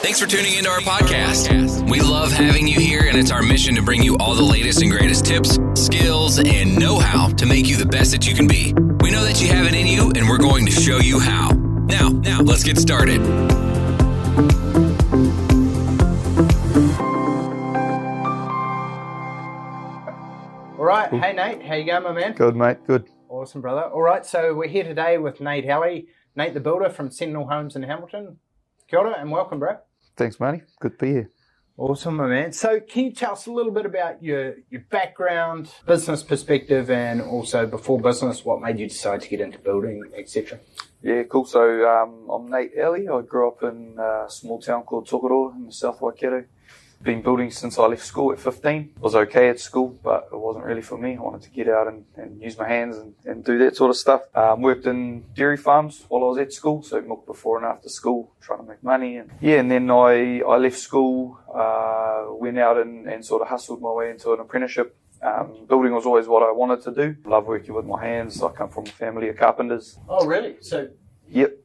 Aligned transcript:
Thanks 0.00 0.20
for 0.20 0.26
tuning 0.26 0.54
into 0.54 0.70
our 0.70 0.78
podcast. 0.78 1.90
We 1.90 2.00
love 2.00 2.30
having 2.30 2.68
you 2.68 2.78
here, 2.78 3.00
and 3.08 3.18
it's 3.18 3.32
our 3.32 3.42
mission 3.42 3.74
to 3.74 3.82
bring 3.82 4.00
you 4.00 4.16
all 4.18 4.36
the 4.36 4.44
latest 4.44 4.80
and 4.80 4.92
greatest 4.92 5.26
tips, 5.26 5.58
skills, 5.74 6.38
and 6.38 6.78
know 6.78 7.00
how 7.00 7.30
to 7.30 7.44
make 7.44 7.66
you 7.66 7.76
the 7.76 7.84
best 7.84 8.12
that 8.12 8.24
you 8.24 8.32
can 8.32 8.46
be. 8.46 8.72
We 9.00 9.10
know 9.10 9.24
that 9.24 9.42
you 9.42 9.48
have 9.48 9.66
it 9.66 9.74
in 9.74 9.88
you, 9.88 10.12
and 10.12 10.28
we're 10.28 10.38
going 10.38 10.66
to 10.66 10.70
show 10.70 10.98
you 10.98 11.18
how. 11.18 11.50
Now, 11.50 12.10
now, 12.10 12.40
let's 12.40 12.62
get 12.62 12.78
started. 12.78 13.20
All 20.78 20.84
right. 20.84 21.10
Hey, 21.12 21.32
Nate. 21.32 21.66
How 21.66 21.74
you 21.74 21.84
going, 21.84 22.04
my 22.04 22.12
man? 22.12 22.34
Good, 22.34 22.54
mate. 22.54 22.78
Good. 22.86 23.08
Awesome, 23.28 23.60
brother. 23.60 23.82
All 23.82 24.02
right. 24.02 24.24
So 24.24 24.54
we're 24.54 24.68
here 24.68 24.84
today 24.84 25.18
with 25.18 25.40
Nate 25.40 25.66
Alley, 25.66 26.06
Nate 26.36 26.54
the 26.54 26.60
Builder 26.60 26.88
from 26.88 27.10
Sentinel 27.10 27.48
Homes 27.48 27.74
in 27.74 27.82
Hamilton. 27.82 28.38
Kia 28.88 29.00
ora 29.00 29.16
and 29.18 29.32
welcome, 29.32 29.58
bro. 29.58 29.78
Thanks, 30.18 30.40
matey. 30.40 30.62
Good 30.80 30.98
to 30.98 31.04
be 31.04 31.12
here. 31.12 31.30
Awesome, 31.76 32.16
my 32.16 32.26
man. 32.26 32.50
So 32.52 32.80
can 32.80 33.04
you 33.04 33.12
tell 33.12 33.32
us 33.32 33.46
a 33.46 33.52
little 33.52 33.70
bit 33.70 33.86
about 33.86 34.20
your, 34.20 34.56
your 34.68 34.80
background, 34.90 35.70
business 35.86 36.24
perspective, 36.24 36.90
and 36.90 37.22
also 37.22 37.66
before 37.68 38.00
business, 38.00 38.44
what 38.44 38.60
made 38.60 38.80
you 38.80 38.88
decide 38.88 39.20
to 39.20 39.28
get 39.28 39.40
into 39.40 39.60
building, 39.60 40.02
etc.? 40.16 40.58
Yeah, 41.02 41.22
cool. 41.22 41.44
So 41.44 41.88
um, 41.88 42.28
I'm 42.28 42.50
Nate 42.50 42.76
Alley. 42.76 43.08
I 43.08 43.20
grew 43.22 43.46
up 43.46 43.62
in 43.62 43.96
a 43.96 44.24
small 44.28 44.60
town 44.60 44.82
called 44.82 45.06
Tokoroa 45.06 45.54
in 45.54 45.66
the 45.66 45.72
South 45.72 46.00
Waikato. 46.00 46.46
Been 47.02 47.22
building 47.22 47.50
since 47.50 47.78
I 47.78 47.86
left 47.86 48.04
school 48.04 48.32
at 48.32 48.40
15. 48.40 48.94
Was 49.00 49.14
okay 49.14 49.48
at 49.48 49.60
school, 49.60 49.98
but 50.02 50.28
it 50.32 50.36
wasn't 50.36 50.64
really 50.64 50.82
for 50.82 50.98
me. 50.98 51.16
I 51.16 51.20
wanted 51.20 51.42
to 51.42 51.50
get 51.50 51.68
out 51.68 51.86
and, 51.86 52.04
and 52.16 52.42
use 52.42 52.58
my 52.58 52.66
hands 52.66 52.96
and, 52.96 53.14
and 53.24 53.44
do 53.44 53.56
that 53.58 53.76
sort 53.76 53.90
of 53.90 53.96
stuff. 53.96 54.22
Um, 54.34 54.62
worked 54.62 54.86
in 54.86 55.24
dairy 55.34 55.56
farms 55.56 56.04
while 56.08 56.24
I 56.24 56.26
was 56.26 56.38
at 56.38 56.52
school, 56.52 56.82
so 56.82 57.00
milk 57.00 57.24
before 57.24 57.56
and 57.58 57.66
after 57.66 57.88
school, 57.88 58.32
trying 58.40 58.60
to 58.60 58.64
make 58.64 58.82
money. 58.82 59.16
And 59.16 59.30
yeah, 59.40 59.56
and 59.56 59.70
then 59.70 59.90
I, 59.90 60.40
I 60.40 60.56
left 60.56 60.78
school, 60.78 61.38
uh, 61.54 62.24
went 62.30 62.58
out 62.58 62.76
and, 62.78 63.06
and 63.06 63.24
sort 63.24 63.42
of 63.42 63.48
hustled 63.48 63.80
my 63.80 63.90
way 63.90 64.10
into 64.10 64.32
an 64.32 64.40
apprenticeship 64.40 64.96
um, 65.22 65.66
building 65.68 65.92
was 65.92 66.06
always 66.06 66.28
what 66.28 66.42
I 66.42 66.52
wanted 66.52 66.82
to 66.82 66.92
do. 66.92 67.16
Love 67.24 67.46
working 67.46 67.74
with 67.74 67.84
my 67.84 68.04
hands. 68.04 68.42
I 68.42 68.50
come 68.50 68.68
from 68.68 68.84
a 68.86 68.90
family 68.90 69.28
of 69.28 69.36
carpenters. 69.36 69.98
Oh, 70.08 70.26
really? 70.26 70.56
So 70.60 70.88
Yep. 71.30 71.56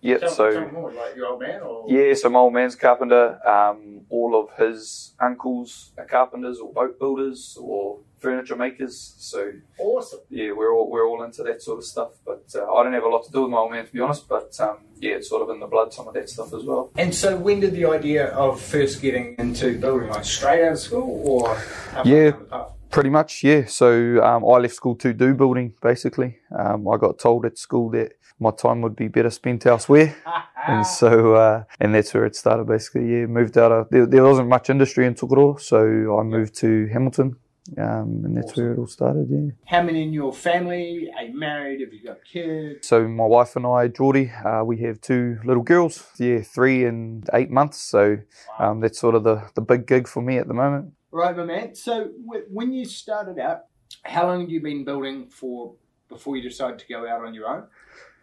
Yep. 0.00 0.20
tell, 0.20 0.30
so 0.30 0.50
tell 0.50 0.72
more, 0.72 0.92
like 0.92 1.14
your 1.14 1.26
old 1.26 1.40
man, 1.40 1.60
or 1.62 1.84
yeah, 1.88 2.12
so 2.14 2.28
my 2.28 2.40
old 2.40 2.52
man's 2.52 2.74
carpenter. 2.74 3.38
Um, 3.46 4.00
all 4.12 4.38
of 4.40 4.46
his 4.62 5.14
uncles 5.20 5.92
are 5.96 6.04
carpenters 6.04 6.58
or 6.58 6.70
boat 6.72 6.98
builders 6.98 7.56
or 7.60 7.98
furniture 8.20 8.54
makers. 8.54 9.14
So 9.18 9.52
awesome. 9.78 10.20
yeah, 10.28 10.52
we're 10.52 10.72
all 10.74 10.90
we're 10.90 11.06
all 11.08 11.22
into 11.24 11.42
that 11.44 11.62
sort 11.62 11.78
of 11.78 11.84
stuff. 11.84 12.10
But 12.26 12.44
uh, 12.54 12.70
I 12.72 12.82
don't 12.82 12.92
have 12.92 13.04
a 13.04 13.08
lot 13.08 13.24
to 13.24 13.32
do 13.32 13.42
with 13.42 13.50
my 13.50 13.56
old 13.58 13.72
man 13.72 13.86
to 13.86 13.92
be 13.92 14.00
honest. 14.00 14.28
But 14.28 14.54
um, 14.60 14.76
yeah, 15.00 15.14
it's 15.18 15.28
sort 15.30 15.42
of 15.42 15.48
in 15.50 15.60
the 15.60 15.66
blood 15.66 15.92
some 15.94 16.06
of 16.08 16.14
that 16.14 16.28
stuff 16.28 16.52
as 16.52 16.62
well. 16.62 16.90
And 16.96 17.14
so, 17.14 17.36
when 17.36 17.60
did 17.60 17.72
the 17.72 17.86
idea 17.86 18.26
of 18.44 18.60
first 18.60 19.00
getting 19.00 19.34
into 19.38 19.78
building, 19.80 20.10
like 20.10 20.24
straight 20.26 20.62
out 20.66 20.72
of 20.72 20.78
school, 20.78 21.08
or 21.26 21.56
Yeah. 22.04 22.30
down 22.32 22.38
the 22.40 22.46
path? 22.50 22.68
Pretty 22.90 23.08
much, 23.08 23.42
yeah. 23.42 23.64
So 23.64 24.22
um, 24.22 24.44
I 24.44 24.58
left 24.58 24.74
school 24.74 24.94
to 24.96 25.14
do 25.14 25.32
building. 25.34 25.72
Basically, 25.80 26.36
um, 26.56 26.86
I 26.86 26.98
got 26.98 27.18
told 27.18 27.46
at 27.46 27.56
school 27.56 27.88
that 27.92 28.12
my 28.42 28.50
time 28.50 28.82
would 28.82 28.96
be 28.96 29.08
better 29.08 29.30
spent 29.30 29.64
elsewhere. 29.66 30.14
and 30.66 30.86
so 30.86 31.34
uh, 31.34 31.64
and 31.80 31.94
that's 31.94 32.12
where 32.14 32.24
it 32.24 32.36
started 32.36 32.66
basically 32.66 33.10
yeah 33.10 33.26
moved 33.26 33.58
out 33.58 33.72
of 33.72 33.88
there, 33.90 34.06
there 34.06 34.22
wasn't 34.22 34.48
much 34.48 34.70
industry 34.70 35.06
in 35.06 35.14
Tokoroa 35.14 35.60
so 35.60 35.78
I 36.18 36.22
moved 36.22 36.54
to 36.58 36.86
Hamilton 36.92 37.36
um, 37.78 38.22
and 38.24 38.36
that's 38.36 38.56
where 38.56 38.72
it 38.72 38.78
all 38.78 38.86
started 38.86 39.26
yeah 39.28 39.50
How 39.66 39.82
many 39.82 40.02
in 40.02 40.12
your 40.12 40.32
family? 40.32 41.10
Are 41.16 41.24
you 41.24 41.36
married? 41.38 41.80
Have 41.80 41.92
you 41.92 42.04
got 42.04 42.18
kids? 42.24 42.86
so 42.86 43.08
my 43.08 43.24
wife 43.24 43.56
and 43.56 43.66
I 43.66 43.88
Geordie 43.88 44.30
uh, 44.44 44.62
we 44.64 44.76
have 44.82 45.00
two 45.00 45.38
little 45.44 45.64
girls 45.64 46.06
yeah 46.18 46.42
three 46.42 46.84
and 46.84 47.28
eight 47.34 47.50
months 47.50 47.78
so 47.78 48.18
um, 48.60 48.78
that's 48.80 49.00
sort 49.00 49.16
of 49.16 49.24
the, 49.24 49.42
the 49.56 49.62
big 49.62 49.86
gig 49.86 50.06
for 50.06 50.22
me 50.22 50.38
at 50.38 50.46
the 50.46 50.54
moment 50.54 50.92
Right, 51.14 51.36
my 51.36 51.44
man. 51.44 51.74
So, 51.74 52.08
w- 52.24 52.46
when 52.48 52.72
you 52.72 52.86
started 52.86 53.38
out, 53.38 53.64
how 54.02 54.26
long 54.28 54.40
had 54.40 54.50
you 54.50 54.62
been 54.62 54.82
building 54.82 55.28
for 55.28 55.74
before 56.08 56.38
you 56.38 56.42
decided 56.42 56.78
to 56.78 56.86
go 56.88 57.06
out 57.06 57.22
on 57.26 57.34
your 57.34 57.46
own? 57.48 57.64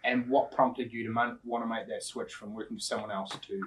And 0.04 0.28
what 0.28 0.50
prompted 0.52 0.92
you 0.92 1.06
to 1.06 1.38
want 1.44 1.64
to 1.64 1.68
make 1.68 1.88
that 1.88 2.02
switch 2.02 2.34
from 2.34 2.54
working 2.54 2.76
for 2.76 2.82
someone 2.82 3.10
else 3.10 3.36
to? 3.48 3.60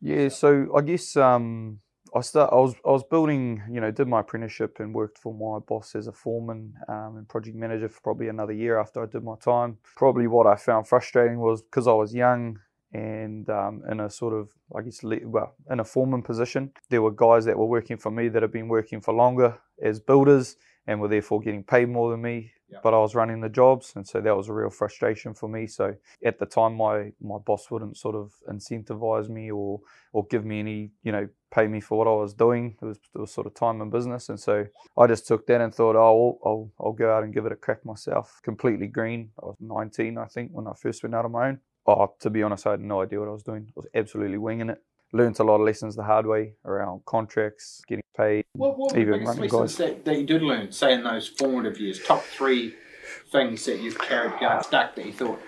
Yeah, 0.00 0.28
so 0.28 0.68
I 0.76 0.82
guess 0.82 1.16
um, 1.16 1.80
I 2.14 2.20
start. 2.20 2.52
I 2.52 2.56
was 2.56 2.74
I 2.86 2.90
was 2.90 3.02
building. 3.04 3.62
You 3.70 3.80
know, 3.80 3.90
did 3.90 4.06
my 4.06 4.20
apprenticeship 4.20 4.76
and 4.78 4.94
worked 4.94 5.18
for 5.18 5.32
my 5.34 5.64
boss 5.66 5.94
as 5.94 6.06
a 6.06 6.12
foreman 6.12 6.74
um, 6.88 7.16
and 7.16 7.28
project 7.28 7.56
manager 7.56 7.88
for 7.88 8.00
probably 8.00 8.28
another 8.28 8.52
year 8.52 8.78
after 8.78 9.02
I 9.02 9.06
did 9.06 9.24
my 9.24 9.36
time. 9.36 9.78
Probably 9.96 10.26
what 10.26 10.46
I 10.46 10.56
found 10.56 10.86
frustrating 10.86 11.38
was 11.38 11.62
because 11.62 11.88
I 11.88 11.92
was 11.92 12.14
young 12.14 12.60
and 12.92 13.50
um, 13.50 13.82
in 13.90 13.98
a 13.98 14.08
sort 14.08 14.32
of 14.32 14.50
I 14.74 14.82
guess 14.82 15.00
well 15.02 15.56
in 15.70 15.80
a 15.80 15.84
foreman 15.84 16.22
position, 16.22 16.70
there 16.88 17.02
were 17.02 17.10
guys 17.10 17.44
that 17.46 17.58
were 17.58 17.66
working 17.66 17.96
for 17.96 18.10
me 18.10 18.28
that 18.28 18.42
had 18.42 18.52
been 18.52 18.68
working 18.68 19.00
for 19.00 19.12
longer 19.12 19.58
as 19.82 19.98
builders 19.98 20.56
and 20.86 21.00
were 21.00 21.08
therefore 21.08 21.40
getting 21.40 21.64
paid 21.64 21.88
more 21.88 22.10
than 22.10 22.22
me. 22.22 22.52
But 22.82 22.94
I 22.94 22.98
was 22.98 23.14
running 23.14 23.40
the 23.40 23.48
jobs, 23.48 23.92
and 23.96 24.06
so 24.06 24.20
that 24.20 24.36
was 24.36 24.48
a 24.48 24.52
real 24.52 24.70
frustration 24.70 25.32
for 25.34 25.48
me. 25.48 25.66
So 25.66 25.94
at 26.24 26.38
the 26.38 26.46
time, 26.46 26.76
my 26.76 27.12
my 27.20 27.38
boss 27.38 27.70
wouldn't 27.70 27.96
sort 27.96 28.14
of 28.14 28.32
incentivize 28.50 29.28
me 29.28 29.50
or 29.50 29.80
or 30.12 30.26
give 30.26 30.44
me 30.44 30.60
any, 30.60 30.90
you 31.02 31.12
know, 31.12 31.28
pay 31.54 31.66
me 31.66 31.80
for 31.80 31.98
what 31.98 32.08
I 32.08 32.12
was 32.12 32.34
doing. 32.34 32.76
It 32.80 32.84
was, 32.84 32.98
it 33.14 33.18
was 33.18 33.32
sort 33.32 33.46
of 33.46 33.54
time 33.54 33.80
and 33.80 33.90
business. 33.90 34.28
And 34.28 34.38
so 34.38 34.66
I 34.96 35.06
just 35.06 35.26
took 35.26 35.46
that 35.46 35.60
and 35.60 35.74
thought, 35.74 35.96
oh, 35.96 36.38
I'll, 36.44 36.50
I'll, 36.50 36.70
I'll 36.80 36.92
go 36.92 37.12
out 37.12 37.22
and 37.24 37.34
give 37.34 37.46
it 37.46 37.52
a 37.52 37.56
crack 37.56 37.84
myself. 37.84 38.40
Completely 38.42 38.86
green. 38.86 39.30
I 39.42 39.46
was 39.46 39.56
19, 39.60 40.18
I 40.18 40.26
think, 40.26 40.50
when 40.52 40.66
I 40.66 40.72
first 40.74 41.02
went 41.02 41.14
out 41.14 41.24
on 41.24 41.32
my 41.32 41.48
own. 41.48 41.60
Oh, 41.86 42.14
to 42.20 42.30
be 42.30 42.42
honest, 42.42 42.66
I 42.66 42.72
had 42.72 42.80
no 42.80 43.02
idea 43.02 43.20
what 43.20 43.28
I 43.28 43.32
was 43.32 43.42
doing. 43.42 43.66
I 43.68 43.72
was 43.76 43.86
absolutely 43.94 44.38
winging 44.38 44.70
it. 44.70 44.82
Learned 45.14 45.38
a 45.38 45.44
lot 45.44 45.60
of 45.60 45.66
lessons 45.66 45.94
the 45.94 46.02
hard 46.02 46.26
way 46.26 46.54
around 46.64 47.04
contracts, 47.06 47.80
getting 47.86 48.02
paid. 48.16 48.44
What, 48.54 48.76
what 48.76 48.92
were 48.92 48.94
the 48.94 49.00
Even 49.00 49.12
biggest 49.20 49.38
running 49.38 49.50
lessons 49.50 49.76
that, 49.76 50.04
that 50.04 50.18
you 50.18 50.26
did 50.26 50.42
learn, 50.42 50.72
say 50.72 50.92
in 50.92 51.04
those 51.04 51.28
formative 51.28 51.78
years? 51.78 52.02
Top 52.02 52.22
three 52.22 52.74
things 53.30 53.64
that 53.66 53.80
you've 53.80 53.98
carried 53.98 54.38
going 54.40 54.62
stuck 54.62 54.96
that 54.96 55.06
you 55.06 55.12
thought 55.12 55.40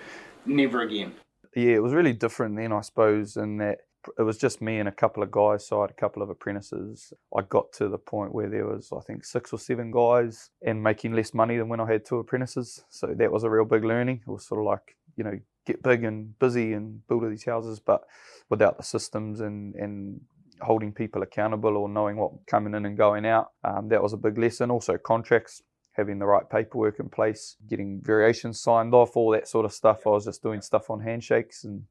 never 0.45 0.81
again. 0.81 1.13
yeah, 1.55 1.71
it 1.71 1.83
was 1.83 1.93
really 1.93 2.13
different 2.13 2.55
then, 2.55 2.71
I 2.71 2.81
suppose, 2.81 3.35
in 3.35 3.57
that 3.57 3.79
it 4.17 4.21
was 4.21 4.37
just 4.37 4.61
me 4.61 4.79
and 4.79 4.87
a 4.87 4.91
couple 4.91 5.21
of 5.21 5.31
guys. 5.31 5.67
So 5.67 5.79
I 5.79 5.83
had 5.83 5.89
a 5.91 5.93
couple 5.93 6.23
of 6.23 6.29
apprentices. 6.29 7.11
I 7.35 7.41
got 7.41 7.73
to 7.73 7.89
the 7.89 7.97
point 7.97 8.33
where 8.33 8.49
there 8.49 8.65
was, 8.65 8.91
I 8.95 9.01
think, 9.01 9.25
six 9.25 9.51
or 9.51 9.59
seven 9.59 9.91
guys 9.91 10.49
and 10.65 10.81
making 10.81 11.13
less 11.13 11.33
money 11.33 11.57
than 11.57 11.67
when 11.67 11.81
I 11.81 11.91
had 11.91 12.05
two 12.05 12.19
apprentices. 12.19 12.85
So 12.89 13.07
that 13.07 13.31
was 13.31 13.43
a 13.43 13.49
real 13.49 13.65
big 13.65 13.83
learning. 13.83 14.21
It 14.25 14.31
was 14.31 14.45
sort 14.45 14.61
of 14.61 14.65
like, 14.65 14.95
you 15.17 15.23
know, 15.23 15.37
get 15.65 15.83
big 15.83 16.03
and 16.03 16.37
busy 16.39 16.73
and 16.73 17.05
build 17.07 17.23
all 17.23 17.29
these 17.29 17.45
houses, 17.45 17.79
but 17.79 18.01
without 18.49 18.77
the 18.77 18.83
systems 18.83 19.41
and, 19.41 19.75
and 19.75 20.21
holding 20.61 20.91
people 20.91 21.21
accountable 21.21 21.75
or 21.77 21.89
knowing 21.89 22.17
what 22.17 22.31
coming 22.47 22.73
in 22.73 22.85
and 22.85 22.97
going 22.97 23.25
out. 23.25 23.51
Um, 23.63 23.89
that 23.89 24.01
was 24.01 24.13
a 24.13 24.17
big 24.17 24.37
lesson. 24.37 24.71
Also 24.71 24.97
contracts 24.97 25.61
having 25.93 26.19
the 26.19 26.25
right 26.25 26.49
paperwork 26.49 26.99
in 26.99 27.09
place, 27.09 27.57
getting 27.67 28.01
variations 28.03 28.61
signed 28.61 28.93
off, 28.93 29.17
all 29.17 29.31
that 29.31 29.47
sort 29.47 29.65
of 29.65 29.73
stuff. 29.73 30.05
I 30.05 30.11
was 30.11 30.25
just 30.25 30.43
doing 30.43 30.61
stuff 30.61 30.89
on 30.89 31.01
handshakes 31.01 31.63
and, 31.63 31.83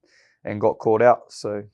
and 0.45 0.61
got 0.61 0.79
caught 0.79 1.03
out. 1.03 1.33
So, 1.33 1.65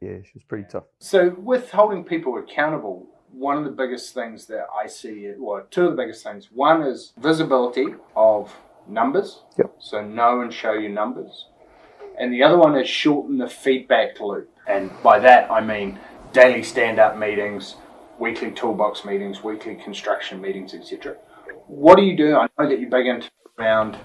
yeah, 0.00 0.18
she 0.22 0.30
was 0.34 0.44
pretty 0.48 0.66
tough. 0.70 0.84
So, 1.00 1.30
with 1.36 1.72
holding 1.72 2.04
people 2.04 2.38
accountable, 2.38 3.08
one 3.32 3.58
of 3.58 3.64
the 3.64 3.70
biggest 3.70 4.14
things 4.14 4.46
that 4.46 4.66
I 4.74 4.86
see, 4.86 5.32
well, 5.36 5.66
two 5.70 5.86
of 5.86 5.96
the 5.96 6.02
biggest 6.02 6.22
things. 6.22 6.48
One 6.52 6.82
is 6.82 7.12
visibility 7.18 7.94
of 8.16 8.56
numbers. 8.88 9.42
Yep. 9.58 9.74
So, 9.78 10.02
know 10.02 10.40
and 10.40 10.52
show 10.52 10.72
your 10.72 10.90
numbers. 10.90 11.46
And 12.18 12.32
the 12.32 12.42
other 12.42 12.58
one 12.58 12.76
is 12.76 12.88
shorten 12.88 13.38
the 13.38 13.48
feedback 13.48 14.18
loop. 14.20 14.50
And 14.66 14.90
by 15.02 15.18
that, 15.20 15.50
I 15.50 15.60
mean 15.60 15.98
daily 16.32 16.62
stand 16.62 16.98
up 16.98 17.16
meetings, 17.16 17.76
weekly 18.18 18.50
toolbox 18.50 19.04
meetings, 19.04 19.42
weekly 19.42 19.76
construction 19.76 20.40
meetings, 20.40 20.74
etc. 20.74 21.16
What 21.66 21.96
do 21.96 22.02
you 22.02 22.16
do? 22.16 22.36
I 22.36 22.48
know 22.58 22.68
that 22.68 22.80
you're 22.80 22.90
big 22.90 23.06
into 23.06 23.30
around 23.58 23.96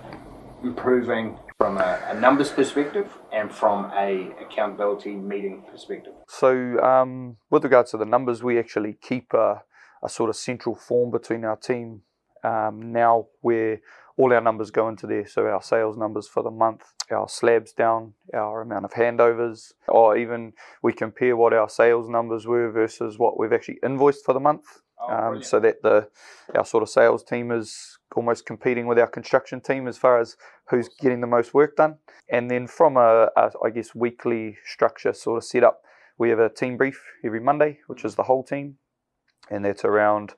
improving 0.63 1.37
from 1.57 1.77
a, 1.77 2.01
a 2.07 2.13
numbers 2.13 2.51
perspective 2.51 3.07
and 3.31 3.51
from 3.51 3.91
a 3.95 4.31
accountability 4.41 5.15
meeting 5.15 5.63
perspective. 5.69 6.13
So, 6.27 6.79
um, 6.79 7.37
with 7.49 7.63
regards 7.63 7.91
to 7.91 7.97
the 7.97 8.05
numbers, 8.05 8.43
we 8.43 8.59
actually 8.59 8.97
keep 9.01 9.33
a, 9.33 9.61
a 10.03 10.09
sort 10.09 10.29
of 10.29 10.35
central 10.35 10.75
form 10.75 11.11
between 11.11 11.43
our 11.45 11.55
team 11.55 12.01
um, 12.43 12.91
now 12.91 13.27
where 13.41 13.79
all 14.17 14.31
our 14.31 14.41
numbers 14.41 14.71
go 14.71 14.89
into 14.89 15.07
there. 15.07 15.25
So, 15.25 15.47
our 15.47 15.61
sales 15.61 15.97
numbers 15.97 16.27
for 16.27 16.43
the 16.43 16.51
month, 16.51 16.83
our 17.11 17.27
slabs 17.27 17.73
down, 17.73 18.13
our 18.33 18.61
amount 18.61 18.85
of 18.85 18.91
handovers, 18.91 19.73
or 19.87 20.17
even 20.17 20.53
we 20.81 20.93
compare 20.93 21.35
what 21.35 21.53
our 21.53 21.69
sales 21.69 22.09
numbers 22.09 22.45
were 22.45 22.71
versus 22.71 23.17
what 23.17 23.39
we've 23.39 23.53
actually 23.53 23.79
invoiced 23.83 24.25
for 24.25 24.33
the 24.33 24.39
month. 24.39 24.81
Oh, 25.01 25.11
um, 25.11 25.43
so 25.43 25.59
that 25.59 25.81
the 25.81 26.07
our 26.55 26.65
sort 26.65 26.83
of 26.83 26.89
sales 26.89 27.23
team 27.23 27.51
is 27.51 27.97
almost 28.15 28.45
competing 28.45 28.85
with 28.87 28.99
our 28.99 29.07
construction 29.07 29.59
team 29.59 29.87
as 29.87 29.97
far 29.97 30.19
as 30.19 30.37
who's 30.69 30.87
getting 30.87 31.19
the 31.19 31.27
most 31.27 31.53
work 31.53 31.75
done. 31.75 31.97
And 32.29 32.49
then 32.49 32.67
from 32.67 32.95
a, 32.95 33.29
a 33.35 33.51
I 33.65 33.69
guess 33.71 33.95
weekly 33.95 34.57
structure 34.65 35.13
sort 35.13 35.37
of 35.37 35.43
set 35.43 35.63
up, 35.63 35.81
we 36.17 36.29
have 36.29 36.39
a 36.39 36.49
team 36.49 36.77
brief 36.77 37.03
every 37.25 37.39
Monday, 37.39 37.79
which 37.87 38.05
is 38.05 38.15
the 38.15 38.23
whole 38.23 38.43
team, 38.43 38.77
and 39.49 39.65
that's 39.65 39.83
around 39.83 40.35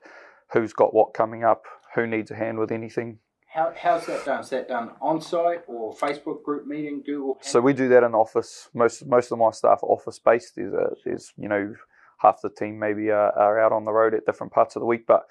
who's 0.52 0.72
got 0.72 0.94
what 0.94 1.14
coming 1.14 1.44
up, 1.44 1.64
who 1.96 2.06
needs 2.06 2.30
a 2.30 2.36
hand 2.36 2.58
with 2.58 2.70
anything. 2.70 3.18
How, 3.52 3.72
how's 3.74 4.06
that 4.06 4.24
done? 4.24 4.40
Is 4.40 4.50
that 4.50 4.68
done 4.68 4.90
on 5.00 5.20
site 5.20 5.62
or 5.66 5.96
Facebook 5.96 6.44
group 6.44 6.66
meeting, 6.66 7.02
Google? 7.04 7.38
So 7.40 7.60
we 7.60 7.72
do 7.72 7.88
that 7.88 8.04
in 8.04 8.14
office. 8.14 8.68
Most 8.74 9.04
most 9.06 9.32
of 9.32 9.38
my 9.38 9.50
staff 9.50 9.80
are 9.82 9.88
office 9.88 10.18
based. 10.18 10.56
There's 10.56 10.74
a, 10.74 10.90
there's 11.04 11.32
you 11.36 11.48
know 11.48 11.74
half 12.18 12.42
the 12.42 12.50
team 12.50 12.78
maybe 12.78 13.10
are, 13.10 13.32
are 13.32 13.58
out 13.58 13.72
on 13.72 13.84
the 13.84 13.92
road 13.92 14.14
at 14.14 14.26
different 14.26 14.52
parts 14.52 14.76
of 14.76 14.80
the 14.80 14.86
week, 14.86 15.06
but 15.06 15.26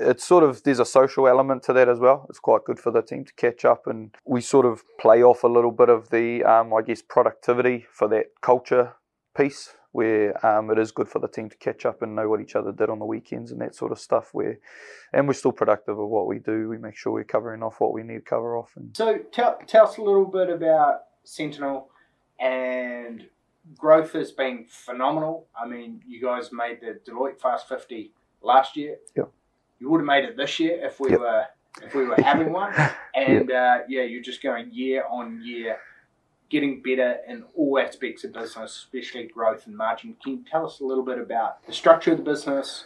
it's 0.00 0.24
sort 0.24 0.44
of 0.44 0.62
there's 0.62 0.80
a 0.80 0.86
social 0.86 1.28
element 1.28 1.62
to 1.64 1.72
that 1.74 1.90
as 1.90 1.98
well. 1.98 2.26
It's 2.30 2.38
quite 2.38 2.64
good 2.64 2.80
for 2.80 2.90
the 2.90 3.02
team 3.02 3.26
to 3.26 3.34
catch 3.34 3.66
up, 3.66 3.86
and 3.86 4.14
we 4.24 4.40
sort 4.40 4.64
of 4.64 4.82
play 4.98 5.22
off 5.22 5.44
a 5.44 5.48
little 5.48 5.72
bit 5.72 5.90
of 5.90 6.08
the 6.08 6.42
um, 6.44 6.72
I 6.72 6.80
guess 6.80 7.02
productivity 7.02 7.86
for 7.92 8.08
that 8.08 8.26
culture 8.40 8.94
piece 9.36 9.74
where 9.92 10.44
um, 10.46 10.70
it 10.70 10.78
is 10.78 10.92
good 10.92 11.08
for 11.08 11.18
the 11.18 11.28
team 11.28 11.48
to 11.48 11.56
catch 11.56 11.86
up 11.86 12.02
and 12.02 12.14
know 12.14 12.28
what 12.28 12.40
each 12.40 12.56
other 12.56 12.72
did 12.72 12.90
on 12.90 12.98
the 12.98 13.04
weekends 13.04 13.50
and 13.50 13.60
that 13.60 13.74
sort 13.74 13.92
of 13.92 13.98
stuff. 13.98 14.30
Where, 14.32 14.58
and 15.12 15.26
we're 15.26 15.34
still 15.34 15.52
productive 15.52 15.98
of 15.98 16.08
what 16.08 16.26
we 16.26 16.38
do. 16.38 16.68
We 16.68 16.78
make 16.78 16.96
sure 16.96 17.12
we're 17.12 17.24
covering 17.24 17.62
off 17.62 17.80
what 17.80 17.92
we 17.92 18.02
need 18.02 18.16
to 18.16 18.20
cover 18.20 18.56
off. 18.56 18.72
And 18.76 18.96
so, 18.96 19.18
tell, 19.32 19.58
tell 19.66 19.86
us 19.86 19.96
a 19.96 20.02
little 20.02 20.26
bit 20.26 20.50
about 20.50 21.00
Sentinel 21.24 21.90
and 22.38 23.26
growth 23.76 24.12
has 24.12 24.32
been 24.32 24.66
phenomenal. 24.68 25.46
I 25.60 25.66
mean, 25.66 26.02
you 26.06 26.22
guys 26.22 26.50
made 26.52 26.80
the 26.80 27.00
Deloitte 27.10 27.40
Fast 27.40 27.68
50 27.68 28.12
last 28.42 28.76
year. 28.76 28.96
Yep. 29.16 29.30
You 29.80 29.90
would 29.90 30.00
have 30.00 30.06
made 30.06 30.24
it 30.24 30.36
this 30.36 30.58
year 30.58 30.84
if 30.84 31.00
we 31.00 31.10
yep. 31.10 31.20
were 31.20 31.44
if 31.82 31.94
we 31.94 32.04
were 32.04 32.16
having 32.20 32.52
one. 32.52 32.74
And 33.14 33.48
yep. 33.48 33.82
uh, 33.82 33.84
yeah, 33.88 34.02
you're 34.02 34.22
just 34.22 34.42
going 34.42 34.70
year 34.70 35.04
on 35.10 35.42
year 35.42 35.78
getting 36.50 36.82
better 36.82 37.18
in 37.28 37.44
all 37.54 37.78
aspects 37.78 38.24
of 38.24 38.32
business, 38.32 38.86
especially 38.86 39.24
growth 39.26 39.66
and 39.66 39.76
margin. 39.76 40.16
Can 40.22 40.32
you 40.32 40.44
tell 40.50 40.66
us 40.66 40.80
a 40.80 40.84
little 40.84 41.04
bit 41.04 41.18
about 41.18 41.64
the 41.66 41.72
structure 41.72 42.12
of 42.12 42.18
the 42.18 42.24
business, 42.24 42.84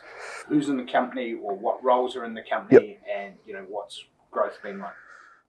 who's 0.48 0.68
in 0.68 0.76
the 0.76 0.90
company, 0.90 1.34
or 1.34 1.54
what 1.54 1.82
roles 1.82 2.16
are 2.16 2.24
in 2.24 2.34
the 2.34 2.42
company, 2.42 2.98
yep. 3.06 3.16
and 3.16 3.34
you 3.46 3.54
know 3.54 3.64
what's 3.68 4.04
growth 4.30 4.58
been 4.62 4.78
like? 4.78 4.94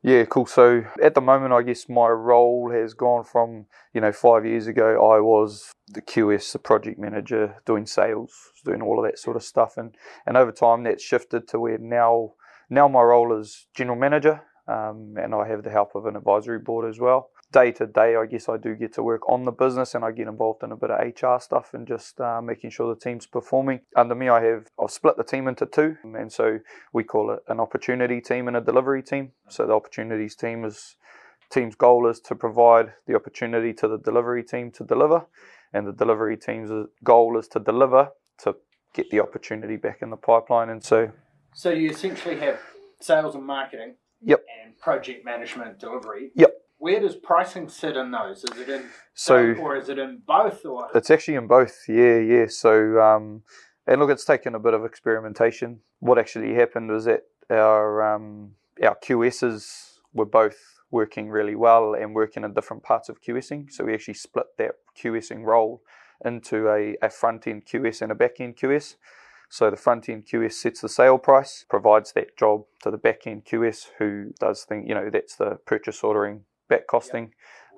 Yeah, 0.04 0.26
cool. 0.26 0.46
So 0.46 0.84
at 1.02 1.16
the 1.16 1.22
moment, 1.22 1.54
I 1.54 1.62
guess 1.62 1.88
my 1.88 2.10
role 2.10 2.70
has 2.72 2.94
gone 2.94 3.24
from, 3.24 3.68
you 3.94 4.02
know, 4.02 4.12
five 4.12 4.46
years 4.46 4.68
ago, 4.68 4.96
I 4.96 5.22
was 5.22 5.72
the 5.88 6.02
QS, 6.02 6.52
the 6.52 6.60
project 6.60 7.00
manager, 7.00 7.56
doing 7.66 7.86
sales, 7.86 8.34
doing 8.66 8.82
all 8.82 9.00
of 9.00 9.10
that 9.10 9.18
sort 9.18 9.38
of 9.38 9.44
stuff. 9.44 9.78
And, 9.78 9.96
and 10.26 10.36
over 10.36 10.52
time, 10.52 10.84
that's 10.84 11.02
shifted 11.02 11.48
to 11.48 11.60
where 11.60 11.78
now, 11.78 12.34
now 12.70 12.90
my 12.90 13.02
role 13.02 13.40
is 13.40 13.68
general 13.74 13.98
manager, 13.98 14.42
um, 14.68 15.16
and 15.16 15.34
I 15.34 15.48
have 15.48 15.64
the 15.64 15.70
help 15.70 15.96
of 15.96 16.06
an 16.06 16.18
advisory 16.18 16.60
board 16.60 16.90
as 16.90 17.00
well 17.00 17.30
day 17.54 17.72
to 17.72 17.86
day, 17.86 18.16
I 18.16 18.26
guess 18.26 18.50
I 18.50 18.58
do 18.58 18.76
get 18.76 18.94
to 18.96 19.04
work 19.04 19.30
on 19.30 19.44
the 19.44 19.52
business 19.52 19.96
and 19.96 20.04
I 20.04 20.12
get 20.12 20.28
involved 20.28 20.64
in 20.64 20.72
a 20.72 20.76
bit 20.76 20.90
of 20.90 21.00
HR 21.00 21.40
stuff 21.40 21.74
and 21.74 21.88
just 21.88 22.20
uh, 22.20 22.42
making 22.42 22.72
sure 22.72 22.94
the 22.94 23.00
team's 23.00 23.26
performing. 23.26 23.82
Under 23.96 24.16
me, 24.16 24.28
I 24.28 24.44
have 24.44 24.68
I've 24.82 24.92
split 24.92 25.16
the 25.16 25.24
team 25.24 25.48
into 25.48 25.66
two, 25.66 25.96
and 26.04 26.34
so 26.34 26.60
we 26.92 27.04
call 27.04 27.32
it 27.32 27.40
an 27.48 27.60
opportunity 27.60 28.20
team 28.20 28.48
and 28.48 28.58
a 28.58 28.62
delivery 28.62 29.04
team. 29.04 29.32
So 29.48 29.66
the 29.66 29.74
opportunities 29.74 30.36
team 30.36 30.66
is 30.66 30.98
team's 31.50 31.76
goal 31.76 32.10
is 32.10 32.20
to 32.22 32.36
provide 32.36 32.94
the 33.08 33.16
opportunity 33.16 33.72
to 33.74 33.88
the 33.88 34.00
delivery 34.00 34.44
team 34.44 34.72
to 34.72 34.84
deliver, 34.84 35.26
and 35.72 35.88
the 35.88 35.94
delivery 35.94 36.36
team's 36.36 36.72
goal 37.04 37.38
is 37.38 37.48
to 37.50 37.60
deliver 37.60 38.10
to 38.40 38.56
get 38.94 39.10
the 39.12 39.20
opportunity 39.22 39.78
back 39.78 40.02
in 40.02 40.10
the 40.10 40.18
pipeline. 40.18 40.70
And 40.70 40.84
so, 40.84 41.12
so 41.54 41.70
you 41.70 41.92
essentially 41.92 42.40
have 42.40 42.60
sales 43.00 43.36
and 43.36 43.46
marketing. 43.46 43.96
Yep. 44.26 44.42
And 44.64 44.80
project 44.80 45.26
management 45.26 45.80
delivery. 45.80 46.32
Yep 46.36 46.63
where 46.84 47.00
does 47.00 47.16
pricing 47.16 47.70
sit 47.70 47.96
in 47.96 48.12
those? 48.12 48.44
Is 48.44 48.60
it 48.60 48.68
in 48.68 48.84
so, 49.14 49.54
or 49.54 49.78
is 49.78 49.88
it 49.88 49.98
in 49.98 50.22
both? 50.28 50.66
Or 50.66 50.90
it's 50.94 51.10
actually 51.10 51.36
in 51.36 51.48
both. 51.48 51.86
Yeah, 51.88 52.18
yeah. 52.18 52.48
So 52.50 53.00
um, 53.00 53.44
and 53.88 54.02
look, 54.02 54.10
it's 54.10 54.26
taken 54.26 54.54
a 54.54 54.60
bit 54.60 54.74
of 54.74 54.84
experimentation. 54.84 55.80
What 56.00 56.20
actually 56.20 56.56
happened 56.56 56.92
was 56.92 57.06
that 57.06 57.22
our 57.50 58.16
um, 58.16 58.56
our 58.84 58.98
QSs 59.02 60.00
were 60.14 60.26
both 60.26 60.58
working 60.92 61.30
really 61.30 61.56
well 61.56 61.94
and 61.94 62.14
working 62.14 62.44
in 62.44 62.54
different 62.54 62.84
parts 62.84 63.08
of 63.08 63.22
QSing. 63.22 63.72
So 63.72 63.86
we 63.86 63.94
actually 63.94 64.16
split 64.16 64.48
that 64.58 64.72
QSing 65.02 65.46
role 65.46 65.82
into 66.26 66.68
a, 66.68 66.98
a 67.02 67.10
front 67.10 67.48
end 67.48 67.66
QS 67.66 68.02
and 68.02 68.12
a 68.12 68.16
back 68.16 68.42
end 68.42 68.58
QS. 68.58 68.96
So 69.50 69.70
the 69.70 69.78
front 69.78 70.10
end 70.10 70.26
QS 70.26 70.54
sets 70.54 70.82
the 70.82 70.90
sale 70.90 71.18
price, 71.18 71.66
provides 71.70 72.12
that 72.12 72.36
job 72.38 72.66
to 72.82 72.92
the 72.92 72.98
back 72.98 73.26
end 73.26 73.46
QS 73.46 73.92
who 74.00 74.34
does 74.38 74.66
think, 74.66 74.90
you 74.90 74.96
know, 74.96 75.10
that's 75.10 75.38
the 75.38 75.60
purchase 75.66 76.04
ordering, 76.04 76.44
back 76.74 76.88
costing. 76.88 77.24
Yep. 77.24 77.32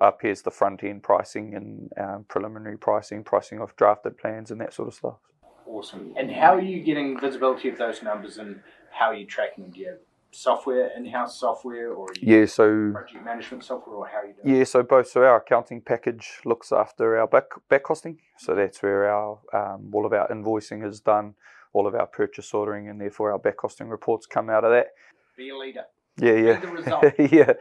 Up 0.08 0.18
here's 0.20 0.42
the 0.42 0.50
front 0.50 0.84
end 0.84 1.02
pricing 1.02 1.54
and 1.54 1.90
um, 1.98 2.24
preliminary 2.28 2.76
pricing, 2.76 3.24
pricing 3.24 3.60
of 3.60 3.74
drafted 3.76 4.18
plans 4.18 4.50
and 4.50 4.60
that 4.60 4.74
sort 4.74 4.88
of 4.88 4.94
stuff. 4.94 5.18
Awesome. 5.66 6.12
And 6.18 6.30
how 6.30 6.54
are 6.54 6.60
you 6.60 6.82
getting 6.82 7.18
visibility 7.18 7.68
of 7.68 7.78
those 7.78 8.02
numbers 8.02 8.36
and 8.36 8.60
how 8.90 9.06
are 9.06 9.14
you 9.14 9.26
tracking 9.26 9.64
them? 9.64 9.72
Do 9.72 9.80
you 9.80 9.88
have 9.88 9.98
software, 10.30 10.90
in-house 10.96 11.38
software, 11.40 11.92
or 11.92 12.08
yeah, 12.20 12.44
so 12.44 12.90
project 12.92 13.24
management 13.24 13.64
software, 13.64 13.96
or 13.96 14.06
how 14.06 14.18
are 14.18 14.26
you 14.26 14.34
doing? 14.34 14.56
Yeah, 14.56 14.64
so 14.64 14.82
both. 14.82 15.08
So 15.08 15.22
our 15.22 15.38
accounting 15.38 15.80
package 15.80 16.40
looks 16.44 16.72
after 16.72 17.18
our 17.18 17.26
back 17.26 17.44
back 17.68 17.84
costing. 17.84 18.18
So 18.38 18.54
that's 18.54 18.82
where 18.82 19.10
our 19.10 19.38
um, 19.52 19.90
all 19.92 20.04
of 20.06 20.12
our 20.12 20.28
invoicing 20.28 20.86
is 20.86 21.00
done, 21.00 21.34
all 21.72 21.86
of 21.86 21.94
our 21.94 22.06
purchase 22.06 22.52
ordering, 22.52 22.88
and 22.88 23.00
therefore 23.00 23.32
our 23.32 23.38
back 23.38 23.56
costing 23.56 23.88
reports 23.88 24.26
come 24.26 24.50
out 24.50 24.64
of 24.64 24.70
that. 24.72 24.88
Be 25.36 25.50
a 25.50 25.56
leader. 25.56 25.84
Yeah, 26.18 26.32
yeah. 26.32 26.60
Be 26.60 26.66
the 26.66 26.72
result. 26.80 27.04
yeah. 27.18 27.52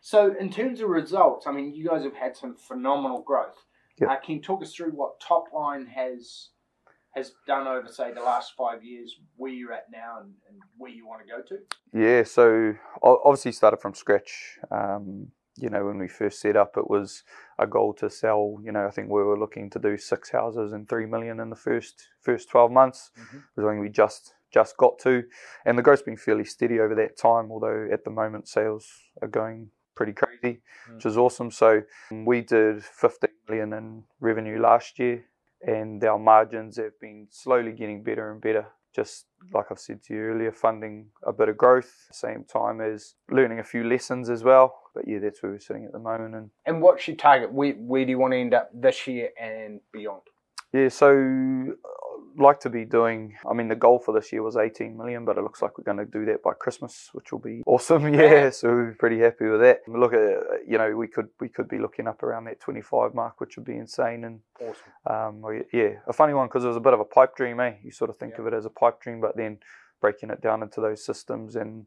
So, 0.00 0.34
in 0.38 0.50
terms 0.50 0.80
of 0.80 0.88
results, 0.88 1.46
I 1.46 1.52
mean, 1.52 1.74
you 1.74 1.88
guys 1.88 2.04
have 2.04 2.16
had 2.16 2.36
some 2.36 2.56
phenomenal 2.56 3.22
growth. 3.22 3.64
Yep. 4.00 4.10
Uh, 4.10 4.16
can 4.24 4.34
you 4.36 4.40
talk 4.40 4.62
us 4.62 4.74
through 4.74 4.92
what 4.92 5.20
top 5.20 5.44
line 5.54 5.86
has 5.86 6.50
has 7.14 7.32
done 7.46 7.66
over, 7.66 7.88
say, 7.88 8.12
the 8.12 8.22
last 8.22 8.52
five 8.56 8.84
years, 8.84 9.16
where 9.36 9.50
you're 9.50 9.72
at 9.72 9.90
now, 9.90 10.18
and, 10.20 10.32
and 10.48 10.60
where 10.78 10.90
you 10.90 11.06
want 11.06 11.20
to 11.20 11.26
go 11.26 11.42
to? 11.42 11.58
Yeah, 11.92 12.22
so 12.22 12.74
obviously 13.02 13.52
started 13.52 13.78
from 13.78 13.94
scratch. 13.94 14.58
Um, 14.70 15.32
you 15.56 15.68
know, 15.68 15.84
when 15.84 15.98
we 15.98 16.08
first 16.08 16.40
set 16.40 16.56
up, 16.56 16.76
it 16.76 16.88
was 16.88 17.24
a 17.58 17.66
goal 17.66 17.92
to 17.94 18.08
sell. 18.08 18.58
You 18.62 18.72
know, 18.72 18.86
I 18.86 18.90
think 18.90 19.08
we 19.08 19.22
were 19.22 19.38
looking 19.38 19.68
to 19.70 19.78
do 19.78 19.98
six 19.98 20.30
houses 20.30 20.72
and 20.72 20.88
three 20.88 21.06
million 21.06 21.40
in 21.40 21.50
the 21.50 21.56
first 21.56 22.08
first 22.20 22.48
twelve 22.48 22.70
months. 22.70 23.10
Mm-hmm. 23.18 23.38
Was 23.56 23.64
something 23.64 23.80
we 23.80 23.90
just 23.90 24.34
just 24.50 24.76
got 24.76 24.98
to, 25.00 25.24
and 25.66 25.76
the 25.76 25.82
growth's 25.82 26.02
been 26.02 26.16
fairly 26.16 26.44
steady 26.44 26.80
over 26.80 26.94
that 26.94 27.18
time. 27.18 27.50
Although 27.50 27.88
at 27.92 28.04
the 28.04 28.10
moment 28.10 28.48
sales 28.48 28.88
are 29.20 29.28
going 29.28 29.70
pretty 30.00 30.14
crazy, 30.14 30.62
mm. 30.88 30.94
which 30.94 31.04
is 31.04 31.18
awesome. 31.18 31.50
So 31.50 31.82
we 32.10 32.40
did 32.40 32.82
15 32.82 33.28
million 33.46 33.74
in 33.74 34.04
revenue 34.18 34.58
last 34.58 34.98
year, 34.98 35.26
and 35.60 36.02
our 36.02 36.18
margins 36.18 36.78
have 36.78 36.98
been 36.98 37.26
slowly 37.30 37.72
getting 37.72 38.02
better 38.02 38.32
and 38.32 38.40
better. 38.40 38.66
Just 38.96 39.26
like 39.52 39.66
I've 39.70 39.78
said 39.78 40.02
to 40.04 40.14
you 40.14 40.20
earlier, 40.20 40.52
funding 40.52 41.10
a 41.22 41.32
bit 41.32 41.50
of 41.50 41.58
growth, 41.58 42.08
same 42.12 42.44
time 42.44 42.80
as 42.80 43.14
learning 43.30 43.58
a 43.58 43.64
few 43.64 43.84
lessons 43.84 44.30
as 44.30 44.42
well. 44.42 44.74
But 44.94 45.06
yeah, 45.06 45.18
that's 45.18 45.42
where 45.42 45.52
we're 45.52 45.60
sitting 45.60 45.84
at 45.84 45.92
the 45.92 45.98
moment. 45.98 46.34
And 46.34 46.50
and 46.64 46.80
what's 46.80 47.06
your 47.06 47.16
target? 47.16 47.52
Where 47.52 47.74
where 47.74 48.04
do 48.06 48.10
you 48.10 48.18
want 48.18 48.32
to 48.32 48.38
end 48.38 48.54
up 48.54 48.70
this 48.72 49.06
year 49.06 49.28
and 49.38 49.80
beyond? 49.92 50.22
Yeah, 50.72 50.88
so 50.88 51.10
like 52.40 52.60
to 52.60 52.70
be 52.70 52.84
doing. 52.84 53.36
I 53.48 53.54
mean, 53.54 53.68
the 53.68 53.76
goal 53.76 53.98
for 53.98 54.12
this 54.12 54.32
year 54.32 54.42
was 54.42 54.56
18 54.56 54.96
million, 54.96 55.24
but 55.24 55.38
it 55.38 55.42
looks 55.42 55.62
like 55.62 55.78
we're 55.78 55.84
going 55.84 55.98
to 55.98 56.04
do 56.04 56.24
that 56.26 56.42
by 56.42 56.52
Christmas, 56.52 57.10
which 57.12 57.32
will 57.32 57.38
be 57.38 57.62
awesome. 57.66 58.12
Yeah, 58.12 58.50
so 58.50 58.68
we're 58.68 58.96
pretty 58.98 59.18
happy 59.18 59.46
with 59.46 59.60
that. 59.60 59.80
Look 59.88 60.12
at 60.12 60.66
you 60.66 60.78
know 60.78 60.96
we 60.96 61.08
could 61.08 61.28
we 61.40 61.48
could 61.48 61.68
be 61.68 61.78
looking 61.78 62.06
up 62.06 62.22
around 62.22 62.44
that 62.44 62.60
25 62.60 63.14
mark, 63.14 63.40
which 63.40 63.56
would 63.56 63.66
be 63.66 63.76
insane. 63.76 64.24
And 64.24 64.40
awesome. 64.60 65.44
Um, 65.44 65.62
yeah, 65.72 65.94
a 66.06 66.12
funny 66.12 66.34
one 66.34 66.48
because 66.48 66.64
it 66.64 66.68
was 66.68 66.76
a 66.76 66.80
bit 66.80 66.94
of 66.94 67.00
a 67.00 67.04
pipe 67.04 67.36
dream. 67.36 67.60
Eh, 67.60 67.74
you 67.82 67.90
sort 67.90 68.10
of 68.10 68.16
think 68.16 68.34
yeah. 68.34 68.40
of 68.42 68.46
it 68.48 68.54
as 68.54 68.66
a 68.66 68.70
pipe 68.70 69.00
dream, 69.00 69.20
but 69.20 69.36
then 69.36 69.58
breaking 70.00 70.30
it 70.30 70.40
down 70.40 70.62
into 70.62 70.80
those 70.80 71.04
systems 71.04 71.56
and 71.56 71.86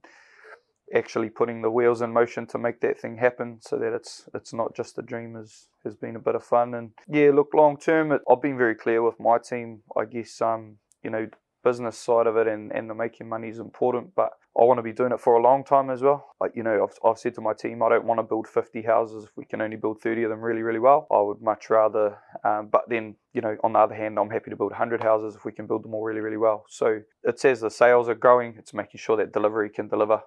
actually 0.94 1.30
putting 1.30 1.62
the 1.62 1.72
wheels 1.72 2.02
in 2.02 2.14
motion 2.14 2.46
to 2.48 2.58
make 2.58 2.80
that 2.82 3.00
thing 3.00 3.18
happen 3.18 3.58
so 3.62 3.78
that 3.78 3.94
it's 3.94 4.30
it's 4.34 4.54
not 4.54 4.76
just 4.76 4.98
a 4.98 5.02
dream 5.02 5.36
has 5.36 5.68
has 5.84 5.96
been 5.96 6.16
a 6.16 6.20
bit 6.20 6.36
of 6.36 6.44
fun. 6.44 6.74
And 6.74 6.92
yeah 7.08 7.32
look 7.34 7.54
long 7.54 7.78
term 7.78 8.12
I've 8.12 8.42
been 8.42 8.58
very 8.58 8.76
clear 8.76 9.02
with 9.02 9.20
my 9.20 9.38
team 9.38 9.82
I 9.98 10.06
guess 10.06 10.42
um 10.42 10.78
you 11.04 11.10
know 11.10 11.28
business 11.64 11.98
side 11.98 12.28
of 12.28 12.36
it 12.36 12.46
and, 12.46 12.74
and 12.74 12.90
the 12.90 12.94
making 12.94 13.30
money 13.30 13.48
is 13.48 13.58
important 13.58 14.14
but 14.16 14.32
I 14.60 14.66
want 14.66 14.78
to 14.78 14.84
be 14.84 14.92
doing 14.92 15.14
it 15.14 15.20
for 15.20 15.36
a 15.36 15.42
long 15.42 15.64
time 15.64 15.90
as 15.90 16.04
well. 16.04 16.28
Like 16.40 16.52
you 16.56 16.62
know 16.62 16.84
I've, 16.84 17.10
I've 17.10 17.18
said 17.18 17.34
to 17.36 17.42
my 17.42 17.54
team 17.54 17.82
I 17.82 17.90
don't 17.90 18.06
want 18.06 18.20
to 18.20 18.24
build 18.24 18.48
50 18.48 18.84
houses 18.84 19.24
if 19.24 19.32
we 19.36 19.46
can 19.46 19.62
only 19.62 19.78
build 19.78 20.02
30 20.02 20.24
of 20.24 20.30
them 20.30 20.42
really 20.42 20.62
really 20.62 20.80
well. 20.80 21.08
I 21.12 21.22
would 21.22 21.42
much 21.42 21.70
rather 21.70 22.18
um, 22.44 22.70
but 22.72 22.84
then 22.88 23.16
you 23.34 23.42
know 23.42 23.58
on 23.64 23.74
the 23.74 23.80
other 23.80 23.96
hand 23.96 24.20
I'm 24.20 24.30
happy 24.30 24.52
to 24.52 24.56
build 24.56 24.72
100 24.72 25.02
houses 25.02 25.36
if 25.36 25.44
we 25.44 25.52
can 25.52 25.66
build 25.66 25.84
them 25.84 25.96
all 25.96 26.04
really 26.04 26.22
really 26.22 26.38
well. 26.38 26.66
So 26.70 27.00
it 27.24 27.40
says 27.40 27.62
the 27.62 27.72
sales 27.72 28.10
are 28.10 28.16
growing 28.16 28.56
it's 28.60 28.74
making 28.74 29.00
sure 29.00 29.18
that 29.18 29.34
delivery 29.34 29.70
can 29.70 29.88
deliver 29.88 30.22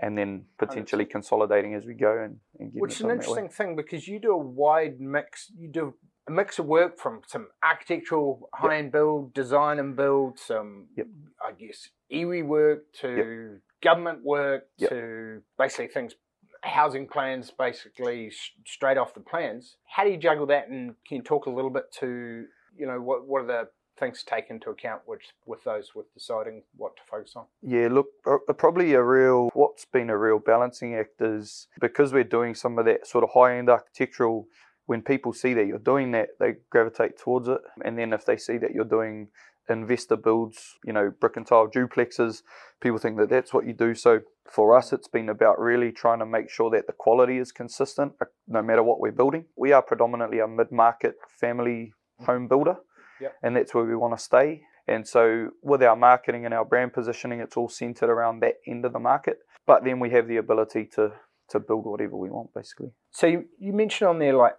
and 0.00 0.16
then 0.16 0.44
potentially 0.58 1.04
consolidating 1.04 1.74
as 1.74 1.84
we 1.84 1.94
go 1.94 2.22
and, 2.24 2.36
and 2.58 2.72
which 2.74 2.94
is 2.94 3.00
an 3.02 3.10
interesting 3.10 3.48
thing 3.48 3.76
because 3.76 4.08
you 4.08 4.18
do 4.18 4.32
a 4.32 4.36
wide 4.36 5.00
mix 5.00 5.52
you 5.58 5.68
do 5.68 5.94
a 6.28 6.32
mix 6.32 6.58
of 6.58 6.66
work 6.66 6.98
from 6.98 7.20
some 7.26 7.48
architectural 7.62 8.48
high-end 8.54 8.86
yep. 8.86 8.92
build 8.92 9.34
design 9.34 9.78
and 9.78 9.96
build 9.96 10.38
some 10.38 10.86
yep. 10.96 11.06
i 11.46 11.52
guess 11.52 11.88
iwi 12.12 12.44
work 12.44 12.84
to 12.92 13.08
yep. 13.16 13.60
government 13.82 14.24
work 14.24 14.68
to 14.78 15.42
basically 15.58 15.88
things 15.88 16.14
housing 16.62 17.06
plans 17.06 17.50
basically 17.50 18.30
straight 18.66 18.98
off 18.98 19.14
the 19.14 19.20
plans 19.20 19.76
how 19.86 20.04
do 20.04 20.10
you 20.10 20.18
juggle 20.18 20.46
that 20.46 20.68
and 20.68 20.94
can 21.06 21.18
you 21.18 21.22
talk 21.22 21.46
a 21.46 21.50
little 21.50 21.70
bit 21.70 21.84
to 21.92 22.44
you 22.76 22.86
know 22.86 23.00
what 23.00 23.26
what 23.26 23.42
are 23.42 23.46
the 23.46 23.68
things 24.00 24.24
to 24.24 24.26
take 24.26 24.50
into 24.50 24.70
account 24.70 25.02
which, 25.06 25.28
with 25.46 25.62
those 25.64 25.94
with 25.94 26.12
deciding 26.14 26.62
what 26.76 26.96
to 26.96 27.02
focus 27.08 27.34
on? 27.36 27.44
Yeah, 27.62 27.88
look, 27.90 28.06
uh, 28.26 28.52
probably 28.54 28.94
a 28.94 29.02
real, 29.02 29.50
what's 29.52 29.84
been 29.84 30.10
a 30.10 30.18
real 30.18 30.38
balancing 30.38 30.94
act 30.94 31.20
is 31.20 31.68
because 31.80 32.12
we're 32.12 32.24
doing 32.24 32.54
some 32.54 32.78
of 32.78 32.86
that 32.86 33.06
sort 33.06 33.22
of 33.22 33.30
high 33.34 33.58
end 33.58 33.70
architectural, 33.70 34.46
when 34.86 35.02
people 35.02 35.32
see 35.32 35.54
that 35.54 35.68
you're 35.68 35.78
doing 35.78 36.10
that, 36.10 36.30
they 36.40 36.54
gravitate 36.68 37.16
towards 37.16 37.46
it. 37.46 37.60
And 37.84 37.96
then 37.96 38.12
if 38.12 38.24
they 38.26 38.36
see 38.36 38.58
that 38.58 38.72
you're 38.72 38.84
doing 38.84 39.28
investor 39.68 40.16
builds, 40.16 40.78
you 40.84 40.92
know, 40.92 41.12
brick 41.20 41.36
and 41.36 41.46
tile 41.46 41.68
duplexes, 41.68 42.42
people 42.80 42.98
think 42.98 43.16
that 43.18 43.28
that's 43.28 43.54
what 43.54 43.66
you 43.66 43.72
do. 43.72 43.94
So 43.94 44.20
for 44.50 44.76
us, 44.76 44.92
it's 44.92 45.06
been 45.06 45.28
about 45.28 45.60
really 45.60 45.92
trying 45.92 46.18
to 46.18 46.26
make 46.26 46.50
sure 46.50 46.70
that 46.70 46.88
the 46.88 46.92
quality 46.92 47.38
is 47.38 47.52
consistent 47.52 48.14
uh, 48.20 48.24
no 48.48 48.62
matter 48.62 48.82
what 48.82 49.00
we're 49.00 49.12
building. 49.12 49.44
We 49.56 49.72
are 49.72 49.82
predominantly 49.82 50.40
a 50.40 50.48
mid 50.48 50.72
market 50.72 51.14
family 51.28 51.92
home 52.26 52.48
builder, 52.48 52.76
yep. 53.20 53.34
and 53.42 53.56
that's 53.56 53.74
where 53.74 53.84
we 53.84 53.96
want 53.96 54.16
to 54.16 54.22
stay. 54.22 54.62
And 54.86 55.06
so, 55.06 55.50
with 55.62 55.82
our 55.82 55.96
marketing 55.96 56.44
and 56.44 56.54
our 56.54 56.64
brand 56.64 56.92
positioning, 56.92 57.40
it's 57.40 57.56
all 57.56 57.68
centered 57.68 58.10
around 58.10 58.40
that 58.40 58.54
end 58.66 58.84
of 58.84 58.92
the 58.92 58.98
market. 58.98 59.38
But 59.66 59.84
then 59.84 60.00
we 60.00 60.10
have 60.10 60.26
the 60.26 60.38
ability 60.38 60.86
to 60.96 61.12
to 61.50 61.60
build 61.60 61.84
whatever 61.84 62.16
we 62.16 62.30
want, 62.30 62.52
basically. 62.54 62.90
So 63.10 63.26
you, 63.26 63.44
you 63.58 63.72
mentioned 63.72 64.08
on 64.08 64.18
there 64.18 64.34
like 64.34 64.54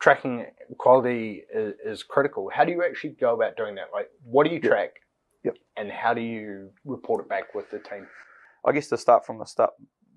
tracking 0.00 0.46
quality 0.78 1.42
is, 1.54 1.74
is, 1.84 2.02
critical. 2.02 2.50
How 2.52 2.64
do 2.64 2.72
you 2.72 2.84
actually 2.84 3.10
go 3.10 3.34
about 3.34 3.56
doing 3.56 3.76
that? 3.76 3.86
Like, 3.92 4.08
what 4.24 4.46
do 4.46 4.52
you 4.52 4.60
track? 4.60 4.94
Yep. 5.44 5.56
And 5.76 5.90
how 5.90 6.14
do 6.14 6.20
you 6.20 6.70
report 6.84 7.24
it 7.24 7.28
back 7.28 7.54
with 7.54 7.70
the 7.70 7.78
team? 7.78 8.06
I 8.66 8.72
guess 8.72 8.88
to 8.88 8.96
start 8.96 9.24
from 9.24 9.38
the 9.38 9.44
start, 9.44 9.70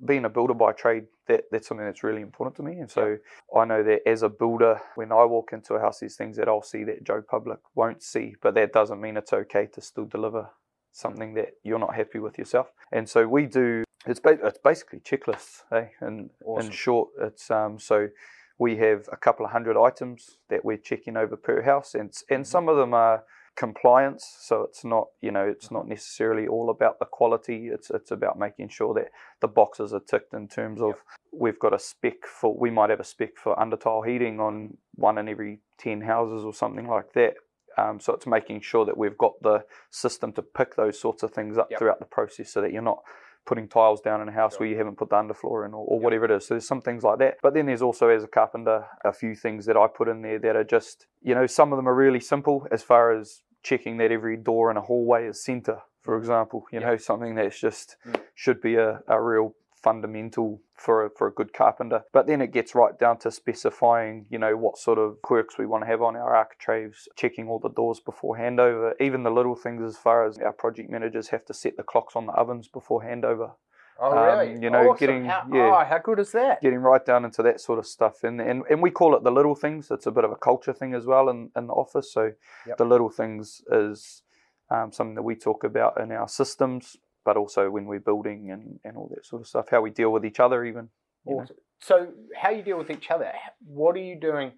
being 0.03 0.25
a 0.25 0.29
builder 0.29 0.53
by 0.53 0.73
trade, 0.73 1.05
that, 1.27 1.45
that's 1.51 1.67
something 1.67 1.85
that's 1.85 2.03
really 2.03 2.21
important 2.21 2.55
to 2.57 2.63
me. 2.63 2.79
And 2.79 2.89
so 2.89 3.17
I 3.55 3.65
know 3.65 3.83
that 3.83 4.07
as 4.07 4.23
a 4.23 4.29
builder, 4.29 4.81
when 4.95 5.11
I 5.11 5.23
walk 5.23 5.51
into 5.53 5.75
a 5.75 5.79
house, 5.79 5.99
there's 5.99 6.15
things 6.15 6.37
that 6.37 6.47
I'll 6.47 6.61
see 6.61 6.83
that 6.83 7.03
Joe 7.03 7.21
Public 7.21 7.59
won't 7.75 8.03
see, 8.03 8.35
but 8.41 8.55
that 8.55 8.73
doesn't 8.73 8.99
mean 8.99 9.17
it's 9.17 9.33
okay 9.33 9.67
to 9.67 9.81
still 9.81 10.05
deliver 10.05 10.49
something 10.91 11.33
that 11.35 11.53
you're 11.63 11.79
not 11.79 11.95
happy 11.95 12.19
with 12.19 12.37
yourself. 12.37 12.71
And 12.91 13.07
so 13.07 13.27
we 13.27 13.45
do. 13.45 13.83
It's, 14.05 14.19
ba- 14.19 14.39
it's 14.43 14.59
basically 14.63 14.99
checklists, 14.99 15.63
hey. 15.69 15.91
And 15.99 16.29
awesome. 16.45 16.67
in 16.67 16.71
short, 16.71 17.09
it's 17.19 17.49
um, 17.49 17.79
so 17.79 18.09
we 18.57 18.77
have 18.77 19.09
a 19.11 19.17
couple 19.17 19.45
of 19.45 19.51
hundred 19.51 19.81
items 19.81 20.37
that 20.49 20.63
we're 20.63 20.77
checking 20.77 21.17
over 21.17 21.35
per 21.35 21.61
house, 21.61 21.95
and 21.95 22.13
and 22.29 22.43
mm-hmm. 22.43 22.43
some 22.43 22.69
of 22.69 22.77
them 22.77 22.93
are 22.93 23.23
compliance. 23.55 24.35
So 24.39 24.63
it's 24.63 24.83
not, 24.83 25.07
you 25.21 25.31
know, 25.31 25.45
it's 25.47 25.71
not 25.71 25.87
necessarily 25.87 26.47
all 26.47 26.69
about 26.69 26.99
the 26.99 27.05
quality. 27.05 27.69
It's 27.71 27.89
it's 27.89 28.11
about 28.11 28.37
making 28.37 28.69
sure 28.69 28.93
that 28.95 29.09
the 29.41 29.47
boxes 29.47 29.93
are 29.93 30.01
ticked 30.01 30.33
in 30.33 30.47
terms 30.47 30.81
of 30.81 30.89
yep. 30.89 30.97
we've 31.31 31.59
got 31.59 31.73
a 31.73 31.79
spec 31.79 32.25
for 32.25 32.55
we 32.57 32.69
might 32.69 32.89
have 32.89 32.99
a 32.99 33.05
spec 33.05 33.37
for 33.37 33.59
under 33.59 33.77
tile 33.77 34.01
heating 34.01 34.39
on 34.39 34.77
one 34.95 35.17
in 35.17 35.29
every 35.29 35.59
ten 35.77 36.01
houses 36.01 36.43
or 36.43 36.53
something 36.53 36.87
like 36.87 37.13
that. 37.13 37.35
Um, 37.77 37.99
so 37.99 38.13
it's 38.13 38.27
making 38.27 38.61
sure 38.61 38.85
that 38.85 38.97
we've 38.97 39.17
got 39.17 39.33
the 39.41 39.65
system 39.89 40.31
to 40.33 40.41
pick 40.41 40.75
those 40.75 40.99
sorts 40.99 41.23
of 41.23 41.31
things 41.31 41.57
up 41.57 41.67
yep. 41.69 41.79
throughout 41.79 41.99
the 41.99 42.05
process, 42.05 42.51
so 42.51 42.61
that 42.61 42.71
you're 42.71 42.81
not 42.81 42.99
putting 43.45 43.67
tiles 43.67 44.01
down 44.01 44.21
in 44.21 44.27
a 44.27 44.31
house 44.31 44.53
sure. 44.53 44.61
where 44.61 44.69
you 44.69 44.77
haven't 44.77 44.97
put 44.97 45.09
the 45.09 45.15
underfloor 45.15 45.67
in 45.67 45.73
or, 45.73 45.85
or 45.85 45.97
yep. 45.97 46.03
whatever 46.03 46.25
it 46.25 46.31
is. 46.31 46.47
So 46.47 46.55
there's 46.55 46.67
some 46.67 46.81
things 46.81 47.03
like 47.03 47.19
that. 47.19 47.35
But 47.43 47.53
then 47.53 47.67
there's 47.67 47.83
also, 47.83 48.09
as 48.09 48.23
a 48.23 48.27
carpenter, 48.27 48.85
a 49.03 49.13
few 49.13 49.35
things 49.35 49.67
that 49.67 49.77
I 49.77 49.85
put 49.85 50.07
in 50.07 50.23
there 50.23 50.39
that 50.39 50.55
are 50.55 50.63
just, 50.63 51.05
you 51.21 51.35
know, 51.35 51.45
some 51.45 51.71
of 51.71 51.77
them 51.77 51.87
are 51.87 51.93
really 51.93 52.19
simple 52.19 52.65
as 52.71 52.81
far 52.81 53.15
as 53.15 53.43
checking 53.65 53.97
that 53.97 54.11
every 54.11 54.37
door 54.37 54.69
in 54.71 54.77
a 54.77 54.81
hallway 54.81 55.25
is 55.27 55.43
center, 55.43 55.79
for 56.01 56.17
example. 56.17 56.65
You 56.71 56.79
know, 56.79 56.95
something 56.95 57.35
that's 57.35 57.59
just 57.59 57.97
mm. 58.07 58.15
should 58.35 58.61
be 58.61 58.75
a, 58.75 59.01
a 59.07 59.21
real 59.21 59.55
fundamental 59.85 60.61
for 60.75 61.05
a, 61.05 61.09
for 61.09 61.27
a 61.27 61.31
good 61.31 61.53
carpenter. 61.53 62.01
But 62.13 62.27
then 62.27 62.41
it 62.41 62.51
gets 62.53 62.75
right 62.75 62.97
down 62.97 63.17
to 63.19 63.31
specifying, 63.31 64.25
you 64.29 64.39
know, 64.39 64.55
what 64.55 64.77
sort 64.77 64.99
of 64.99 65.21
quirks 65.21 65.57
we 65.57 65.65
want 65.65 65.83
to 65.83 65.87
have 65.87 66.01
on 66.01 66.15
our 66.15 66.35
architraves, 66.35 67.07
checking 67.15 67.47
all 67.47 67.59
the 67.59 67.69
doors 67.69 67.99
before 67.99 68.37
handover, 68.37 68.93
even 68.99 69.23
the 69.23 69.31
little 69.31 69.55
things 69.55 69.83
as 69.83 69.97
far 69.97 70.25
as 70.25 70.37
our 70.39 70.53
project 70.53 70.89
managers 70.89 71.29
have 71.29 71.45
to 71.45 71.53
set 71.53 71.77
the 71.77 71.83
clocks 71.83 72.15
on 72.15 72.25
the 72.25 72.33
ovens 72.33 72.67
before 72.67 73.03
handover. 73.03 73.51
Oh 73.99 74.11
really? 74.11 74.55
Um, 74.55 74.63
you 74.63 74.69
know, 74.69 74.89
awesome. 74.89 74.97
getting 74.99 75.25
how, 75.25 75.47
yeah, 75.51 75.71
oh, 75.73 75.85
how 75.85 75.99
good 75.99 76.19
is 76.19 76.31
that? 76.33 76.61
Getting 76.61 76.79
right 76.79 77.05
down 77.05 77.23
into 77.23 77.41
that 77.43 77.61
sort 77.61 77.79
of 77.79 77.87
stuff, 77.87 78.23
and 78.23 78.41
and 78.41 78.63
and 78.69 78.81
we 78.81 78.91
call 78.91 79.15
it 79.15 79.23
the 79.23 79.31
little 79.31 79.55
things. 79.55 79.89
It's 79.91 80.05
a 80.05 80.11
bit 80.11 80.25
of 80.25 80.31
a 80.31 80.35
culture 80.35 80.73
thing 80.73 80.93
as 80.93 81.05
well 81.05 81.29
in 81.29 81.49
in 81.55 81.67
the 81.67 81.73
office. 81.73 82.11
So 82.11 82.31
yep. 82.67 82.77
the 82.77 82.85
little 82.85 83.09
things 83.09 83.61
is 83.71 84.23
um, 84.69 84.91
something 84.91 85.15
that 85.15 85.23
we 85.23 85.35
talk 85.35 85.63
about 85.63 85.99
in 85.99 86.11
our 86.11 86.27
systems 86.27 86.97
but 87.25 87.35
also 87.35 87.69
when 87.69 87.85
we're 87.85 87.99
building 87.99 88.51
and, 88.51 88.79
and 88.85 88.95
all 88.95 89.09
that 89.13 89.25
sort 89.25 89.41
of 89.41 89.47
stuff, 89.47 89.65
how 89.69 89.81
we 89.81 89.89
deal 89.89 90.11
with 90.11 90.23
each 90.23 90.39
other, 90.39 90.63
even. 90.63 90.87
Awesome. 91.25 91.57
So, 91.81 92.13
how 92.39 92.51
you 92.51 92.61
deal 92.61 92.77
with 92.77 92.91
each 92.91 93.09
other? 93.09 93.31
What 93.65 93.95
are 93.95 93.99
you 93.99 94.17
doing 94.17 94.51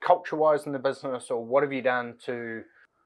culture 0.00 0.36
wise 0.36 0.64
in 0.66 0.72
the 0.72 0.78
business, 0.78 1.30
or 1.30 1.44
what 1.44 1.64
have 1.64 1.72
you 1.72 1.82
done 1.82 2.14
to 2.24 2.62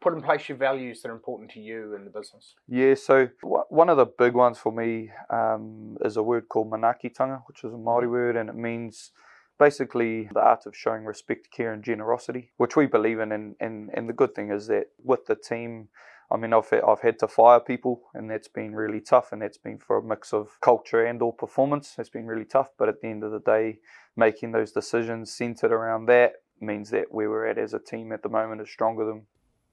put 0.06 0.14
in 0.14 0.22
place 0.22 0.48
your 0.48 0.56
values 0.56 1.02
that 1.02 1.08
are 1.08 1.14
important 1.14 1.50
to 1.50 1.58
you 1.58 1.92
in 1.96 2.04
the 2.04 2.10
business? 2.10 2.54
Yeah, 2.68 2.94
so 2.94 3.28
one 3.42 3.88
of 3.88 3.96
the 3.96 4.06
big 4.06 4.34
ones 4.34 4.56
for 4.56 4.70
me 4.70 5.10
um, 5.30 5.96
is 6.04 6.16
a 6.16 6.22
word 6.22 6.48
called 6.48 6.70
manaakitanga, 6.70 7.42
which 7.48 7.64
is 7.64 7.72
a 7.72 7.76
Māori 7.76 8.02
mm-hmm. 8.02 8.10
word, 8.12 8.36
and 8.36 8.48
it 8.48 8.54
means 8.54 9.10
basically 9.58 10.28
the 10.32 10.38
art 10.38 10.64
of 10.64 10.76
showing 10.76 11.04
respect, 11.04 11.50
care, 11.50 11.72
and 11.72 11.82
generosity, 11.82 12.52
which 12.56 12.76
we 12.76 12.86
believe 12.86 13.18
in. 13.18 13.32
And, 13.32 13.56
and, 13.58 13.90
and 13.94 14.08
the 14.08 14.12
good 14.12 14.32
thing 14.32 14.52
is 14.52 14.68
that 14.68 14.90
with 15.02 15.26
the 15.26 15.34
team, 15.34 15.88
I 16.30 16.36
mean, 16.36 16.52
I've, 16.52 16.72
I've 16.72 17.00
had 17.00 17.18
to 17.20 17.26
fire 17.26 17.58
people, 17.58 18.02
and 18.14 18.30
that's 18.30 18.48
been 18.48 18.76
really 18.76 19.00
tough, 19.00 19.32
and 19.32 19.42
that's 19.42 19.58
been 19.58 19.78
for 19.78 19.98
a 19.98 20.02
mix 20.04 20.32
of 20.32 20.60
culture 20.60 21.04
and 21.04 21.20
or 21.20 21.32
performance. 21.32 21.96
It's 21.98 22.10
been 22.10 22.26
really 22.26 22.44
tough, 22.44 22.68
but 22.78 22.88
at 22.88 23.00
the 23.00 23.08
end 23.08 23.24
of 23.24 23.32
the 23.32 23.40
day, 23.40 23.80
making 24.16 24.52
those 24.52 24.70
decisions 24.70 25.32
centered 25.32 25.72
around 25.72 26.06
that 26.06 26.34
means 26.60 26.90
that 26.90 27.06
where 27.10 27.28
we're 27.28 27.46
at 27.46 27.58
as 27.58 27.74
a 27.74 27.78
team 27.78 28.12
at 28.12 28.22
the 28.22 28.28
moment 28.28 28.60
is 28.60 28.70
stronger 28.70 29.04
than. 29.04 29.26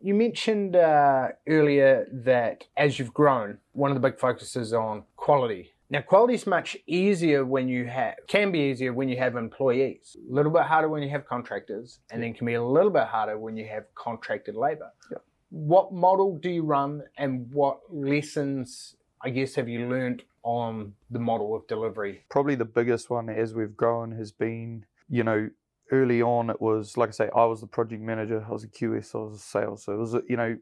You 0.03 0.13
mentioned 0.13 0.75
uh, 0.75 1.29
earlier 1.47 2.07
that 2.11 2.65
as 2.77 2.99
you've 2.99 3.13
grown, 3.13 3.57
one 3.71 3.89
of 3.89 3.95
the 3.95 4.07
big 4.07 4.19
focuses 4.19 4.73
on 4.73 5.03
quality. 5.15 5.71
Now, 5.89 6.01
quality 6.01 6.33
is 6.33 6.45
much 6.45 6.75
easier 6.87 7.45
when 7.45 7.67
you 7.67 7.85
have, 7.85 8.15
can 8.27 8.51
be 8.51 8.59
easier 8.59 8.93
when 8.93 9.09
you 9.09 9.17
have 9.17 9.35
employees. 9.35 10.17
A 10.29 10.33
little 10.33 10.51
bit 10.51 10.63
harder 10.63 10.89
when 10.89 11.03
you 11.03 11.09
have 11.09 11.25
contractors, 11.25 11.99
and 12.11 12.21
then 12.21 12.33
can 12.33 12.45
be 12.45 12.55
a 12.55 12.63
little 12.63 12.89
bit 12.89 13.07
harder 13.07 13.37
when 13.37 13.55
you 13.55 13.65
have 13.67 13.85
contracted 13.95 14.55
labor. 14.55 14.91
Yep 15.09 15.23
what 15.53 15.93
model 15.93 16.35
do 16.39 16.49
you 16.49 16.63
run 16.63 17.03
and 17.15 17.47
what 17.53 17.81
lessons, 17.91 18.95
I 19.21 19.29
guess, 19.29 19.53
have 19.53 19.69
you 19.69 19.87
learned 19.87 20.23
on 20.41 20.95
the 21.11 21.19
model 21.19 21.55
of 21.55 21.67
delivery? 21.67 22.25
Probably 22.27 22.55
the 22.55 22.65
biggest 22.65 23.11
one 23.11 23.29
as 23.29 23.53
we've 23.53 23.77
grown 23.77 24.13
has 24.13 24.31
been, 24.31 24.85
you 25.07 25.23
know, 25.23 25.51
early 25.93 26.21
on 26.21 26.49
it 26.49 26.59
was, 26.59 26.97
like 26.97 27.09
I 27.09 27.11
say, 27.11 27.29
I 27.35 27.45
was 27.45 27.61
the 27.61 27.67
project 27.67 28.01
manager, 28.01 28.43
I 28.47 28.51
was 28.51 28.63
a 28.63 28.67
QS, 28.67 29.15
I 29.15 29.17
was 29.19 29.35
a 29.35 29.39
sales. 29.39 29.83
So 29.83 29.93
it 29.93 29.97
was, 29.97 30.15
you 30.27 30.35
know, 30.35 30.57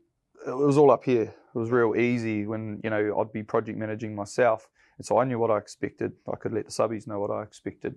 it 0.46 0.58
was 0.58 0.78
all 0.78 0.92
up 0.92 1.04
here. 1.06 1.34
It 1.56 1.58
was 1.58 1.72
real 1.72 1.96
easy 1.96 2.46
when, 2.46 2.80
you 2.84 2.90
know, 2.90 3.20
I'd 3.20 3.32
be 3.32 3.44
project 3.44 3.78
managing 3.78 4.16
myself. 4.16 4.68
And 4.98 5.06
so 5.06 5.18
I 5.18 5.24
knew 5.24 5.40
what 5.40 5.52
I 5.52 5.58
expected. 5.58 6.12
I 6.32 6.36
could 6.36 6.54
let 6.54 6.66
the 6.66 6.72
subbies 6.72 7.08
know 7.08 7.20
what 7.20 7.32
I 7.32 7.44
expected. 7.44 7.96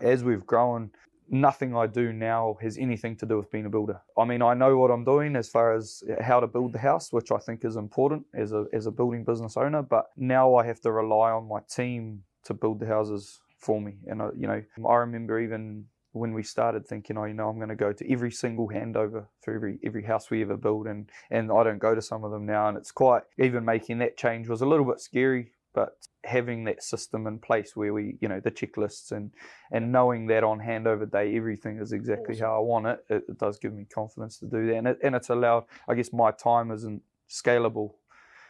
As 0.00 0.24
we've 0.24 0.46
grown, 0.46 0.90
nothing 1.28 1.76
I 1.76 1.86
do 1.86 2.12
now 2.12 2.56
has 2.60 2.78
anything 2.78 3.16
to 3.16 3.26
do 3.26 3.36
with 3.36 3.50
being 3.50 3.66
a 3.66 3.70
builder. 3.70 4.00
I 4.18 4.24
mean, 4.24 4.42
I 4.42 4.54
know 4.54 4.76
what 4.76 4.90
I'm 4.90 5.04
doing 5.04 5.36
as 5.36 5.48
far 5.48 5.74
as 5.74 6.02
how 6.20 6.40
to 6.40 6.46
build 6.46 6.72
the 6.72 6.78
mm. 6.78 6.88
house, 6.90 7.12
which 7.12 7.30
I 7.30 7.38
think 7.38 7.64
is 7.64 7.76
important 7.76 8.26
as 8.34 8.52
a 8.52 8.66
as 8.72 8.86
a 8.86 8.90
building 8.90 9.24
business 9.24 9.56
owner. 9.56 9.82
But 9.82 10.06
now 10.16 10.54
I 10.56 10.66
have 10.66 10.80
to 10.82 10.92
rely 10.92 11.30
on 11.30 11.48
my 11.48 11.60
team 11.68 12.24
to 12.44 12.54
build 12.54 12.80
the 12.80 12.86
houses 12.86 13.40
for 13.58 13.80
me. 13.80 13.94
And 14.06 14.20
I, 14.22 14.28
you 14.36 14.46
know, 14.46 14.62
I 14.88 14.94
remember 14.96 15.40
even 15.40 15.86
when 16.14 16.32
we 16.32 16.42
started 16.42 16.86
thinking, 16.86 17.18
oh, 17.18 17.24
you 17.24 17.34
know, 17.34 17.48
I'm 17.48 17.56
going 17.56 17.68
to 17.68 17.74
go 17.74 17.92
to 17.92 18.12
every 18.12 18.30
single 18.30 18.68
handover 18.68 19.26
for 19.42 19.54
every 19.54 19.78
every 19.84 20.04
house 20.04 20.30
we 20.30 20.42
ever 20.42 20.56
build, 20.56 20.86
and 20.86 21.10
and 21.30 21.52
I 21.52 21.62
don't 21.64 21.78
go 21.78 21.94
to 21.94 22.02
some 22.02 22.24
of 22.24 22.30
them 22.30 22.46
now, 22.46 22.68
and 22.68 22.78
it's 22.78 22.92
quite 22.92 23.22
even 23.38 23.64
making 23.64 23.98
that 23.98 24.16
change 24.16 24.48
was 24.48 24.62
a 24.62 24.66
little 24.66 24.86
bit 24.86 25.00
scary 25.00 25.52
but 25.74 25.96
having 26.22 26.64
that 26.64 26.82
system 26.82 27.26
in 27.26 27.38
place 27.38 27.74
where 27.74 27.92
we, 27.92 28.16
you 28.20 28.28
know, 28.28 28.40
the 28.40 28.50
checklists 28.50 29.12
and 29.12 29.32
and 29.72 29.92
knowing 29.92 30.26
that 30.28 30.44
on 30.44 30.60
handover 30.60 31.10
day 31.10 31.36
everything 31.36 31.78
is 31.78 31.92
exactly 31.92 32.38
how 32.38 32.56
I 32.56 32.60
want 32.60 32.86
it, 32.86 33.04
it, 33.10 33.24
it, 33.28 33.38
does 33.38 33.58
give 33.58 33.74
me 33.74 33.84
confidence 33.92 34.38
to 34.38 34.46
do 34.46 34.68
that, 34.68 34.76
and 34.76 34.86
it, 34.86 34.98
and 35.02 35.14
it's 35.14 35.28
allowed. 35.28 35.64
I 35.88 35.94
guess 35.94 36.12
my 36.12 36.30
time 36.30 36.70
isn't 36.70 37.02
scalable, 37.28 37.94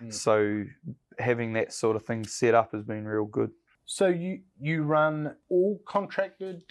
mm. 0.00 0.12
so 0.12 0.64
having 1.18 1.54
that 1.54 1.72
sort 1.72 1.96
of 1.96 2.04
thing 2.04 2.26
set 2.26 2.54
up 2.54 2.72
has 2.72 2.84
been 2.84 3.06
real 3.06 3.24
good. 3.24 3.50
So 3.86 4.06
you 4.06 4.42
you 4.60 4.82
run 4.82 5.34
all 5.48 5.80
contracted 5.86 6.62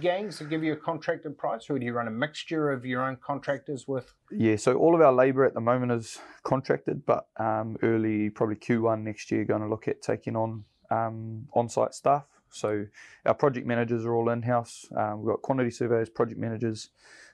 gangs 0.00 0.38
to 0.38 0.44
give 0.44 0.62
you 0.62 0.72
a 0.72 0.76
contracted 0.76 1.36
price, 1.36 1.68
or 1.68 1.78
do 1.78 1.84
you 1.84 1.92
run 1.92 2.08
a 2.08 2.10
mixture 2.10 2.70
of 2.70 2.84
your 2.84 3.02
own 3.02 3.16
contractors 3.16 3.86
with? 3.86 4.14
Yeah, 4.30 4.56
so 4.56 4.74
all 4.74 4.94
of 4.94 5.00
our 5.00 5.12
labour 5.12 5.44
at 5.44 5.54
the 5.54 5.60
moment 5.60 5.92
is 5.92 6.18
contracted, 6.42 7.04
but 7.06 7.26
um, 7.38 7.76
early, 7.82 8.30
probably 8.30 8.56
Q1 8.56 9.02
next 9.02 9.30
year, 9.30 9.44
going 9.44 9.62
to 9.62 9.68
look 9.68 9.88
at 9.88 10.02
taking 10.02 10.36
on 10.36 10.64
um, 10.90 11.48
on-site 11.54 11.94
staff. 11.94 12.24
So 12.50 12.86
our 13.26 13.34
project 13.34 13.66
managers 13.66 14.04
are 14.04 14.14
all 14.14 14.28
in-house. 14.30 14.86
Um, 14.96 15.20
we've 15.20 15.32
got 15.32 15.42
quantity 15.42 15.70
surveyors, 15.70 16.08
project 16.08 16.38
managers. 16.38 16.90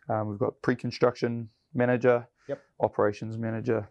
Um, 0.08 0.28
we've 0.28 0.38
got 0.38 0.60
pre-construction 0.62 1.50
manager, 1.74 2.26
yep. 2.48 2.62
operations 2.80 3.36
manager, 3.36 3.88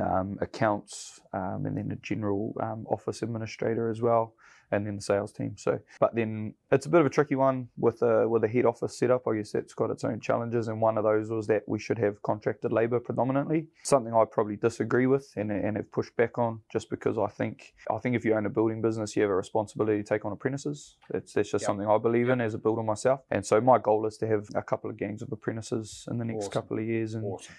um, 0.00 0.38
accounts, 0.40 1.20
um, 1.32 1.66
and 1.66 1.76
then 1.76 1.90
a 1.92 1.96
general 1.96 2.54
um, 2.60 2.86
office 2.88 3.22
administrator 3.22 3.90
as 3.90 4.00
well, 4.00 4.34
and 4.72 4.86
then 4.86 4.96
the 4.96 5.02
sales 5.02 5.30
team. 5.32 5.54
So, 5.56 5.78
but 6.00 6.14
then 6.14 6.54
it's 6.72 6.86
a 6.86 6.88
bit 6.88 7.00
of 7.00 7.06
a 7.06 7.10
tricky 7.10 7.34
one 7.36 7.68
with 7.78 8.02
a 8.02 8.28
with 8.28 8.42
a 8.42 8.48
head 8.48 8.64
office 8.64 8.98
setup. 8.98 9.28
I 9.28 9.36
guess 9.36 9.52
that's 9.52 9.74
got 9.74 9.90
its 9.90 10.02
own 10.02 10.18
challenges, 10.18 10.66
and 10.68 10.80
one 10.80 10.98
of 10.98 11.04
those 11.04 11.30
was 11.30 11.46
that 11.46 11.62
we 11.68 11.78
should 11.78 11.98
have 11.98 12.20
contracted 12.22 12.72
labour 12.72 12.98
predominantly. 12.98 13.68
Something 13.84 14.14
I 14.14 14.24
probably 14.24 14.56
disagree 14.56 15.06
with 15.06 15.30
and, 15.36 15.52
and 15.52 15.76
have 15.76 15.92
pushed 15.92 16.16
back 16.16 16.38
on, 16.38 16.60
just 16.72 16.90
because 16.90 17.18
I 17.18 17.28
think 17.28 17.74
I 17.90 17.98
think 17.98 18.16
if 18.16 18.24
you 18.24 18.34
own 18.34 18.46
a 18.46 18.50
building 18.50 18.82
business, 18.82 19.14
you 19.14 19.22
have 19.22 19.30
a 19.30 19.36
responsibility 19.36 19.98
to 20.02 20.08
take 20.08 20.24
on 20.24 20.32
apprentices. 20.32 20.96
It's 21.14 21.34
that's 21.34 21.50
just 21.50 21.62
Yep. 21.62 21.66
something 21.66 21.86
I 21.86 21.98
believe 21.98 22.28
in 22.30 22.40
as 22.40 22.54
a 22.54 22.58
builder 22.58 22.82
myself, 22.82 23.20
and 23.30 23.44
so 23.46 23.60
my 23.60 23.78
goal 23.78 24.06
is 24.06 24.16
to 24.18 24.26
have 24.26 24.46
a 24.54 24.62
couple 24.62 24.88
of 24.90 24.96
gangs 24.96 25.22
of 25.22 25.30
apprentices 25.30 26.08
in 26.10 26.18
the 26.18 26.24
next 26.24 26.46
Awesome. 26.46 26.52
couple 26.52 26.78
of 26.78 26.84
years, 26.84 27.14
and 27.14 27.24
Awesome. 27.24 27.54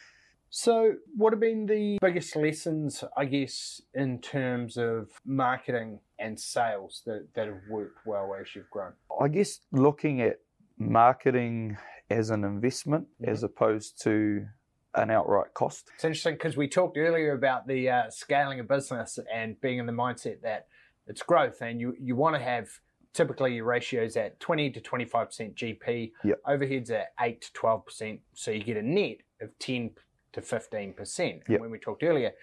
So, 0.57 0.93
what 1.17 1.33
have 1.33 1.39
been 1.39 1.65
the 1.65 1.97
biggest 1.99 2.35
lessons, 2.35 3.03
I 3.17 3.25
guess, 3.25 3.81
in 3.95 4.19
terms 4.19 4.77
of 4.77 5.09
marketing 5.25 5.99
and 6.19 6.39
sales 6.39 7.01
that, 7.07 7.29
that 7.33 7.47
have 7.47 7.61
worked 7.67 8.05
well 8.05 8.35
as 8.39 8.55
you've 8.55 8.69
grown? 8.69 8.93
I 9.19 9.29
guess 9.29 9.61
looking 9.71 10.21
at 10.21 10.41
marketing 10.77 11.77
as 12.11 12.29
an 12.29 12.43
investment 12.43 13.07
Mhm. 13.19 13.29
as 13.29 13.41
opposed 13.41 13.99
to 14.03 14.45
an 14.93 15.09
outright 15.09 15.55
cost. 15.55 15.89
It's 15.95 16.03
interesting 16.05 16.35
because 16.35 16.55
we 16.55 16.67
talked 16.67 16.99
earlier 16.99 17.33
about 17.33 17.65
the 17.65 17.89
uh, 17.89 18.09
scaling 18.11 18.59
a 18.59 18.63
business 18.63 19.17
and 19.33 19.59
being 19.59 19.79
in 19.79 19.87
the 19.87 19.91
mindset 19.91 20.41
that 20.41 20.67
it's 21.07 21.23
growth 21.23 21.63
and 21.63 21.81
you, 21.81 21.95
you 21.99 22.15
want 22.15 22.35
to 22.35 22.41
have 22.43 22.69
typically 23.13 23.55
your 23.55 23.65
ratios 23.65 24.15
at 24.17 24.39
20 24.39 24.69
to 24.69 24.79
25% 24.81 25.55
GP, 25.55 26.13
Yep. 26.23 26.39
overheads 26.45 26.91
at 26.91 27.07
8 27.19 27.41
to 27.41 27.51
12%. 27.53 28.19
So 28.33 28.51
you 28.51 28.63
get 28.63 28.77
a 28.77 28.83
net 28.83 29.17
of 29.41 29.49
10 29.57 29.95
to 30.33 30.41
15%. 30.41 31.19
And 31.19 31.43
Yep. 31.47 31.61
when 31.61 31.71
we 31.71 31.79
talked 31.79 32.03
earlier, 32.03 32.33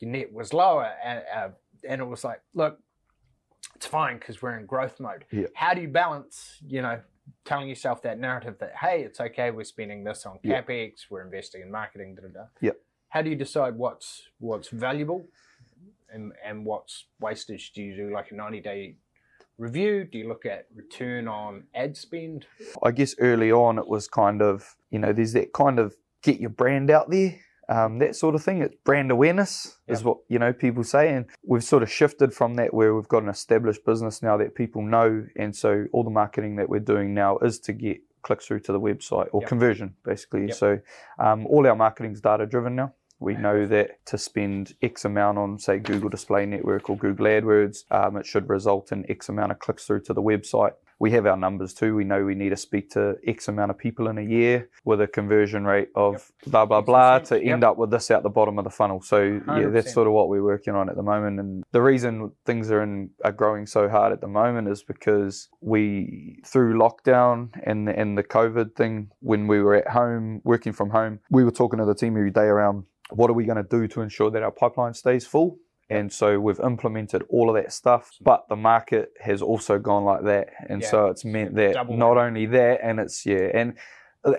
your 0.00 0.10
net 0.10 0.32
was 0.32 0.52
lower 0.52 0.84
and, 1.04 1.22
uh, 1.34 1.48
and 1.88 2.00
it 2.00 2.04
was 2.04 2.24
like, 2.24 2.40
look, 2.54 2.80
it's 3.74 3.86
fine 3.86 4.18
because 4.18 4.40
we're 4.40 4.56
in 4.58 4.66
growth 4.66 4.98
mode. 5.00 5.24
Yep. 5.30 5.50
How 5.54 5.74
do 5.74 5.82
you 5.82 5.88
balance, 5.88 6.58
you 6.66 6.80
know, 6.82 7.00
telling 7.44 7.68
yourself 7.68 8.02
that 8.02 8.18
narrative 8.18 8.56
that, 8.60 8.74
hey, 8.76 9.02
it's 9.02 9.20
okay, 9.20 9.50
we're 9.50 9.64
spending 9.64 10.04
this 10.04 10.24
on 10.24 10.38
Yep. 10.42 10.66
CapEx, 10.66 11.10
we're 11.10 11.22
investing 11.22 11.62
in 11.62 11.70
marketing, 11.70 12.14
da 12.14 12.22
da 12.22 12.28
da 12.28 12.46
Yep. 12.60 12.80
how 13.08 13.22
do 13.22 13.30
you 13.30 13.36
decide 13.36 13.76
what's 13.76 14.28
what's 14.38 14.68
valuable 14.68 15.26
and 16.08 16.32
and 16.44 16.64
what's 16.64 17.06
wastage? 17.20 17.72
Do 17.72 17.82
you 17.82 17.96
do 17.96 18.10
like 18.14 18.30
a 18.30 18.34
ninety 18.34 18.60
day 18.60 18.96
review? 19.58 20.04
Do 20.04 20.18
you 20.18 20.28
look 20.28 20.46
at 20.46 20.66
return 20.74 21.26
on 21.28 21.64
ad 21.74 21.96
spend? 21.96 22.46
I 22.82 22.92
guess 22.92 23.14
early 23.18 23.50
on 23.50 23.78
it 23.78 23.88
was 23.88 24.06
kind 24.08 24.40
of, 24.42 24.76
you 24.90 24.98
know, 24.98 25.12
there's 25.12 25.32
that 25.32 25.52
kind 25.52 25.78
of 25.78 25.96
get 26.26 26.40
your 26.40 26.50
brand 26.50 26.90
out 26.90 27.08
there, 27.10 27.38
um, 27.68 27.98
that 28.00 28.16
sort 28.16 28.34
of 28.34 28.42
thing. 28.42 28.62
It's 28.62 28.74
brand 28.84 29.10
awareness 29.10 29.76
is 29.88 30.04
what, 30.04 30.18
you 30.28 30.38
know, 30.38 30.52
people 30.52 30.84
say. 30.84 31.14
And 31.14 31.26
we've 31.46 31.64
sort 31.64 31.82
of 31.82 31.90
shifted 31.90 32.34
from 32.34 32.54
that 32.56 32.74
where 32.74 32.94
we've 32.94 33.08
got 33.08 33.22
an 33.22 33.28
established 33.28 33.84
business 33.84 34.22
now 34.22 34.36
that 34.36 34.54
people 34.54 34.82
know. 34.82 35.26
And 35.36 35.54
so 35.54 35.86
all 35.92 36.04
the 36.04 36.10
marketing 36.10 36.56
that 36.56 36.68
we're 36.68 36.80
doing 36.80 37.14
now 37.14 37.38
is 37.38 37.58
to 37.60 37.72
get 37.72 37.98
clicks 38.22 38.46
through 38.46 38.60
to 38.60 38.72
the 38.72 38.80
website 38.80 39.28
or 39.32 39.40
Yep. 39.42 39.48
conversion, 39.48 39.94
basically. 40.04 40.46
Yep. 40.48 40.56
So 40.56 40.78
um, 41.18 41.46
all 41.46 41.66
our 41.66 41.76
marketing's 41.76 42.20
data 42.20 42.46
driven 42.46 42.74
now. 42.76 42.92
We 43.18 43.34
know 43.34 43.66
that 43.66 44.04
to 44.06 44.18
spend 44.18 44.74
X 44.82 45.06
amount 45.06 45.38
on, 45.38 45.58
say, 45.58 45.78
Google 45.78 46.10
Display 46.10 46.44
Network 46.44 46.90
or 46.90 46.98
Google 46.98 47.24
AdWords, 47.26 47.90
um, 47.90 48.18
it 48.18 48.26
should 48.26 48.46
result 48.50 48.92
in 48.92 49.10
X 49.10 49.30
amount 49.30 49.52
of 49.52 49.58
clicks 49.58 49.86
through 49.86 50.02
to 50.02 50.12
the 50.12 50.20
website. 50.20 50.74
We 50.98 51.10
have 51.12 51.26
our 51.26 51.36
numbers 51.36 51.74
too. 51.74 51.94
We 51.94 52.04
know 52.04 52.24
we 52.24 52.34
need 52.34 52.50
to 52.50 52.56
speak 52.56 52.90
to 52.90 53.16
X 53.26 53.48
amount 53.48 53.70
of 53.70 53.78
people 53.78 54.08
in 54.08 54.16
a 54.18 54.22
year 54.22 54.68
with 54.84 55.00
a 55.00 55.06
conversion 55.06 55.64
rate 55.64 55.88
of 55.94 56.32
blah, 56.46 56.64
blah, 56.64 56.80
blah 56.80 57.18
to 57.20 57.36
Yep. 57.36 57.52
end 57.52 57.64
up 57.64 57.76
with 57.76 57.90
this 57.90 58.10
out 58.10 58.22
the 58.22 58.30
bottom 58.30 58.58
of 58.58 58.64
the 58.64 58.70
funnel. 58.70 59.00
So, 59.02 59.22
yeah, 59.22 59.40
100%. 59.46 59.72
that's 59.72 59.92
sort 59.92 60.06
of 60.06 60.14
what 60.14 60.28
we're 60.28 60.42
working 60.42 60.74
on 60.74 60.88
at 60.88 60.96
the 60.96 61.02
moment. 61.02 61.38
And 61.38 61.64
the 61.72 61.82
reason 61.82 62.32
things 62.46 62.70
are, 62.70 62.82
in, 62.82 63.10
are 63.24 63.32
growing 63.32 63.66
so 63.66 63.88
hard 63.88 64.12
at 64.12 64.20
the 64.20 64.28
moment 64.28 64.68
is 64.68 64.82
because 64.82 65.48
we, 65.60 66.38
through 66.46 66.78
lockdown 66.78 67.50
and 67.64 67.88
and 67.88 68.16
the 68.16 68.24
COVID 68.24 68.74
thing, 68.74 69.10
when 69.20 69.46
we 69.46 69.60
were 69.60 69.74
at 69.74 69.88
home, 69.88 70.40
working 70.44 70.72
from 70.72 70.90
home, 70.90 71.20
we 71.30 71.44
were 71.44 71.50
talking 71.50 71.78
to 71.78 71.84
the 71.84 71.94
team 71.94 72.16
every 72.16 72.30
day 72.30 72.44
around 72.44 72.84
what 73.10 73.30
are 73.30 73.34
we 73.34 73.44
going 73.44 73.56
to 73.56 73.62
do 73.78 73.86
to 73.86 74.00
ensure 74.00 74.30
that 74.30 74.42
our 74.42 74.50
pipeline 74.50 74.94
stays 74.94 75.26
full. 75.26 75.58
And 75.88 76.12
so 76.12 76.40
we've 76.40 76.58
implemented 76.60 77.22
all 77.28 77.48
of 77.48 77.54
that 77.62 77.72
stuff, 77.72 78.10
but 78.20 78.48
the 78.48 78.56
market 78.56 79.12
has 79.20 79.40
also 79.40 79.78
gone 79.78 80.04
like 80.04 80.24
that, 80.24 80.48
and 80.68 80.82
Yeah. 80.82 80.88
so 80.90 81.06
it's 81.06 81.24
meant 81.24 81.54
that 81.54 81.74
Double 81.74 81.96
not 81.96 82.16
only 82.16 82.46
that, 82.46 82.80
and 82.82 82.98
it's 82.98 83.24
yeah, 83.24 83.50
and 83.54 83.74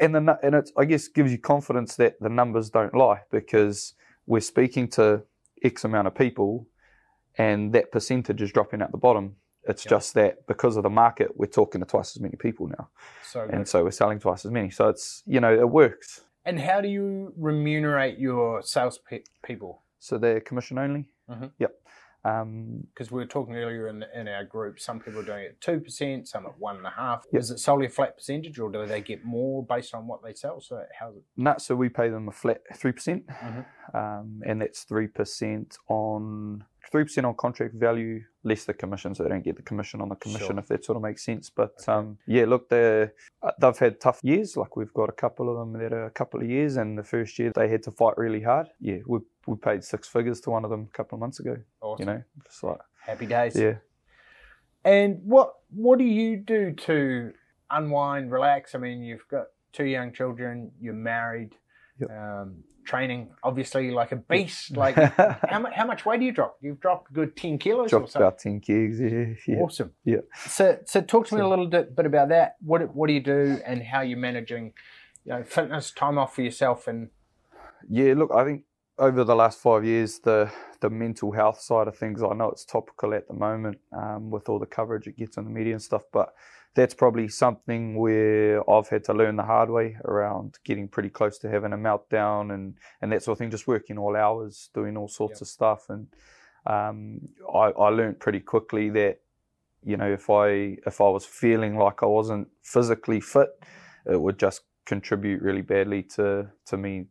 and 0.01 0.13
the 0.13 0.37
and 0.43 0.55
it's 0.55 0.73
I 0.77 0.83
guess 0.83 1.07
gives 1.07 1.31
you 1.31 1.37
confidence 1.39 1.95
that 1.95 2.19
the 2.19 2.27
numbers 2.27 2.69
don't 2.69 2.93
lie 2.93 3.21
because 3.31 3.93
we're 4.25 4.41
speaking 4.41 4.89
to 4.89 5.23
X 5.63 5.85
amount 5.85 6.07
of 6.07 6.15
people, 6.15 6.67
and 7.37 7.71
that 7.73 7.93
percentage 7.93 8.41
is 8.41 8.51
dropping 8.51 8.81
at 8.81 8.91
the 8.91 8.97
bottom. 8.97 9.37
It's 9.63 9.85
Yeah. 9.85 9.89
just 9.91 10.13
that 10.15 10.45
because 10.47 10.75
of 10.75 10.83
the 10.83 10.89
market, 10.89 11.37
we're 11.37 11.45
talking 11.47 11.79
to 11.79 11.87
twice 11.87 12.15
as 12.15 12.21
many 12.21 12.35
people 12.35 12.67
now, 12.67 12.89
So 13.23 13.41
and 13.43 13.59
good. 13.59 13.67
so 13.69 13.83
we're 13.85 13.91
selling 13.91 14.19
twice 14.19 14.43
as 14.45 14.51
many. 14.51 14.69
So 14.69 14.89
it's 14.89 15.23
you 15.25 15.39
know 15.39 15.53
it 15.57 15.69
works. 15.69 16.25
and 16.43 16.59
how 16.59 16.79
do 16.81 16.87
you 16.89 17.33
remunerate 17.37 18.17
your 18.19 18.61
sales 18.63 18.97
pe- 18.97 19.23
people? 19.43 19.83
So 19.99 20.17
they're 20.17 20.39
commission 20.41 20.77
only. 20.77 21.09
Mhm. 21.29 21.51
Yep. 21.59 21.73
Um, 22.25 22.87
Because 22.93 23.11
we 23.11 23.21
were 23.21 23.25
talking 23.27 23.55
earlier 23.55 23.87
in, 23.87 24.03
in 24.13 24.27
our 24.27 24.43
group, 24.43 24.79
some 24.79 24.99
people 24.99 25.21
are 25.21 25.23
doing 25.25 25.43
it 25.43 25.61
two 25.61 25.79
percent, 25.79 26.27
some 26.27 26.45
at 26.45 26.57
one 26.59 26.75
and 26.77 26.85
a 26.85 26.89
half. 26.89 27.25
Yep. 27.31 27.39
Is 27.41 27.51
it 27.51 27.59
solely 27.59 27.85
a 27.85 27.89
flat 27.89 28.17
percentage, 28.17 28.59
or 28.59 28.69
do 28.71 28.85
they 28.85 29.01
get 29.01 29.23
more 29.23 29.63
based 29.65 29.93
on 29.93 30.07
what 30.07 30.23
they 30.23 30.33
sell? 30.33 30.59
So 30.59 30.83
how's 30.99 31.15
it? 31.15 31.23
No, 31.37 31.55
so 31.57 31.75
we 31.75 31.89
pay 31.89 32.09
them 32.09 32.27
a 32.27 32.31
flat 32.31 32.61
three 32.75 32.91
percent, 32.91 33.27
Mhm. 33.27 33.65
um, 33.93 34.41
and 34.45 34.61
that's 34.61 34.83
three 34.83 35.07
percent 35.07 35.77
on 35.87 36.65
three 36.91 37.03
percent 37.03 37.25
on 37.27 37.35
contract 37.35 37.75
value, 37.75 38.23
less 38.43 38.65
the 38.65 38.73
commission, 38.73 39.13
so 39.13 39.23
they 39.23 39.29
don't 39.29 39.43
get 39.43 39.55
the 39.55 39.61
commission 39.61 40.01
on 40.01 40.09
the 40.09 40.15
commission 40.15 40.47
Sure. 40.55 40.59
if 40.59 40.67
that 40.67 40.83
sort 40.83 40.95
of 40.97 41.03
makes 41.03 41.23
sense. 41.23 41.49
But 41.49 41.73
Okay. 41.81 41.91
um, 41.93 42.17
yeah, 42.25 42.45
look, 42.45 42.67
they 42.69 43.09
they've 43.61 43.77
had 43.77 44.01
tough 44.01 44.19
years. 44.23 44.57
Like 44.57 44.75
we've 44.75 44.93
got 44.93 45.07
a 45.07 45.13
couple 45.13 45.49
of 45.49 45.55
them 45.57 45.79
that 45.81 45.93
are 45.93 46.05
a 46.05 46.11
couple 46.11 46.41
of 46.41 46.49
years, 46.49 46.75
and 46.77 46.97
the 46.97 47.03
first 47.03 47.37
year 47.39 47.51
they 47.53 47.69
had 47.69 47.83
to 47.83 47.91
fight 47.91 48.17
really 48.17 48.41
hard. 48.41 48.67
Yeah, 48.79 48.99
we 49.05 49.19
we 49.47 49.55
paid 49.57 49.83
six 49.83 50.07
figures 50.07 50.39
to 50.41 50.49
one 50.51 50.63
of 50.65 50.69
them 50.69 50.87
a 50.93 50.97
couple 50.97 51.15
of 51.15 51.19
months 51.21 51.39
ago. 51.39 51.57
Awesome. 51.81 52.07
You 52.07 52.13
know, 52.13 52.23
it's 52.45 52.61
like 52.63 52.79
Happy 53.05 53.25
days. 53.25 53.55
yeah. 53.59 53.75
And 54.83 55.19
what 55.23 55.53
what 55.69 55.97
do 55.99 56.05
you 56.05 56.37
do 56.37 56.71
to 56.73 57.31
unwind, 57.71 58.31
relax? 58.31 58.75
I 58.75 58.77
mean, 58.77 59.01
you've 59.03 59.27
got 59.29 59.45
two 59.73 59.85
young 59.85 60.13
children, 60.13 60.71
you're 60.79 60.93
married, 60.93 61.55
Yep. 61.99 62.09
um, 62.11 62.63
training 62.85 63.29
obviously 63.43 63.91
like 63.91 64.11
a 64.13 64.15
beast. 64.17 64.77
Like 64.77 64.95
how 65.49 65.59
much 65.59 65.73
how 65.73 65.85
much 65.85 66.05
weight 66.05 66.19
do 66.19 66.25
you 66.25 66.31
drop? 66.31 66.57
You've 66.61 66.79
dropped 66.79 67.11
a 67.11 67.13
good 67.13 67.35
ten 67.35 67.57
kilos 67.57 67.87
or 67.87 67.99
Dropped 67.99 68.11
something. 68.11 68.21
about 68.27 68.39
ten 68.39 68.59
kegs. 68.61 68.99
Yeah, 69.01 69.33
yeah. 69.47 69.61
Awesome. 69.61 69.91
Yeah. 70.05 70.17
So 70.47 70.77
so 70.85 71.01
talk 71.01 71.27
to 71.27 71.35
me 71.35 71.41
a 71.41 71.47
little 71.47 71.67
bit, 71.67 71.95
bit 71.95 72.05
about 72.05 72.29
that. 72.29 72.55
What 72.61 72.93
what 72.95 73.07
do 73.07 73.13
you 73.13 73.19
do 73.21 73.59
and 73.65 73.81
how 73.83 74.01
you're 74.01 74.17
managing, 74.19 74.73
you 75.25 75.33
know, 75.33 75.43
fitness 75.43 75.91
time 75.91 76.17
off 76.17 76.35
for 76.35 76.43
yourself 76.43 76.87
and 76.87 77.09
Yeah, 77.89 78.13
look, 78.15 78.31
I 78.33 78.45
think 78.45 78.63
over 78.99 79.23
the 79.23 79.35
last 79.35 79.59
five 79.59 79.85
years, 79.85 80.19
the 80.19 80.51
the 80.79 80.89
mental 80.89 81.31
health 81.31 81.59
side 81.59 81.87
of 81.87 81.97
things, 81.97 82.21
I 82.21 82.33
know 82.33 82.51
it's 82.51 82.63
topical 82.65 83.13
at 83.13 83.27
the 83.27 83.33
moment 83.33 83.79
um, 83.91 84.29
with 84.29 84.47
all 84.47 84.59
the 84.59 84.67
coverage 84.67 85.07
it 85.07 85.17
gets 85.17 85.37
on 85.37 85.45
the 85.45 85.49
media 85.49 85.73
and 85.73 85.81
stuff, 85.81 86.03
but 86.13 86.33
that's 86.75 86.93
probably 86.93 87.27
something 87.27 87.95
where 87.97 88.67
I've 88.69 88.87
had 88.87 89.03
to 89.05 89.13
learn 89.13 89.35
the 89.37 89.43
hard 89.43 89.71
way 89.71 89.97
around 90.05 90.59
getting 90.63 90.87
pretty 90.87 91.09
close 91.09 91.39
to 91.39 91.49
having 91.49 91.73
a 91.73 91.77
meltdown 91.77 92.53
and, 92.53 92.75
and 93.01 93.11
that 93.11 93.23
sort 93.23 93.33
of 93.35 93.39
thing, 93.39 93.49
just 93.49 93.67
working 93.67 93.97
all 93.97 94.15
hours, 94.15 94.69
doing 94.75 94.95
all 94.95 95.07
sorts 95.07 95.39
Yep. 95.39 95.41
of 95.41 95.47
stuff. 95.47 95.89
And 95.89 96.07
um, 96.67 97.21
I, 97.51 97.71
I 97.71 97.89
learned 97.89 98.19
pretty 98.19 98.39
quickly 98.39 98.91
that, 98.91 99.21
you 99.83 99.97
know, 99.97 100.11
if 100.11 100.29
I 100.29 100.77
if 100.85 101.01
I 101.01 101.09
was 101.09 101.25
feeling 101.25 101.77
like 101.77 102.03
I 102.03 102.07
wasn't 102.07 102.49
physically 102.61 103.21
fit, 103.21 103.49
it 104.05 104.21
would 104.21 104.37
just 104.37 104.61
contribute 104.85 105.41
really 105.41 105.63
badly 105.63 106.03
to 106.03 106.49
to 106.67 106.77
me 106.77 107.05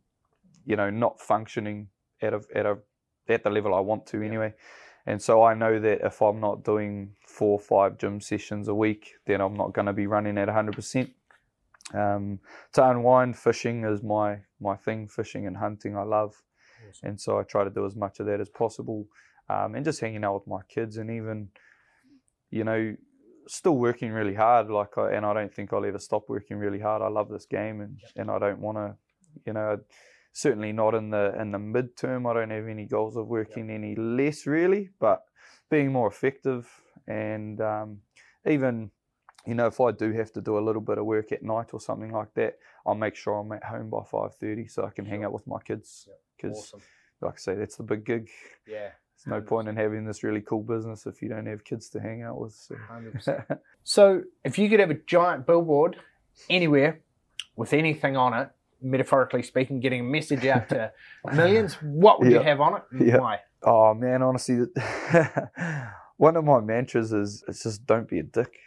you 0.67 0.75
know, 0.75 0.89
not 0.89 1.19
functioning 1.19 1.87
at 2.21 2.33
a 2.33 2.41
at 2.53 2.65
a 2.65 2.77
at 3.29 3.43
the 3.43 3.49
level 3.49 3.73
I 3.73 3.79
want 3.79 4.05
to 4.07 4.21
anyway. 4.21 4.53
And 5.07 5.21
so 5.21 5.41
I 5.41 5.53
know 5.53 5.79
that 5.79 6.01
if 6.05 6.21
I'm 6.21 6.41
not 6.41 6.65
doing 6.65 7.13
four 7.25 7.53
or 7.53 7.59
five 7.59 7.97
gym 7.97 8.19
sessions 8.19 8.67
a 8.67 8.75
week, 8.75 9.13
then 9.25 9.39
I'm 9.39 9.55
not 9.55 9.73
going 9.73 9.85
to 9.85 9.93
be 9.93 10.05
running 10.05 10.37
at 10.37 10.49
100%. 10.49 11.09
Um, 11.93 12.39
to 12.73 12.89
unwind, 12.89 13.37
fishing 13.37 13.85
is 13.85 14.03
my 14.03 14.39
my 14.59 14.75
thing. 14.75 15.07
Fishing 15.07 15.47
and 15.47 15.55
hunting, 15.55 15.95
I 15.95 16.03
love, 16.03 16.43
and 17.01 17.19
so 17.19 17.39
I 17.39 17.43
try 17.43 17.63
to 17.63 17.69
do 17.69 17.85
as 17.85 17.95
much 17.95 18.19
of 18.19 18.25
that 18.25 18.41
as 18.41 18.49
possible. 18.49 19.07
Um, 19.49 19.75
and 19.75 19.85
just 19.85 20.01
hanging 20.01 20.25
out 20.25 20.33
with 20.33 20.47
my 20.47 20.59
kids, 20.67 20.97
and 20.97 21.09
even, 21.09 21.47
you 22.51 22.65
know, 22.65 22.97
still 23.47 23.77
working 23.77 24.11
really 24.11 24.33
hard. 24.33 24.69
Like, 24.69 24.97
I, 24.97 25.13
and 25.13 25.25
I 25.25 25.33
don't 25.33 25.53
think 25.53 25.71
I'll 25.71 25.85
ever 25.85 25.99
stop 25.99 26.27
working 26.27 26.57
really 26.57 26.81
hard. 26.81 27.01
I 27.01 27.07
love 27.07 27.29
this 27.29 27.45
game, 27.45 27.79
and 27.79 27.97
and 28.17 28.29
I 28.29 28.39
don't 28.39 28.59
want 28.59 28.77
to, 28.77 28.95
you 29.45 29.53
know, 29.53 29.79
certainly 30.37 30.71
not 30.71 30.93
in 30.93 31.09
the 31.09 31.33
in 31.41 31.51
the 31.51 31.57
midterm. 31.57 32.29
I 32.29 32.33
don't 32.35 32.51
have 32.51 32.67
any 32.67 32.85
goals 32.85 33.17
of 33.17 33.27
working 33.27 33.71
any 33.71 33.95
less 33.95 34.45
really, 34.45 34.91
but 34.99 35.23
being 35.71 35.91
more 35.91 36.07
effective 36.07 36.69
and 37.07 37.59
um, 37.59 38.01
even 38.45 38.91
you 39.47 39.55
know 39.55 39.65
if 39.65 39.81
I 39.81 39.91
do 39.91 40.11
have 40.11 40.31
to 40.33 40.41
do 40.41 40.59
a 40.59 40.65
little 40.67 40.81
bit 40.81 40.99
of 40.99 41.05
work 41.05 41.31
at 41.31 41.41
night 41.41 41.69
or 41.73 41.81
something 41.81 42.11
like 42.11 42.33
that, 42.35 42.59
I'll 42.85 42.93
make 42.93 43.15
sure 43.15 43.33
I'm 43.39 43.51
at 43.51 43.63
home 43.63 43.89
by 43.89 44.03
five 44.03 44.35
thirty 44.35 44.67
so 44.67 44.85
I 44.85 44.91
can 44.91 45.05
hang 45.05 45.23
out 45.23 45.33
with 45.33 45.47
my 45.47 45.59
kids 45.59 46.07
Yep. 46.07 46.19
because 46.35 46.57
awesome. 46.59 46.81
like 47.21 47.33
I 47.33 47.37
say, 47.37 47.55
that's 47.55 47.77
the 47.77 47.83
big 47.83 48.05
gig. 48.05 48.29
Yeah. 48.67 48.89
There's 49.25 49.41
no 49.41 49.41
point 49.41 49.67
in 49.67 49.75
having 49.75 50.05
this 50.05 50.21
really 50.21 50.41
cool 50.41 50.61
business 50.61 51.07
if 51.07 51.23
you 51.23 51.29
don't 51.29 51.47
have 51.47 51.63
kids 51.63 51.89
to 51.89 51.99
hang 51.99 52.21
out 52.21 52.39
with. 52.39 52.53
So. 52.53 52.75
100%. 52.91 53.59
So, 53.83 54.21
if 54.43 54.59
you 54.59 54.69
could 54.69 54.81
have 54.81 54.91
a 54.91 54.99
giant 55.15 55.47
billboard 55.47 55.95
anywhere 56.49 56.99
with 57.55 57.71
anything 57.73 58.15
on 58.17 58.33
it, 58.35 58.49
metaphorically 58.81 59.43
speaking, 59.43 59.79
getting 59.79 60.01
a 60.01 60.03
message 60.03 60.45
out 60.45 60.69
to 60.69 60.91
millions, 61.33 61.75
what 61.81 62.19
would 62.19 62.31
you 62.31 62.39
have 62.41 62.59
on 62.61 62.77
it 62.77 62.83
and 62.91 63.07
Yeah. 63.07 63.17
why? 63.17 63.39
oh 63.63 63.93
man, 63.93 64.21
honestly, 64.21 64.59
one 66.17 66.35
of 66.35 66.43
my 66.45 66.59
mantras 66.59 67.13
is 67.13 67.43
it's 67.47 67.63
just 67.63 67.85
don't 67.85 68.07
be 68.07 68.19
a 68.19 68.23
dick. 68.23 68.53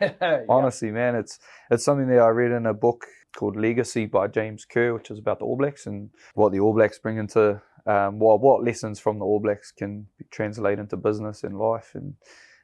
Yeah. 0.00 0.44
Honestly, 0.48 0.90
man, 0.90 1.14
it's 1.14 1.38
it's 1.70 1.84
something 1.84 2.08
that 2.08 2.20
I 2.20 2.28
read 2.28 2.52
in 2.52 2.64
a 2.64 2.72
book 2.72 3.04
called 3.36 3.56
Legacy 3.56 4.06
by 4.06 4.28
James 4.28 4.64
Kerr, 4.64 4.94
which 4.94 5.10
is 5.10 5.18
about 5.18 5.40
the 5.40 5.44
All 5.44 5.58
Blacks 5.58 5.84
and 5.86 6.08
what 6.34 6.52
the 6.52 6.60
All 6.60 6.72
Blacks 6.72 6.98
bring 6.98 7.18
into 7.18 7.60
um, 7.84 8.18
what 8.18 8.40
what 8.40 8.64
lessons 8.64 8.98
from 8.98 9.18
the 9.18 9.26
All 9.26 9.38
Blacks 9.40 9.72
can 9.72 10.06
translate 10.30 10.78
into 10.78 10.96
business 10.96 11.44
and 11.44 11.58
life, 11.58 11.90
and 11.94 12.14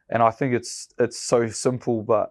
and 0.08 0.22
I 0.22 0.30
think 0.30 0.54
it's 0.54 0.88
it's 0.98 1.18
so 1.20 1.46
simple, 1.48 2.02
but 2.02 2.30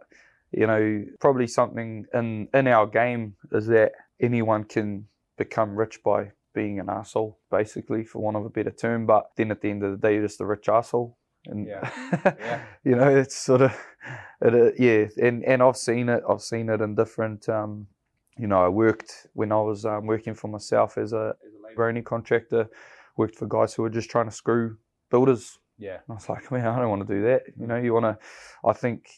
you 0.52 0.66
know, 0.66 1.06
probably 1.20 1.46
something 1.46 2.06
in 2.12 2.48
in 2.52 2.68
our 2.68 2.88
game 2.88 3.36
is 3.52 3.68
that 3.68 3.92
anyone 4.20 4.64
can 4.64 5.08
become 5.38 5.76
rich 5.76 6.02
by 6.04 6.32
being 6.54 6.80
an 6.80 6.90
asshole, 6.90 7.38
basically, 7.52 8.04
for 8.06 8.20
want 8.20 8.38
of 8.38 8.46
a 8.46 8.50
better 8.50 8.72
term. 8.72 9.06
But 9.06 9.30
then 9.36 9.52
at 9.52 9.62
the 9.62 9.70
end 9.70 9.84
of 9.84 9.92
the 9.92 9.98
day, 9.98 10.14
you're 10.14 10.24
just 10.24 10.42
a 10.42 10.46
rich 10.46 10.70
asshole. 10.70 11.18
And 11.46 11.68
Yeah. 11.68 11.90
Yeah. 12.40 12.62
you 12.84 12.96
know, 12.96 13.10
it's 13.10 13.36
sort 13.36 13.62
of, 13.62 13.78
it, 14.42 14.54
uh, 14.54 14.72
yeah, 14.78 15.08
and 15.22 15.44
and 15.44 15.62
I've 15.62 15.78
seen 15.78 16.10
it. 16.10 16.24
I've 16.28 16.42
seen 16.42 16.70
it 16.70 16.82
in 16.82 16.96
different. 16.96 17.48
Um, 17.50 17.88
you 18.38 18.48
know, 18.48 18.64
I 18.64 18.70
worked 18.70 19.28
when 19.34 19.52
I 19.52 19.62
was 19.62 19.86
um, 19.86 20.08
working 20.08 20.34
for 20.34 20.48
myself 20.48 20.98
as 20.98 21.14
a 21.14 21.36
as 21.46 21.54
a 21.54 21.68
labour 21.68 21.88
only 21.88 22.02
contractor. 22.02 22.68
Worked 23.18 23.36
for 23.36 23.48
guys 23.48 23.74
who 23.74 23.84
were 23.84 23.90
just 23.90 24.10
trying 24.10 24.26
to 24.26 24.32
screw 24.36 24.78
builders. 25.10 25.60
Yeah. 25.78 26.00
And 26.08 26.12
I 26.12 26.14
was 26.16 26.30
like, 26.30 26.52
man, 26.52 26.68
I 26.68 26.80
don't 26.80 26.90
want 26.90 27.08
to 27.08 27.14
do 27.14 27.22
that. 27.24 27.44
You 27.60 27.68
know, 27.68 27.78
you 27.78 27.94
want 27.94 28.06
to. 28.06 28.18
I 28.68 28.74
think, 28.74 29.10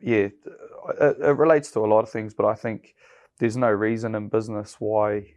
yeah, 0.00 0.28
it, 0.28 0.34
it 1.00 1.36
relates 1.36 1.70
to 1.72 1.80
a 1.80 1.86
lot 1.86 2.02
of 2.02 2.10
things, 2.10 2.34
but 2.34 2.46
I 2.46 2.54
think 2.54 2.94
there's 3.40 3.56
no 3.56 3.70
reason 3.70 4.14
in 4.14 4.28
business 4.28 4.76
why 4.78 5.34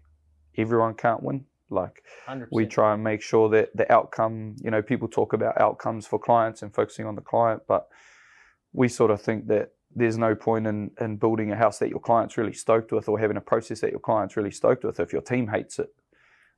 everyone 0.58 0.94
can't 0.94 1.24
win. 1.24 1.46
Like 1.70 2.04
100%. 2.28 2.50
we 2.52 2.68
try 2.68 2.94
and 2.94 3.04
make 3.04 3.24
sure 3.24 3.50
that 3.50 3.76
the 3.76 3.92
outcome, 3.92 4.58
you 4.64 4.70
know, 4.70 4.84
people 4.84 5.08
talk 5.08 5.34
about 5.34 5.60
outcomes 5.60 6.06
for 6.06 6.20
clients 6.20 6.62
and 6.62 6.72
focusing 6.72 7.08
on 7.08 7.16
the 7.16 7.22
client, 7.22 7.64
but 7.68 7.88
we 8.74 8.88
sort 8.88 9.10
of 9.10 9.20
think 9.20 9.48
that 9.48 9.72
there's 9.96 10.18
no 10.18 10.36
point 10.36 10.68
in, 10.68 10.92
in 11.00 11.18
building 11.18 11.52
a 11.52 11.56
house 11.56 11.80
that 11.80 11.90
your 11.90 12.00
client's 12.00 12.38
really 12.38 12.54
stoked 12.54 12.92
with 12.92 13.10
or 13.10 13.18
having 13.18 13.38
a 13.38 13.42
process 13.42 13.80
that 13.82 13.90
your 13.90 14.00
client's 14.00 14.38
really 14.38 14.52
stoked 14.52 14.84
with 14.84 15.00
if 15.00 15.12
your 15.14 15.22
team 15.22 15.48
hates 15.48 15.80
it 15.80 15.90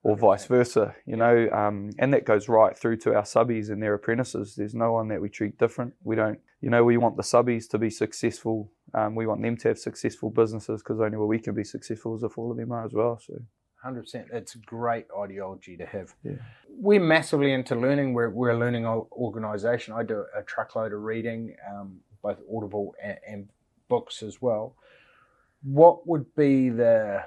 or 0.05 0.15
vice 0.15 0.45
versa, 0.45 0.95
you 1.07 1.15
know, 1.15 1.49
um, 1.51 1.89
and 1.97 2.13
that 2.13 2.25
goes 2.25 2.47
right 2.47 2.77
through 2.77 2.95
to 2.95 3.15
our 3.15 3.23
subbies 3.23 3.71
and 3.71 3.81
their 3.81 3.95
apprentices. 3.95 4.53
There's 4.55 4.75
no 4.75 4.91
one 4.91 5.07
that 5.07 5.19
we 5.19 5.29
treat 5.29 5.57
different. 5.57 5.95
We 6.03 6.15
don't, 6.15 6.39
you 6.61 6.69
know, 6.69 6.83
we 6.83 6.97
want 6.97 7.17
the 7.17 7.23
subbies 7.23 7.67
to 7.69 7.79
be 7.79 7.89
successful. 7.89 8.71
Um, 8.95 9.13
we 9.13 9.27
want 9.27 9.41
them 9.41 9.57
to 9.57 9.67
have 9.67 9.77
successful 9.77 10.29
businesses 10.29 10.81
because 10.81 11.01
only 11.01 11.17
way 11.17 11.25
we 11.25 11.39
can 11.39 11.53
be 11.53 11.65
successful 11.65 12.15
is 12.15 12.23
if 12.23 12.37
all 12.37 12.49
of 12.49 12.57
them 12.57 12.71
are 12.71 12.85
as 12.85 12.93
well. 12.93 13.19
So, 13.19 13.33
Hundred 13.83 14.01
percent. 14.01 14.27
It's 14.31 14.55
a 14.55 14.59
great 14.59 15.05
ideology 15.15 15.77
to 15.77 15.85
have. 15.85 16.15
Yeah. 16.23 16.37
We're 16.69 17.01
massively 17.01 17.51
into 17.51 17.75
learning. 17.75 18.13
We're 18.13 18.29
we're 18.29 18.51
a 18.51 18.57
learning 18.57 18.85
organisation. 18.85 19.93
I 19.93 20.03
do 20.03 20.25
a 20.35 20.41
truckload 20.41 20.93
of 20.93 21.01
reading, 21.01 21.55
um, 21.69 21.99
both 22.23 22.37
audible 22.51 22.95
and, 23.03 23.17
and 23.27 23.49
books 23.87 24.23
as 24.23 24.41
well. 24.41 24.75
What 25.61 26.07
would 26.07 26.33
be 26.35 26.69
the 26.69 27.23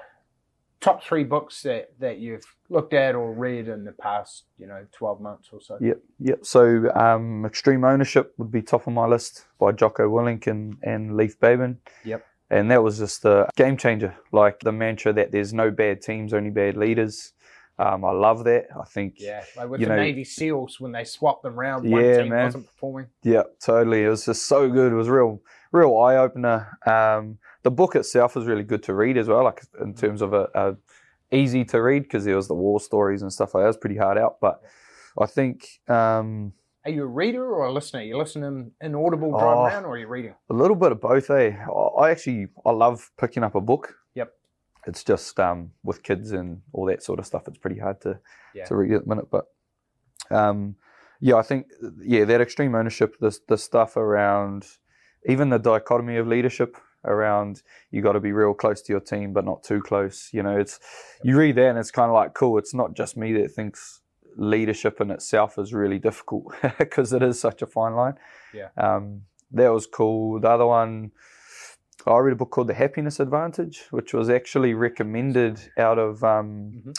top 0.81 1.03
three 1.03 1.23
books 1.23 1.61
that, 1.63 1.91
that 1.99 2.19
you've 2.19 2.43
looked 2.69 2.93
at 2.93 3.15
or 3.15 3.33
read 3.33 3.67
in 3.67 3.83
the 3.83 3.91
past, 3.91 4.45
you 4.57 4.67
know, 4.67 4.85
twelve 4.91 5.19
months 5.21 5.49
or 5.51 5.59
so? 5.61 5.77
Yep, 5.81 5.99
yep. 6.19 6.45
So, 6.45 6.89
um, 6.95 7.45
Extreme 7.45 7.83
Ownership 7.83 8.33
would 8.37 8.51
be 8.51 8.61
top 8.61 8.87
of 8.87 8.93
my 8.93 9.05
list 9.05 9.45
by 9.59 9.71
Jocko 9.71 10.09
Willink 10.09 10.47
and, 10.47 10.77
and 10.83 11.15
Leif 11.17 11.39
Babin. 11.39 11.79
Yep. 12.05 12.25
And 12.51 12.71
that 12.71 12.81
was 12.81 12.97
just 12.97 13.25
a 13.25 13.47
game 13.55 13.77
changer. 13.77 14.15
Like 14.31 14.59
the 14.61 14.71
mantra 14.71 15.13
that 15.13 15.31
there's 15.31 15.53
no 15.53 15.69
bad 15.69 16.01
teams, 16.01 16.33
only 16.33 16.49
bad 16.49 16.77
leaders. 16.77 17.33
Um, 17.77 18.03
I 18.03 18.11
love 18.11 18.43
that. 18.43 18.65
I 18.77 18.83
think, 18.85 19.15
Yeah, 19.19 19.43
like 19.55 19.69
with 19.69 19.79
the 19.79 19.87
know- 19.87 19.95
Navy 19.95 20.23
SEALs 20.25 20.79
when 20.79 20.91
they 20.91 21.03
swapped 21.05 21.43
them 21.43 21.57
around, 21.59 21.89
one 21.89 22.03
Yeah, 22.03 22.17
team 22.23 22.29
man. 22.29 22.45
wasn't 22.45 22.65
performing. 22.67 23.07
yeah, 23.23 23.43
totally. 23.61 24.03
It 24.03 24.09
was 24.09 24.25
just 24.25 24.47
so 24.47 24.67
good. 24.69 24.91
It 24.91 24.95
was 24.95 25.07
real, 25.07 25.41
real 25.71 25.95
eye 25.97 26.17
opener. 26.17 26.77
Um, 26.85 27.37
the 27.63 27.71
book 27.71 27.95
itself 27.95 28.35
was 28.35 28.45
really 28.45 28.63
good 28.63 28.83
to 28.83 28.93
read 28.93 29.17
as 29.17 29.27
well, 29.27 29.43
like 29.43 29.61
in 29.81 29.93
terms 29.93 30.21
of 30.21 30.33
a, 30.33 30.47
a 30.55 30.75
easy 31.31 31.63
to 31.65 31.81
read 31.81 32.03
because 32.03 32.25
there 32.25 32.35
was 32.35 32.47
the 32.47 32.53
war 32.53 32.79
stories 32.79 33.21
and 33.21 33.31
stuff 33.31 33.53
like 33.53 33.61
that. 33.61 33.65
It 33.65 33.67
was 33.67 33.77
pretty 33.77 33.97
hard 33.97 34.17
out, 34.17 34.37
but 34.39 34.61
I 35.19 35.25
think 35.25 35.67
um, 35.87 36.53
Are 36.85 36.91
you 36.91 37.03
a 37.03 37.07
reader 37.07 37.45
or 37.45 37.65
a 37.65 37.71
listener? 37.73 38.01
You 38.01 38.17
listening 38.17 38.71
in 38.81 38.95
Audible 38.95 39.35
Oh. 39.35 39.65
around, 39.65 39.85
or 39.85 39.91
are 39.91 39.97
you 39.97 40.07
reading? 40.07 40.33
A 40.49 40.53
little 40.53 40.75
bit 40.75 40.91
of 40.91 41.01
both, 41.01 41.29
eh? 41.29 41.51
I- 41.67 42.01
I 42.03 42.11
actually 42.11 42.47
I 42.65 42.71
love 42.71 43.11
picking 43.19 43.43
up 43.43 43.55
a 43.55 43.61
book. 43.61 43.95
Yep. 44.15 44.33
It's 44.87 45.03
just 45.03 45.39
um, 45.39 45.71
with 45.83 46.01
kids 46.03 46.31
and 46.31 46.61
all 46.73 46.85
that 46.85 47.03
sort 47.03 47.19
of 47.19 47.25
stuff. 47.25 47.47
It's 47.47 47.57
pretty 47.57 47.79
hard 47.79 47.99
to 48.01 48.19
Yeah. 48.55 48.65
to 48.65 48.75
read 48.75 48.93
at 48.93 49.03
the 49.03 49.09
minute, 49.09 49.29
but 49.29 49.45
um, 50.31 50.75
yeah, 51.19 51.35
I 51.35 51.41
think 51.41 51.67
yeah 52.01 52.23
that 52.25 52.39
extreme 52.41 52.73
ownership, 52.75 53.17
the 53.19 53.37
the 53.47 53.57
stuff 53.57 53.97
around 53.97 54.65
even 55.27 55.49
the 55.49 55.59
dichotomy 55.59 56.15
of 56.17 56.27
leadership 56.27 56.77
around 57.05 57.61
you 57.91 58.01
got 58.01 58.11
to 58.13 58.19
be 58.19 58.31
real 58.31 58.53
close 58.53 58.81
to 58.81 58.91
your 58.93 58.99
team 58.99 59.33
but 59.33 59.45
not 59.45 59.63
too 59.63 59.81
close. 59.81 60.29
You 60.33 60.43
know, 60.43 60.57
it's 60.57 60.79
you 61.23 61.37
read 61.37 61.55
that 61.55 61.69
and 61.69 61.77
it's 61.79 61.91
kind 61.91 62.09
of 62.09 62.15
like 62.15 62.33
cool. 62.33 62.57
It's 62.57 62.73
not 62.73 62.93
just 62.93 63.15
me 63.17 63.33
that 63.33 63.51
thinks 63.51 64.01
leadership 64.35 65.01
in 65.01 65.11
itself 65.11 65.57
is 65.57 65.73
really 65.73 65.99
difficult 65.99 66.53
because 66.77 67.11
it 67.13 67.21
is 67.23 67.39
such 67.39 67.61
a 67.61 67.65
fine 67.67 67.95
line. 67.95 68.15
Yeah. 68.53 68.69
Um, 68.77 69.21
that 69.51 69.69
was 69.73 69.87
cool. 69.87 70.39
The 70.39 70.49
other 70.49 70.65
one, 70.67 71.11
I 72.05 72.17
read 72.17 72.33
a 72.33 72.35
book 72.35 72.51
called 72.51 72.67
The 72.67 72.73
Happiness 72.75 73.19
Advantage, 73.19 73.85
which 73.91 74.13
was 74.13 74.29
actually 74.29 74.73
recommended 74.73 75.59
out 75.77 75.97
of 75.99 76.23
um, 76.23 76.83
Mhm. 76.85 76.95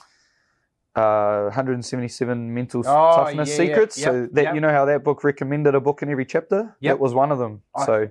uh, 0.96 1.44
177 1.44 2.52
Mental 2.52 2.80
Oh, 2.86 3.16
Toughness 3.16 3.48
yeah, 3.50 3.62
yeah. 3.62 3.68
Secrets. 3.70 3.98
Yep, 3.98 4.06
So 4.12 4.28
that 4.32 4.54
you 4.54 4.60
know 4.60 4.70
how 4.70 4.84
that 4.86 5.04
book 5.04 5.22
recommended 5.24 5.74
a 5.74 5.80
book 5.80 6.02
in 6.02 6.10
every 6.10 6.26
chapter. 6.26 6.76
Yep. 6.80 6.92
That 6.96 7.00
was 7.00 7.14
one 7.14 7.30
of 7.32 7.38
them. 7.38 7.62
I- 7.76 7.86
so 7.86 8.08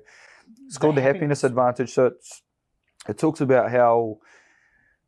it's 0.69 0.77
called 0.77 0.95
The 0.95 1.01
Happiness- 1.01 1.41
Happiness 1.41 1.43
Advantage. 1.43 1.91
So 1.91 2.05
it's 2.07 2.41
it 3.07 3.17
talks 3.17 3.41
about 3.41 3.71
how 3.71 4.19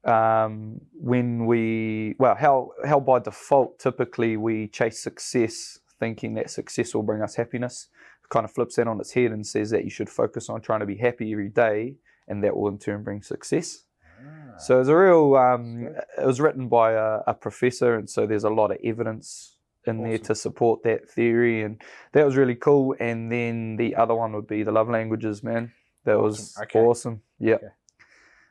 um, 0.03 0.81
when 0.93 1.45
we 1.45 2.15
well 2.17 2.35
how 2.35 2.71
how 2.85 2.99
by 2.99 3.19
default 3.19 3.77
typically 3.79 4.37
we 4.37 4.67
chase 4.67 4.99
success 5.01 5.79
thinking 5.99 6.33
that 6.33 6.49
success 6.49 6.95
will 6.95 7.03
bring 7.03 7.21
us 7.21 7.35
happiness 7.35 7.87
it 8.23 8.29
kind 8.29 8.43
of 8.43 8.51
flips 8.51 8.75
that 8.77 8.87
on 8.87 8.99
its 8.99 9.11
head 9.13 9.31
and 9.31 9.45
says 9.45 9.69
that 9.69 9.83
you 9.83 9.91
should 9.91 10.09
focus 10.09 10.49
on 10.49 10.59
trying 10.59 10.79
to 10.79 10.87
be 10.87 10.95
happy 10.97 11.31
every 11.31 11.49
day 11.49 11.95
and 12.27 12.43
that 12.43 12.55
will 12.57 12.69
in 12.69 12.79
turn 12.79 13.03
bring 13.03 13.21
success 13.21 13.83
Ah. 14.23 14.57
so 14.57 14.79
it's 14.79 14.89
a 14.89 14.95
real 14.97 15.35
um, 15.35 15.89
it 16.17 16.25
was 16.25 16.39
written 16.41 16.67
by 16.67 16.93
a, 16.93 17.19
a 17.27 17.33
professor 17.35 17.93
and 17.95 18.09
so 18.09 18.25
there's 18.25 18.43
a 18.43 18.49
lot 18.49 18.71
of 18.71 18.77
evidence 18.83 19.57
in 19.85 20.03
there 20.03 20.17
to 20.17 20.35
support 20.35 20.83
that 20.83 21.09
theory 21.09 21.63
and 21.63 21.81
that 22.11 22.25
was 22.25 22.35
really 22.35 22.55
cool 22.55 22.95
and 22.99 23.31
then 23.31 23.75
the 23.77 23.95
other 23.95 24.13
one 24.13 24.33
would 24.33 24.47
be 24.47 24.63
the 24.63 24.71
love 24.71 24.89
languages 24.89 25.43
man 25.43 25.71
that 26.05 26.19
was 26.19 26.55
Awesome. 26.57 26.63
Okay. 26.63 26.79
awesome 26.79 27.21
yeah 27.39 27.55
Okay. 27.55 27.67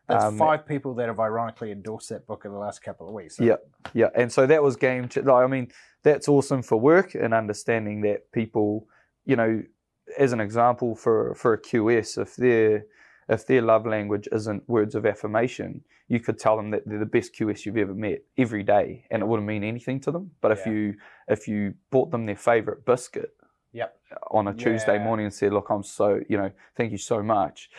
That's 0.08 0.24
Um, 0.24 0.38
five 0.38 0.66
people 0.66 0.94
that 0.94 1.06
have 1.06 1.20
ironically 1.20 1.70
endorsed 1.70 2.08
that 2.08 2.26
book 2.26 2.44
in 2.44 2.50
the 2.50 2.58
last 2.58 2.82
couple 2.82 3.06
of 3.06 3.14
weeks. 3.14 3.36
So 3.36 3.44
Yeah. 3.44 3.56
Yeah, 3.94 4.08
and 4.16 4.32
so 4.32 4.44
that 4.44 4.60
was 4.60 4.74
game. 4.74 5.08
Ch- 5.08 5.18
like, 5.18 5.44
I 5.44 5.46
mean, 5.46 5.70
that's 6.02 6.28
awesome 6.28 6.62
for 6.62 6.76
work 6.76 7.14
and 7.14 7.32
understanding 7.32 8.00
that 8.02 8.30
people, 8.32 8.88
you 9.24 9.36
know, 9.36 9.62
as 10.18 10.32
an 10.32 10.40
example 10.40 10.96
for 10.96 11.34
for 11.36 11.52
a 11.52 11.58
QS, 11.58 12.18
if 12.18 12.34
their 12.34 12.86
if 13.30 13.46
their 13.46 13.62
love 13.62 13.86
language 13.86 14.28
isn't 14.32 14.68
words 14.68 14.94
of 14.94 15.06
affirmation, 15.06 15.82
you 16.08 16.20
could 16.20 16.38
tell 16.38 16.56
them 16.56 16.70
that 16.72 16.82
they're 16.86 16.98
the 16.98 17.06
best 17.06 17.34
QS 17.34 17.64
you've 17.64 17.76
ever 17.78 17.94
met 17.94 18.18
every 18.36 18.62
day, 18.64 19.06
and 19.10 19.22
it 19.22 19.26
wouldn't 19.26 19.46
mean 19.46 19.64
anything 19.64 20.00
to 20.00 20.10
them. 20.10 20.32
But 20.42 20.50
if 20.52 20.66
Yeah. 20.66 20.72
you 20.72 20.94
if 21.28 21.46
you 21.48 21.74
bought 21.90 22.10
them 22.10 22.26
their 22.26 22.36
favorite 22.36 22.84
biscuit 22.84 23.30
Yep. 23.72 23.96
on 24.32 24.48
a 24.48 24.54
Tuesday 24.54 24.94
Yeah. 24.96 25.04
morning 25.04 25.26
and 25.26 25.34
said, 25.34 25.52
"Look, 25.52 25.70
I'm 25.70 25.84
so 25.84 26.20
you 26.28 26.36
know, 26.36 26.50
thank 26.76 26.90
you 26.92 26.98
so 26.98 27.22
much," 27.22 27.70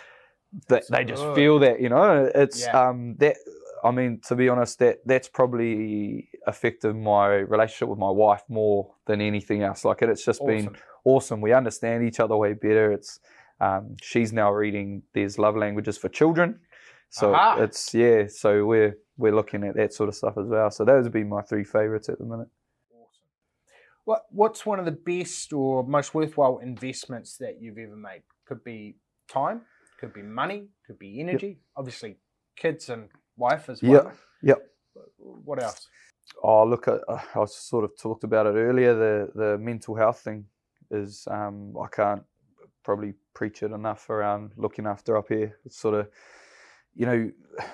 that 0.70 0.84
they 0.90 1.04
just 1.04 1.24
good. 1.24 1.36
feel 1.36 1.60
that 1.60 1.82
you 1.82 1.90
know 1.90 2.32
it's 2.34 2.66
Yeah. 2.66 2.82
um 2.90 3.16
that 3.18 3.36
I 3.84 3.90
mean, 3.90 4.20
to 4.28 4.36
be 4.36 4.48
honest, 4.48 4.78
that 4.80 5.00
that's 5.06 5.28
probably 5.28 6.30
affected 6.46 6.96
my 6.96 7.28
relationship 7.56 7.90
with 7.90 7.98
my 8.00 8.12
wife 8.12 8.44
more 8.48 8.94
than 9.08 9.22
anything 9.22 9.64
else. 9.64 9.84
Like, 9.84 10.04
it, 10.04 10.10
it's 10.10 10.24
just 10.24 10.46
been 10.46 10.68
Awesome. 10.68 10.76
awesome. 11.04 11.42
We 11.42 11.52
understand 11.52 12.04
each 12.04 12.20
other 12.20 12.38
way 12.38 12.54
better. 12.54 12.92
It's 12.92 13.20
um, 13.62 13.96
she's 14.02 14.34
now 14.34 14.52
reading 14.52 15.04
there's 15.14 15.38
love 15.38 15.56
languages 15.56 15.98
for 15.98 16.10
children, 16.10 16.60
so 17.10 17.34
Aha. 17.34 17.62
it's 17.62 17.94
yeah. 17.94 18.26
So 18.28 18.66
we're 18.66 18.98
we're 19.18 19.36
looking 19.36 19.64
at 19.64 19.76
that 19.76 19.94
sort 19.94 20.10
of 20.10 20.16
stuff 20.16 20.34
as 20.38 20.48
well. 20.48 20.72
So 20.72 20.84
those 20.84 21.04
would 21.04 21.14
be 21.14 21.24
my 21.24 21.44
three 21.44 21.64
favorites 21.64 22.10
at 22.10 22.18
the 22.18 22.26
minute. 22.26 22.48
Awesome. 22.92 23.28
What 24.06 24.24
What's 24.32 24.66
one 24.66 24.80
of 24.80 24.86
the 24.86 24.92
best 24.92 25.54
or 25.54 25.84
most 25.84 26.16
worthwhile 26.16 26.58
investments 26.58 27.38
that 27.38 27.62
you've 27.62 27.78
ever 27.78 27.96
made? 27.96 28.24
Could 28.48 28.64
be 28.64 28.96
time, 29.30 29.62
could 30.00 30.12
be 30.12 30.24
money, 30.24 30.70
could 30.88 30.98
be 30.98 31.20
energy. 31.20 31.60
Obviously, 31.78 32.18
kids 32.56 32.90
and 32.90 33.10
wife 33.38 33.70
as 33.70 33.84
well. 33.84 33.92
Yep. 33.92 34.18
Yep. 34.42 34.58
What 35.18 35.62
else? 35.62 35.88
Oh, 36.42 36.66
look, 36.66 36.88
I, 36.88 36.98
I 37.36 37.46
sort 37.46 37.84
of 37.84 37.92
talked 37.96 38.24
about 38.24 38.48
it 38.48 38.56
earlier. 38.56 38.96
The 38.96 39.32
the 39.36 39.58
mental 39.60 39.96
health 39.96 40.22
thing 40.22 40.46
is 40.90 41.28
um, 41.30 41.76
I 41.78 41.88
can't 41.88 42.24
probably 42.84 43.14
preach 43.34 43.64
it 43.64 43.72
enough 43.72 44.10
around 44.10 44.52
looking 44.58 44.86
after 44.86 45.18
up 45.18 45.30
here. 45.30 45.58
It's 45.66 45.78
sort 45.78 45.96
of, 45.96 46.08
you 46.96 47.06
know, 47.06 47.32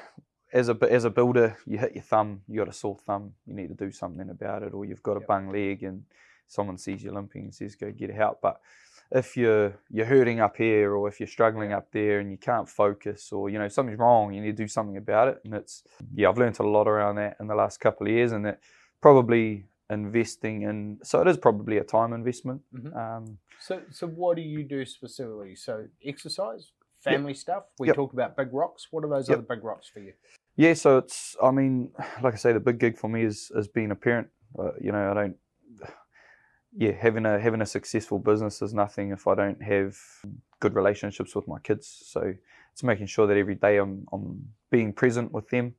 as 0.54 0.70
a 0.70 0.78
as 0.90 1.04
a 1.04 1.10
builder, 1.10 1.58
you 1.66 1.78
hit 1.78 1.94
your 1.94 2.04
thumb, 2.04 2.42
you 2.48 2.60
got 2.60 2.70
a 2.70 2.74
sore 2.74 2.98
thumb, 3.06 3.34
you 3.46 3.54
need 3.54 3.68
to 3.68 3.76
do 3.86 3.92
something 3.92 4.30
about 4.30 4.64
it, 4.64 4.74
or 4.74 4.86
you've 4.86 5.04
got 5.04 5.18
a 5.18 5.20
Yep. 5.20 5.28
bung 5.28 5.52
leg 5.52 5.84
and 5.84 6.04
someone 6.48 6.78
sees 6.78 7.04
you 7.04 7.12
limping 7.12 7.44
and 7.44 7.54
says 7.54 7.76
go 7.76 7.92
get 7.92 8.10
help. 8.12 8.40
But 8.42 8.62
if 9.12 9.38
you're 9.38 9.74
you're 9.90 10.06
hurting 10.06 10.40
up 10.40 10.58
here, 10.58 10.94
or 10.94 11.08
if 11.08 11.20
you're 11.20 11.28
struggling 11.28 11.74
up 11.74 11.92
there 11.92 12.20
and 12.20 12.32
you 12.32 12.38
can't 12.38 12.68
focus, 12.68 13.32
or 13.32 13.50
you 13.50 13.60
know 13.60 13.68
something's 13.68 14.00
wrong, 14.00 14.34
you 14.34 14.42
need 14.42 14.58
to 14.58 14.64
do 14.64 14.68
something 14.68 14.98
about 14.98 15.30
it. 15.30 15.42
And 15.46 15.54
it's 15.54 15.84
yeah, 16.14 16.30
I've 16.30 16.38
learned 16.38 16.60
a 16.60 16.64
lot 16.64 16.88
around 16.88 17.16
that 17.16 17.38
in 17.40 17.48
the 17.48 17.56
last 17.56 17.80
couple 17.80 18.08
of 18.08 18.14
years, 18.14 18.32
and 18.32 18.46
that 18.46 18.60
probably 19.02 19.66
investing 19.90 20.64
in 20.64 21.00
so 21.04 21.22
it 21.22 21.28
is 21.28 21.38
probably 21.38 21.78
a 21.78 21.84
time 21.84 22.14
investment. 22.14 22.62
Mhm. 22.74 22.96
Um, 22.96 23.38
So, 23.60 23.82
so 23.90 24.08
what 24.08 24.36
do 24.36 24.44
you 24.44 24.64
do 24.64 24.86
specifically? 24.86 25.56
So, 25.56 25.88
exercise, 26.06 26.72
family 27.00 27.34
stuff. 27.34 27.64
We 27.80 27.88
Yep. 27.88 27.96
talked 27.96 28.14
about 28.14 28.38
big 28.38 28.54
rocks. 28.54 28.92
What 28.92 29.04
are 29.04 29.10
those 29.10 29.30
Yep. 29.30 29.38
other 29.40 29.48
big 29.56 29.64
rocks 29.64 29.88
for 29.88 30.00
you? 30.00 30.14
Yeah, 30.56 30.74
so 30.74 30.98
it's. 30.98 31.36
I 31.42 31.52
mean, 31.52 31.92
like 32.22 32.34
I 32.34 32.38
say, 32.38 32.54
the 32.54 32.60
big 32.60 32.80
gig 32.80 32.98
for 32.98 33.10
me 33.10 33.24
is 33.24 33.52
is 33.56 33.68
being 33.68 33.92
a 33.92 33.96
parent. 33.96 34.30
Uh, 34.58 34.72
you 34.80 34.92
know, 34.92 35.12
I 35.12 35.14
don't. 35.14 35.38
Yeah, 36.74 36.92
having 36.92 37.26
a 37.26 37.40
having 37.40 37.62
a 37.62 37.66
successful 37.66 38.20
business 38.20 38.62
is 38.62 38.74
nothing 38.74 39.12
if 39.12 39.26
I 39.28 39.34
don't 39.36 39.62
have 39.64 39.98
good 40.60 40.76
relationships 40.76 41.36
with 41.36 41.48
my 41.48 41.60
kids. 41.60 41.88
So 41.88 42.34
it's 42.74 42.84
making 42.84 43.08
sure 43.08 43.26
that 43.26 43.38
every 43.38 43.56
day 43.56 43.78
I'm 43.78 44.06
I'm 44.12 44.54
being 44.70 44.94
present 44.94 45.32
with 45.32 45.50
them. 45.50 45.76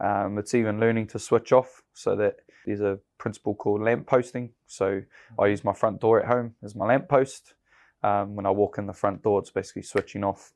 Um, 0.00 0.38
it's 0.38 0.54
even 0.54 0.80
learning 0.80 1.06
to 1.08 1.18
switch 1.18 1.52
off 1.52 1.82
so 1.92 2.16
that 2.16 2.36
there's 2.66 2.80
a 2.80 2.98
principle 3.18 3.54
called 3.54 3.82
lamp 3.82 4.06
posting. 4.06 4.50
So 4.66 5.02
I 5.38 5.46
use 5.46 5.62
my 5.64 5.72
front 5.72 6.00
door 6.00 6.20
at 6.20 6.26
home 6.26 6.54
as 6.62 6.74
my 6.74 6.86
lamp 6.86 7.08
post. 7.08 7.54
Um, 8.02 8.34
when 8.34 8.46
I 8.46 8.50
walk 8.50 8.78
in 8.78 8.86
the 8.86 8.92
front 8.94 9.22
door, 9.22 9.40
it's 9.40 9.50
basically 9.50 9.82
switching 9.82 10.24
off. 10.24 10.52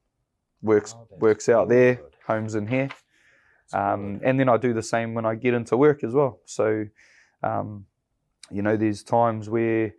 Works 0.62 0.94
Oh, 0.96 1.06
works 1.18 1.48
out 1.48 1.68
there. 1.68 1.96
good. 1.96 2.16
Homes 2.26 2.54
in 2.54 2.66
here. 2.66 2.88
Um, 3.72 4.20
and 4.22 4.38
then 4.40 4.48
I 4.48 4.56
do 4.56 4.72
the 4.72 4.82
same 4.82 5.14
when 5.14 5.26
I 5.26 5.34
get 5.34 5.52
into 5.54 5.76
work 5.76 6.04
as 6.04 6.12
well. 6.14 6.40
So, 6.46 6.86
um, 7.42 7.86
you 8.50 8.62
know, 8.62 8.76
there's 8.76 9.02
times 9.02 9.48
where 9.50 9.94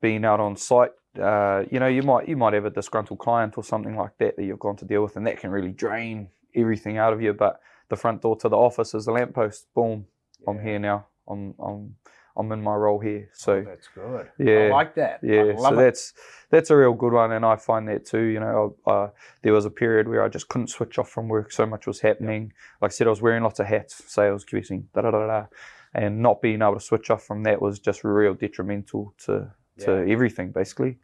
being 0.00 0.24
out 0.24 0.38
on 0.38 0.56
site, 0.56 0.90
uh, 1.20 1.64
you 1.70 1.80
know, 1.80 1.86
you 1.86 2.02
might 2.02 2.28
you 2.28 2.36
might 2.36 2.52
have 2.52 2.66
a 2.66 2.70
disgruntled 2.70 3.18
client 3.18 3.56
or 3.56 3.64
something 3.64 3.96
like 3.96 4.16
that 4.18 4.36
that 4.36 4.44
you've 4.44 4.58
gone 4.58 4.76
to 4.76 4.84
deal 4.84 5.02
with, 5.02 5.16
and 5.16 5.26
that 5.26 5.38
can 5.38 5.50
really 5.50 5.72
drain 5.72 6.28
everything 6.54 6.98
out 6.98 7.12
of 7.12 7.22
you. 7.22 7.32
But 7.32 7.60
the 7.88 7.96
front 7.96 8.22
door 8.22 8.36
to 8.36 8.48
the 8.48 8.56
office 8.56 8.94
is 8.94 9.04
the 9.06 9.12
lamppost. 9.12 9.66
Boom, 9.74 10.06
I'm 10.46 10.60
here 10.60 10.78
now. 10.78 11.06
I'm 11.28 11.54
I'm 11.58 11.96
I'm 12.38 12.52
in 12.52 12.62
my 12.62 12.74
role 12.74 12.98
here. 12.98 13.30
So. 13.32 13.54
Oh, 13.54 13.62
that's 13.62 13.88
good. 13.94 14.26
I 14.38 14.42
yeah, 14.42 14.68
like 14.72 14.94
that. 14.96 15.20
I 15.22 15.26
yeah, 15.26 15.56
so 15.56 15.72
it. 15.72 15.76
that's 15.76 16.12
that's 16.50 16.70
a 16.70 16.76
real 16.76 16.92
good 16.92 17.12
one, 17.12 17.32
and 17.32 17.44
I 17.44 17.56
find 17.56 17.88
that 17.88 18.04
too. 18.04 18.24
You 18.24 18.40
know, 18.40 18.76
uh, 18.86 19.08
there 19.42 19.52
was 19.52 19.64
a 19.64 19.70
period 19.70 20.06
where 20.08 20.22
I 20.22 20.28
just 20.28 20.48
couldn't 20.48 20.68
switch 20.68 20.98
off 20.98 21.08
from 21.08 21.28
work. 21.28 21.50
So 21.52 21.64
much 21.66 21.86
was 21.86 22.00
happening. 22.00 22.52
Like 22.80 22.90
I 22.90 22.92
said, 22.92 23.06
I 23.06 23.10
was 23.10 23.22
wearing 23.22 23.42
lots 23.42 23.58
of 23.60 23.66
hats, 23.66 24.02
sales, 24.06 24.44
QSing, 24.44 24.84
da 24.94 25.02
da 25.02 25.10
da 25.12 25.26
da, 25.26 25.46
and 25.94 26.20
not 26.20 26.42
being 26.42 26.60
able 26.62 26.74
to 26.74 26.80
switch 26.80 27.10
off 27.10 27.22
from 27.24 27.42
that 27.44 27.62
was 27.62 27.78
just 27.78 28.04
real 28.04 28.34
detrimental 28.34 29.14
to 29.24 29.50
to 29.78 30.04
Yeah. 30.06 30.12
everything 30.12 30.52
basically. 30.52 30.98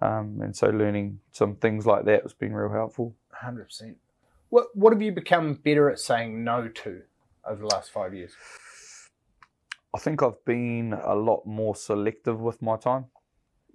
Um, 0.00 0.40
and 0.42 0.54
so 0.56 0.68
learning 0.68 1.20
some 1.32 1.56
things 1.56 1.84
like 1.84 2.04
that 2.04 2.22
has 2.22 2.32
been 2.32 2.54
real 2.54 2.72
helpful. 2.72 3.14
Hundred 3.32 3.64
percent. 3.64 3.96
What 4.50 4.68
What 4.74 4.92
have 4.92 5.02
you 5.02 5.12
become 5.12 5.54
better 5.54 5.90
at 5.90 5.98
saying 5.98 6.42
no 6.44 6.68
to 6.68 7.02
over 7.46 7.60
the 7.60 7.66
last 7.66 7.90
five 7.90 8.14
years? 8.14 8.32
I 9.94 9.98
think 9.98 10.22
I've 10.22 10.44
been 10.44 10.92
a 10.92 11.14
lot 11.14 11.46
more 11.46 11.74
selective 11.74 12.40
with 12.40 12.60
my 12.62 12.76
time. 12.76 13.06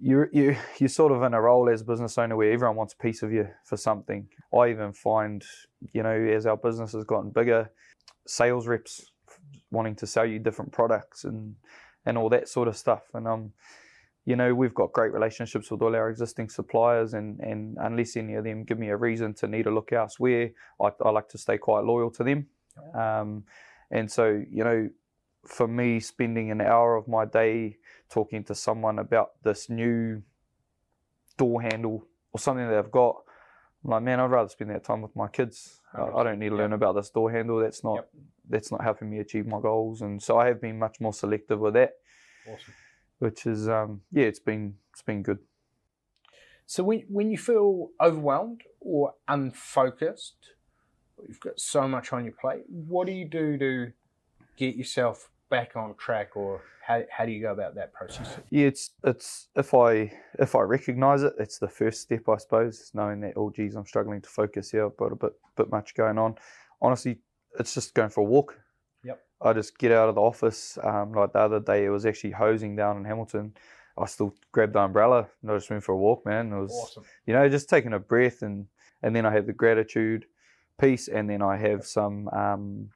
You 0.00 0.26
you 0.32 0.56
you're 0.78 0.88
sort 0.88 1.12
of 1.12 1.22
in 1.22 1.34
a 1.34 1.40
role 1.40 1.68
as 1.68 1.82
business 1.82 2.18
owner 2.18 2.36
where 2.36 2.52
everyone 2.52 2.76
wants 2.76 2.94
a 2.94 3.02
piece 3.02 3.22
of 3.22 3.32
you 3.32 3.48
for 3.64 3.76
something. 3.76 4.28
I 4.52 4.68
even 4.68 4.92
find, 4.92 5.44
you 5.92 6.02
know, 6.02 6.14
as 6.14 6.46
our 6.46 6.56
business 6.56 6.92
has 6.92 7.04
gotten 7.04 7.30
bigger, 7.30 7.70
sales 8.26 8.66
reps 8.66 9.10
wanting 9.70 9.96
to 9.96 10.06
sell 10.06 10.26
you 10.26 10.38
different 10.38 10.72
products 10.72 11.24
and 11.24 11.56
and 12.06 12.18
all 12.18 12.28
that 12.30 12.48
sort 12.48 12.68
of 12.68 12.76
stuff. 12.76 13.02
And 13.14 13.26
um, 13.26 13.52
you 14.26 14.36
know, 14.36 14.54
we've 14.54 14.74
got 14.74 14.92
great 14.92 15.12
relationships 15.12 15.70
with 15.70 15.82
all 15.82 15.94
our 15.94 16.08
existing 16.08 16.48
suppliers, 16.48 17.14
and 17.14 17.40
and 17.40 17.76
unless 17.80 18.16
any 18.16 18.34
of 18.34 18.44
them 18.44 18.64
give 18.64 18.78
me 18.78 18.88
a 18.88 18.96
reason 18.96 19.34
to 19.34 19.46
need 19.46 19.64
to 19.64 19.70
look 19.70 19.92
elsewhere, 19.92 20.50
I, 20.80 20.90
I 21.04 21.10
like 21.10 21.28
to 21.30 21.38
stay 21.38 21.58
quite 21.58 21.84
loyal 21.84 22.10
to 22.12 22.24
them. 22.24 22.46
Um, 22.94 23.44
and 23.90 24.10
so, 24.10 24.42
you 24.50 24.64
know, 24.64 24.90
for 25.46 25.68
me, 25.68 26.00
spending 26.00 26.50
an 26.50 26.60
hour 26.60 26.96
of 26.96 27.06
my 27.06 27.24
day 27.24 27.76
talking 28.08 28.44
to 28.44 28.54
someone 28.54 28.98
about 28.98 29.32
this 29.42 29.68
new 29.68 30.22
door 31.36 31.62
handle 31.62 32.06
or 32.32 32.40
something 32.40 32.66
that 32.66 32.78
I've 32.78 32.90
got, 32.90 33.16
I'm 33.84 33.90
like, 33.90 34.02
man, 34.02 34.20
I'd 34.20 34.30
rather 34.30 34.48
spend 34.48 34.70
that 34.70 34.84
time 34.84 35.02
with 35.02 35.14
my 35.14 35.28
kids. 35.28 35.80
I, 35.94 36.24
don't 36.24 36.38
need 36.38 36.48
to 36.48 36.56
learn 36.56 36.72
about 36.72 36.96
this 36.96 37.10
door 37.10 37.30
handle. 37.30 37.60
That's 37.60 37.84
not 37.84 37.96
Yep. 37.96 38.10
that's 38.48 38.72
not 38.72 38.82
helping 38.82 39.10
me 39.10 39.18
achieve 39.20 39.46
my 39.46 39.60
goals. 39.60 40.02
And 40.02 40.20
so 40.20 40.38
I 40.38 40.46
have 40.46 40.60
been 40.60 40.78
much 40.78 41.00
more 41.00 41.12
selective 41.12 41.60
with 41.60 41.74
that, 41.74 41.92
Awesome. 42.46 42.74
Which 43.18 43.46
is 43.46 43.68
um, 43.68 44.02
yeah, 44.12 44.24
it's 44.24 44.38
been 44.38 44.74
it's 44.92 45.02
been 45.02 45.22
good. 45.22 45.38
So 46.66 46.82
when 46.82 47.04
when 47.08 47.30
you 47.30 47.38
feel 47.38 47.90
overwhelmed 48.00 48.62
or 48.80 49.14
unfocused, 49.28 50.54
you've 51.26 51.40
got 51.40 51.60
so 51.60 51.86
much 51.88 52.12
on 52.12 52.24
your 52.24 52.34
plate, 52.34 52.64
what 52.68 53.06
do 53.06 53.12
you 53.12 53.28
do 53.28 53.58
to 53.58 53.92
get 54.56 54.76
yourself 54.76 55.30
back 55.50 55.76
on 55.76 55.94
track, 55.96 56.36
or 56.36 56.62
how, 56.86 57.02
how 57.10 57.24
do 57.24 57.32
you 57.32 57.40
go 57.42 57.52
about 57.52 57.74
that 57.74 57.92
process? 57.92 58.38
Yeah, 58.50 58.66
it's 58.66 58.90
it's 59.04 59.48
if 59.56 59.74
I 59.74 60.12
if 60.38 60.54
I 60.54 60.60
recognise 60.60 61.22
it, 61.22 61.34
it's 61.38 61.58
the 61.58 61.68
first 61.68 62.02
step, 62.02 62.28
I 62.28 62.36
suppose, 62.36 62.90
knowing 62.94 63.20
that 63.20 63.34
oh 63.36 63.50
geez, 63.50 63.74
I'm 63.74 63.86
struggling 63.86 64.20
to 64.22 64.28
focus 64.28 64.70
here. 64.70 64.86
I've 64.86 64.96
got 64.96 65.12
a 65.12 65.16
bit 65.16 65.32
bit 65.56 65.70
much 65.70 65.94
going 65.94 66.18
on. 66.18 66.36
Honestly, 66.80 67.18
it's 67.58 67.74
just 67.74 67.94
going 67.94 68.10
for 68.10 68.20
a 68.20 68.24
walk. 68.24 68.58
I 69.42 69.52
just 69.52 69.78
get 69.78 69.92
out 69.92 70.08
of 70.08 70.14
the 70.14 70.20
office. 70.20 70.78
Um, 70.82 71.12
like 71.12 71.32
the 71.32 71.40
other 71.40 71.60
day, 71.60 71.84
it 71.84 71.90
was 71.90 72.06
actually 72.06 72.32
hosing 72.32 72.76
down 72.76 72.96
in 72.96 73.04
Hamilton. 73.04 73.54
I 73.96 74.06
still 74.06 74.34
grabbed 74.52 74.72
the 74.72 74.80
umbrella 74.80 75.28
and 75.42 75.50
I 75.50 75.54
just 75.54 75.70
went 75.70 75.84
for 75.84 75.92
a 75.92 75.96
walk, 75.96 76.26
man. 76.26 76.52
It 76.52 76.60
was 76.60 76.72
Awesome. 76.72 77.04
you 77.26 77.34
know 77.34 77.48
just 77.48 77.68
taking 77.68 77.92
a 77.92 77.98
breath 77.98 78.42
and 78.42 78.66
and 79.02 79.14
then 79.14 79.26
I 79.26 79.32
have 79.32 79.46
the 79.46 79.52
gratitude 79.52 80.24
piece, 80.80 81.08
and 81.08 81.28
then 81.28 81.42
I 81.42 81.56
have 81.56 81.84
some 81.86 82.28
um, 82.28 82.88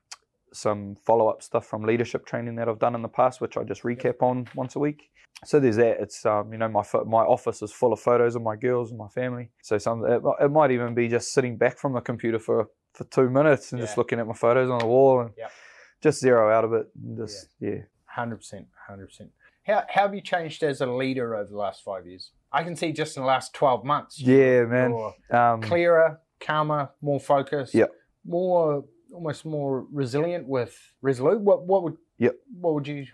some 0.53 0.97
follow 0.97 1.29
up 1.29 1.43
stuff 1.43 1.67
from 1.67 1.83
leadership 1.83 2.25
training 2.27 2.57
that 2.57 2.69
I've 2.69 2.79
done 2.79 2.95
in 2.95 3.03
the 3.03 3.09
past, 3.09 3.41
which 3.41 3.57
I 3.57 3.63
just 3.63 3.83
recap 3.83 4.23
on 4.23 4.49
once 4.55 4.75
a 4.75 4.79
week. 4.79 5.11
So 5.45 5.61
there's 5.61 5.77
that. 5.77 6.01
It's 6.01 6.25
um, 6.27 6.51
you 6.53 6.59
know 6.59 6.69
my 6.69 6.83
pho- 6.83 7.05
my 7.05 7.23
office 7.23 7.63
is 7.63 7.71
full 7.71 7.93
of 7.93 8.01
photos 8.01 8.35
of 8.35 8.43
my 8.43 8.57
girls 8.57 8.91
and 8.91 8.99
my 8.99 9.09
family. 9.09 9.51
So 9.63 9.79
some 9.79 10.05
it, 10.05 10.23
it 10.41 10.51
might 10.51 10.71
even 10.73 10.95
be 10.95 11.07
just 11.09 11.33
sitting 11.33 11.57
back 11.57 11.79
from 11.79 11.93
the 11.93 12.01
computer 12.01 12.39
for 12.39 12.69
for 12.95 13.05
two 13.05 13.31
minutes 13.31 13.73
and 13.73 13.81
just 13.81 13.97
looking 13.99 14.19
at 14.19 14.27
my 14.27 14.35
photos 14.35 14.71
on 14.71 14.79
the 14.81 14.87
wall 14.87 15.21
and 15.21 15.31
Yep. 15.37 15.53
Just 16.03 16.21
zero 16.21 16.51
out 16.51 16.65
of 16.65 16.73
it. 16.73 16.87
Just 17.17 17.49
yeah. 17.61 17.83
Hundred 18.07 18.37
percent, 18.37 18.67
hundred 18.87 19.07
percent. 19.07 19.31
How 19.67 19.85
how 19.89 20.03
have 20.03 20.15
you 20.15 20.21
changed 20.21 20.63
as 20.63 20.81
a 20.81 20.87
leader 20.87 21.35
over 21.35 21.49
the 21.51 21.57
last 21.57 21.83
five 21.85 22.07
years? 22.07 22.33
I 22.53 22.63
can 22.65 22.75
see 22.75 22.93
just 22.93 23.17
in 23.17 23.23
the 23.23 23.27
last 23.27 23.55
twelve 23.55 23.85
months. 23.85 24.19
Yeah, 24.19 24.65
man. 24.65 25.13
Um, 25.31 25.61
clearer, 25.63 26.21
calmer, 26.41 26.91
more 27.01 27.21
focused. 27.21 27.75
Yeah. 27.75 27.87
More 28.25 28.85
almost 29.13 29.45
more 29.45 29.87
resilient 29.93 30.47
with 30.47 30.77
resolute. 31.03 31.41
What 31.41 31.67
what 31.67 31.83
would 31.83 31.97
Yep. 32.19 32.35
what 32.61 32.75
would 32.75 32.89
you 32.89 33.07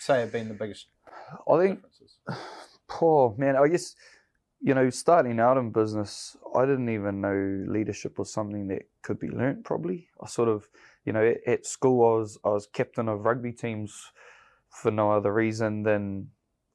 say 0.00 0.20
have 0.20 0.30
been 0.32 0.48
the 0.48 0.54
biggest 0.54 0.88
I 1.50 1.58
think 1.58 1.76
differences? 1.76 2.18
Poor 2.88 3.34
man, 3.38 3.56
I 3.56 3.68
guess 3.68 3.94
you 4.64 4.72
know, 4.72 4.88
starting 4.88 5.40
out 5.40 5.58
in 5.58 5.70
business, 5.70 6.38
I 6.56 6.64
didn't 6.64 6.88
even 6.88 7.20
know 7.20 7.64
leadership 7.70 8.18
was 8.18 8.32
something 8.32 8.68
that 8.68 8.82
could 9.02 9.18
be 9.18 9.28
learnt. 9.28 9.62
Probably, 9.62 10.08
I 10.22 10.26
sort 10.26 10.48
of, 10.48 10.66
you 11.04 11.12
know, 11.12 11.34
at, 11.46 11.66
school, 11.66 12.14
I 12.14 12.18
was 12.18 12.38
I 12.44 12.48
was 12.48 12.66
captain 12.66 13.08
of 13.08 13.24
rugby 13.24 13.52
teams 13.52 14.12
for 14.70 14.90
no 14.90 15.12
other 15.12 15.32
reason 15.32 15.82
than 15.82 16.28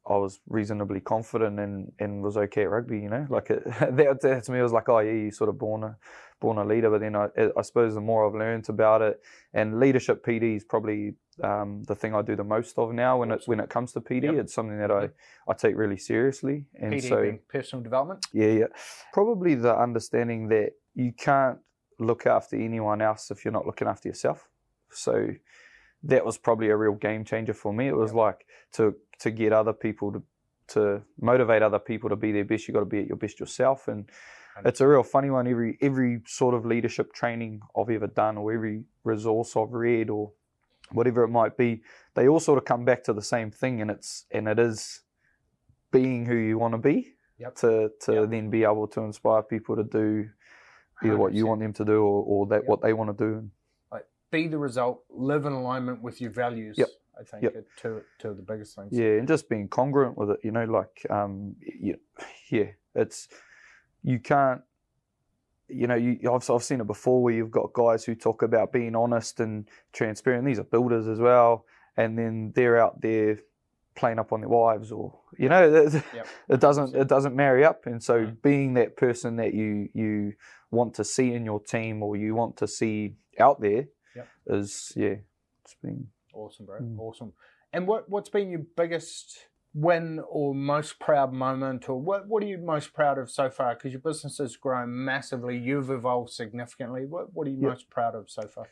I 0.08 0.18
was 0.18 0.40
reasonably 0.48 1.02
confident 1.02 1.60
and, 1.60 1.92
and 2.00 2.24
was 2.24 2.36
okay 2.36 2.64
at 2.64 2.70
rugby. 2.70 3.00
You 3.00 3.10
know, 3.10 3.28
like 3.30 3.50
it, 3.50 3.64
that, 3.80 4.22
that 4.22 4.44
to 4.46 4.52
me 4.52 4.62
was 4.62 4.72
like, 4.72 4.90
oh 4.90 5.00
yeah, 5.00 5.12
you 5.12 5.32
sort 5.32 5.50
of 5.50 5.60
born 5.60 5.84
a 5.84 5.96
born 6.40 6.58
a 6.58 6.66
leader. 6.66 6.90
But 6.90 7.02
then 7.02 7.16
I, 7.16 7.28
I 7.58 7.62
suppose 7.62 7.94
the 7.94 8.02
more 8.02 8.28
I've 8.28 8.36
learned 8.36 8.70
about 8.70 9.02
it, 9.02 9.22
and 9.54 9.80
leadership 9.80 10.26
PD 10.26 10.56
is 10.56 10.64
probably 10.64 11.14
um, 11.44 11.84
the 11.88 11.96
thing 11.96 12.16
I 12.16 12.22
do 12.22 12.36
the 12.36 12.44
most 12.44 12.78
of 12.78 12.94
now 12.94 13.20
when 13.20 13.32
it 13.32 13.44
when 13.46 13.60
it 13.60 13.70
comes 13.70 13.94
to 13.94 14.02
PD. 14.02 14.24
Yep. 14.24 14.36
It's 14.36 14.54
something 14.54 14.80
that 14.80 14.92
I, 14.92 15.10
I 15.48 15.54
take 15.54 15.76
really 15.76 15.98
seriously, 15.98 16.66
and 16.76 16.94
PD 16.94 17.10
so 17.10 17.38
personal 17.48 17.84
development. 17.84 18.26
yeah, 18.34 18.52
yeah, 18.52 18.66
probably 19.14 19.56
the 19.56 19.78
understanding 19.78 20.48
that 20.50 20.72
you 20.96 21.14
can't 21.14 21.60
look 22.00 22.26
after 22.26 22.56
anyone 22.56 23.02
else 23.02 23.32
if 23.32 23.44
you're 23.44 23.52
not 23.52 23.66
looking 23.66 23.88
after 23.88 24.08
yourself. 24.10 24.50
So 24.92 25.30
that 26.04 26.26
was 26.26 26.38
probably 26.38 26.70
a 26.70 26.78
real 26.78 26.94
game 26.94 27.26
changer 27.26 27.54
for 27.54 27.74
me. 27.74 27.88
It 27.88 27.96
was 27.96 28.14
like 28.14 28.46
to 28.74 28.96
to 29.20 29.32
get 29.32 29.54
other 29.54 29.74
people 29.74 30.12
to 30.14 30.24
to 30.70 31.02
motivate 31.20 31.62
other 31.62 31.80
people 31.80 32.10
to 32.10 32.16
be 32.16 32.32
their 32.32 32.46
best. 32.46 32.68
You 32.68 32.74
got 32.74 32.82
to 32.82 32.86
be 32.86 33.00
at 33.00 33.08
your 33.08 33.18
best 33.18 33.40
yourself, 33.40 33.88
and 33.88 34.10
it's 34.66 34.82
a 34.82 34.88
real 34.88 35.04
funny 35.04 35.30
one. 35.30 35.48
Every 35.48 35.78
every 35.82 36.22
sort 36.26 36.56
of 36.56 36.66
leadership 36.66 37.14
training 37.14 37.62
I've 37.78 37.90
ever 37.90 38.08
done, 38.08 38.38
or 38.38 38.54
every 38.54 38.86
resource 39.04 39.56
I've 39.58 39.74
read, 39.74 40.10
or 40.10 40.32
whatever 40.92 41.24
it 41.24 41.30
might 41.30 41.58
be, 41.58 41.82
they 42.16 42.28
all 42.28 42.40
sort 42.40 42.58
of 42.58 42.66
come 42.66 42.86
back 42.86 43.04
to 43.04 43.14
the 43.14 43.22
same 43.22 43.52
thing, 43.52 43.82
and 43.82 43.92
it's 43.92 44.26
and 44.32 44.48
it 44.48 44.60
is 44.60 45.02
being 45.92 46.26
who 46.26 46.36
you 46.36 46.58
want 46.58 46.74
to 46.74 46.78
be 46.78 47.16
Yep. 47.40 47.56
to 47.56 47.92
to 48.02 48.14
Yep. 48.14 48.30
then 48.30 48.50
be 48.50 48.64
able 48.64 48.88
to 48.88 49.02
inspire 49.02 49.44
people 49.44 49.76
to 49.76 49.84
do 49.84 50.30
either 51.04 51.18
what 51.18 51.34
you 51.34 51.48
want 51.48 51.62
them 51.62 51.74
to 51.74 51.86
do 51.86 52.02
or, 52.04 52.24
or 52.24 52.46
that 52.48 52.62
Yep. 52.62 52.70
what 52.70 52.82
they 52.82 52.94
want 52.94 53.18
to 53.18 53.26
do. 53.26 53.50
Like, 53.92 54.06
Be 54.32 54.48
the 54.48 54.58
result, 54.58 55.04
live 55.10 55.46
in 55.46 55.54
alignment 55.54 56.02
with 56.02 56.22
your 56.22 56.32
values. 56.32 56.78
Yep. 56.78 56.90
I 57.20 57.24
think 57.24 57.44
Yep. 57.44 57.56
are 57.56 57.66
two, 57.78 58.02
two 58.18 58.30
of 58.30 58.38
the 58.38 58.44
biggest 58.44 58.76
things. 58.76 58.90
Yeah, 58.94 59.18
and 59.18 59.28
just 59.28 59.50
being 59.50 59.68
congruent 59.68 60.18
with 60.18 60.30
it, 60.32 60.40
you 60.44 60.52
know, 60.52 60.64
like 60.66 61.06
um, 61.10 61.56
you, 61.62 61.98
yeah, 62.50 62.72
it's 62.96 63.28
you 64.04 64.20
can't, 64.20 64.62
you 65.68 65.86
know, 65.88 65.96
you 65.96 66.18
I've 66.34 66.50
I've 66.50 66.64
seen 66.64 66.80
it 66.80 66.88
before 66.88 67.22
where 67.22 67.34
you've 67.34 67.52
got 67.52 67.74
guys 67.74 68.06
who 68.06 68.16
talk 68.16 68.42
about 68.42 68.72
being 68.72 68.96
honest 68.96 69.40
and 69.42 69.68
transparent. 69.92 70.46
These 70.46 70.60
are 70.60 70.64
builders 70.64 71.08
as 71.08 71.20
well, 71.20 71.66
and 71.98 72.18
then 72.18 72.54
they're 72.56 72.80
out 72.80 73.02
there 73.02 73.40
playing 74.00 74.20
up 74.20 74.32
on 74.34 74.40
their 74.42 74.50
wives, 74.50 74.92
or 74.92 75.20
you 75.38 75.50
know, 75.50 75.64
it, 75.64 75.94
Yep. 76.14 76.28
it 76.50 76.60
doesn't 76.60 76.96
it 76.96 77.08
doesn't 77.08 77.36
marry 77.36 77.64
up. 77.66 77.86
And 77.86 78.02
so, 78.02 78.16
Mm. 78.26 78.42
being 78.42 78.74
that 78.76 78.96
person 78.98 79.36
that 79.38 79.54
you 79.54 79.90
you 79.94 80.34
want 80.72 80.94
to 80.96 81.04
see 81.04 81.34
in 81.34 81.46
your 81.46 81.60
team 81.60 82.02
or 82.04 82.16
you 82.16 82.36
want 82.36 82.58
to 82.58 82.68
see 82.68 83.16
out 83.40 83.60
there 83.62 83.88
is 84.48 84.94
Yep. 84.96 85.04
yeah, 85.06 85.18
it's 85.64 85.76
been 85.84 86.08
Awesome, 86.34 86.66
bro. 86.66 86.80
Mm. 86.80 87.00
Awesome. 87.00 87.34
And 87.74 87.88
what 87.88 88.10
what's 88.10 88.30
been 88.30 88.50
your 88.50 88.66
biggest 88.76 89.48
win 89.74 90.20
or 90.28 90.56
most 90.56 91.00
proud 91.00 91.32
moment, 91.34 91.90
or 91.90 92.00
what 92.02 92.28
what 92.28 92.42
are 92.44 92.48
you 92.48 92.58
most 92.58 92.94
proud 92.94 93.18
of 93.18 93.30
so 93.30 93.50
far? 93.50 93.76
Because 93.76 93.92
your 93.92 94.02
business 94.02 94.38
has 94.38 94.56
grown 94.56 94.90
massively, 95.06 95.58
you've 95.58 95.90
evolved 95.92 96.32
significantly. 96.32 97.06
What 97.06 97.34
what 97.34 97.46
are 97.48 97.52
you 97.52 97.62
Yep. 97.62 97.70
most 97.70 97.90
proud 97.90 98.16
of 98.16 98.30
so 98.30 98.48
far? 98.48 98.68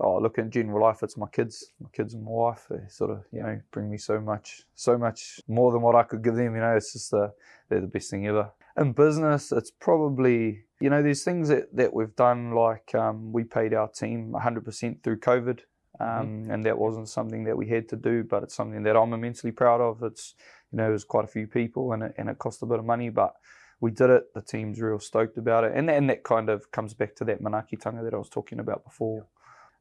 Oh, 0.00 0.18
look 0.18 0.38
in 0.38 0.50
general 0.50 0.80
life, 0.80 1.02
it's 1.02 1.16
my 1.16 1.28
kids, 1.28 1.72
my 1.80 1.90
kids 1.92 2.14
and 2.14 2.24
my 2.24 2.30
wife. 2.30 2.66
They 2.70 2.80
sort 2.88 3.10
of, 3.10 3.24
you 3.32 3.42
know, 3.42 3.60
bring 3.70 3.90
me 3.90 3.98
so 3.98 4.20
much, 4.20 4.62
so 4.74 4.96
much 4.96 5.40
more 5.46 5.72
than 5.72 5.82
what 5.82 5.94
I 5.94 6.02
could 6.04 6.22
give 6.22 6.36
them. 6.36 6.54
You 6.54 6.62
know, 6.62 6.76
it's 6.76 6.92
just 6.94 7.12
uh, 7.12 7.28
they're 7.68 7.80
the 7.80 7.86
best 7.86 8.10
thing 8.10 8.26
ever. 8.26 8.50
In 8.78 8.92
business, 8.92 9.52
it's 9.52 9.70
probably, 9.70 10.64
you 10.80 10.88
know, 10.90 11.02
there's 11.02 11.22
things 11.22 11.48
that, 11.48 11.74
that 11.76 11.92
we've 11.92 12.16
done, 12.16 12.52
like 12.52 12.94
um, 12.94 13.32
we 13.32 13.44
paid 13.44 13.74
our 13.74 13.88
team 13.88 14.32
100% 14.32 15.02
through 15.02 15.18
COVID. 15.18 15.60
Um, 15.98 16.46
And 16.48 16.64
that 16.64 16.78
wasn't 16.78 17.08
something 17.08 17.44
that 17.44 17.56
we 17.58 17.68
had 17.68 17.88
to 17.90 17.96
do, 17.96 18.24
but 18.24 18.42
it's 18.42 18.54
something 18.54 18.82
that 18.84 18.96
I'm 18.96 19.12
immensely 19.12 19.52
proud 19.52 19.82
of. 19.82 20.02
It's, 20.02 20.34
you 20.72 20.78
know, 20.78 20.88
there's 20.88 21.04
quite 21.04 21.24
a 21.24 21.28
few 21.28 21.46
people 21.46 21.92
and 21.92 22.04
it, 22.04 22.14
and 22.16 22.30
it 22.30 22.38
cost 22.38 22.62
a 22.62 22.66
bit 22.66 22.78
of 22.78 22.86
money, 22.86 23.10
but 23.10 23.34
we 23.80 23.90
did 23.90 24.08
it. 24.08 24.32
The 24.32 24.40
team's 24.40 24.80
real 24.80 24.98
stoked 24.98 25.36
about 25.36 25.64
it. 25.64 25.72
And, 25.74 25.90
and 25.90 26.08
that 26.08 26.22
kind 26.24 26.48
of 26.48 26.70
comes 26.70 26.94
back 26.94 27.14
to 27.16 27.24
that 27.24 27.42
Manaakitanga 27.42 28.02
that 28.04 28.14
I 28.14 28.18
was 28.18 28.30
talking 28.30 28.60
about 28.60 28.82
before. 28.84 29.26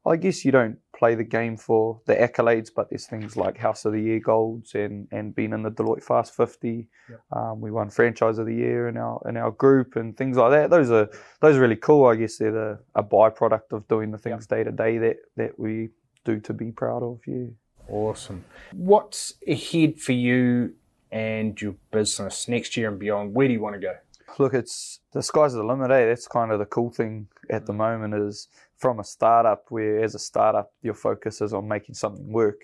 I 0.05 0.15
guess 0.15 0.45
you 0.45 0.51
don't 0.51 0.77
play 0.97 1.15
the 1.15 1.23
game 1.23 1.57
for 1.57 2.01
the 2.05 2.15
accolades, 2.15 2.69
but 2.73 2.89
there's 2.89 3.05
things 3.05 3.35
like 3.35 3.57
House 3.57 3.85
of 3.85 3.93
the 3.93 4.01
Year 4.01 4.19
golds 4.19 4.73
and, 4.75 5.07
and 5.12 5.35
being 5.35 5.53
in 5.53 5.62
the 5.62 5.71
Deloitte 5.71 6.03
Fast 6.03 6.35
50. 6.35 6.88
Yep. 7.09 7.21
Um, 7.31 7.62
we 7.62 7.69
won 7.69 7.89
Franchise 7.89 8.38
of 8.38 8.45
the 8.45 8.55
Year 8.55 8.88
in 8.88 8.97
our 8.97 9.21
in 9.27 9.38
our 9.38 9.51
group 9.51 9.95
and 9.95 10.15
things 10.15 10.38
like 10.38 10.51
that. 10.51 10.69
Those 10.69 10.89
are 10.91 11.09
those 11.41 11.57
are 11.57 11.62
really 11.62 11.75
cool. 11.75 12.05
I 12.05 12.15
guess 12.15 12.38
they're 12.38 12.51
the, 12.51 12.79
a 12.95 13.03
byproduct 13.03 13.71
of 13.71 13.88
doing 13.88 14.12
the 14.12 14.17
things 14.17 14.47
day 14.47 14.63
to 14.63 14.71
day 14.71 14.97
that 14.97 15.17
that 15.35 15.59
we 15.59 15.89
do 16.23 16.39
to 16.41 16.53
be 16.53 16.71
proud 16.71 17.03
of. 17.03 17.19
Yeah. 17.27 17.47
Awesome. 17.89 18.45
What's 18.71 19.33
ahead 19.47 19.99
for 19.99 20.12
you 20.12 20.75
and 21.12 21.59
your 21.59 21.75
business 21.91 22.47
next 22.47 22.77
year 22.77 22.89
and 22.89 22.99
beyond? 22.99 23.33
Where 23.33 23.47
do 23.47 23.53
you 23.53 23.62
want 23.62 23.75
to 23.75 23.81
go? 23.81 23.95
Look, 24.38 24.53
it's 24.53 24.99
the 25.12 25.23
sky's 25.23 25.53
the 25.53 25.63
limit. 25.63 25.91
Eh? 25.91 26.05
That's 26.05 26.27
kind 26.27 26.51
of 26.51 26.59
the 26.59 26.65
cool 26.65 26.91
thing 26.91 27.27
at 27.49 27.65
the 27.65 27.73
moment 27.73 28.13
is 28.13 28.47
from 28.79 28.99
a 28.99 29.03
startup 29.03 29.65
where 29.69 30.01
as 30.03 30.15
a 30.15 30.19
startup 30.19 30.71
your 30.81 30.93
focus 30.93 31.41
is 31.41 31.53
on 31.53 31.67
making 31.67 31.95
something 31.95 32.31
work. 32.31 32.61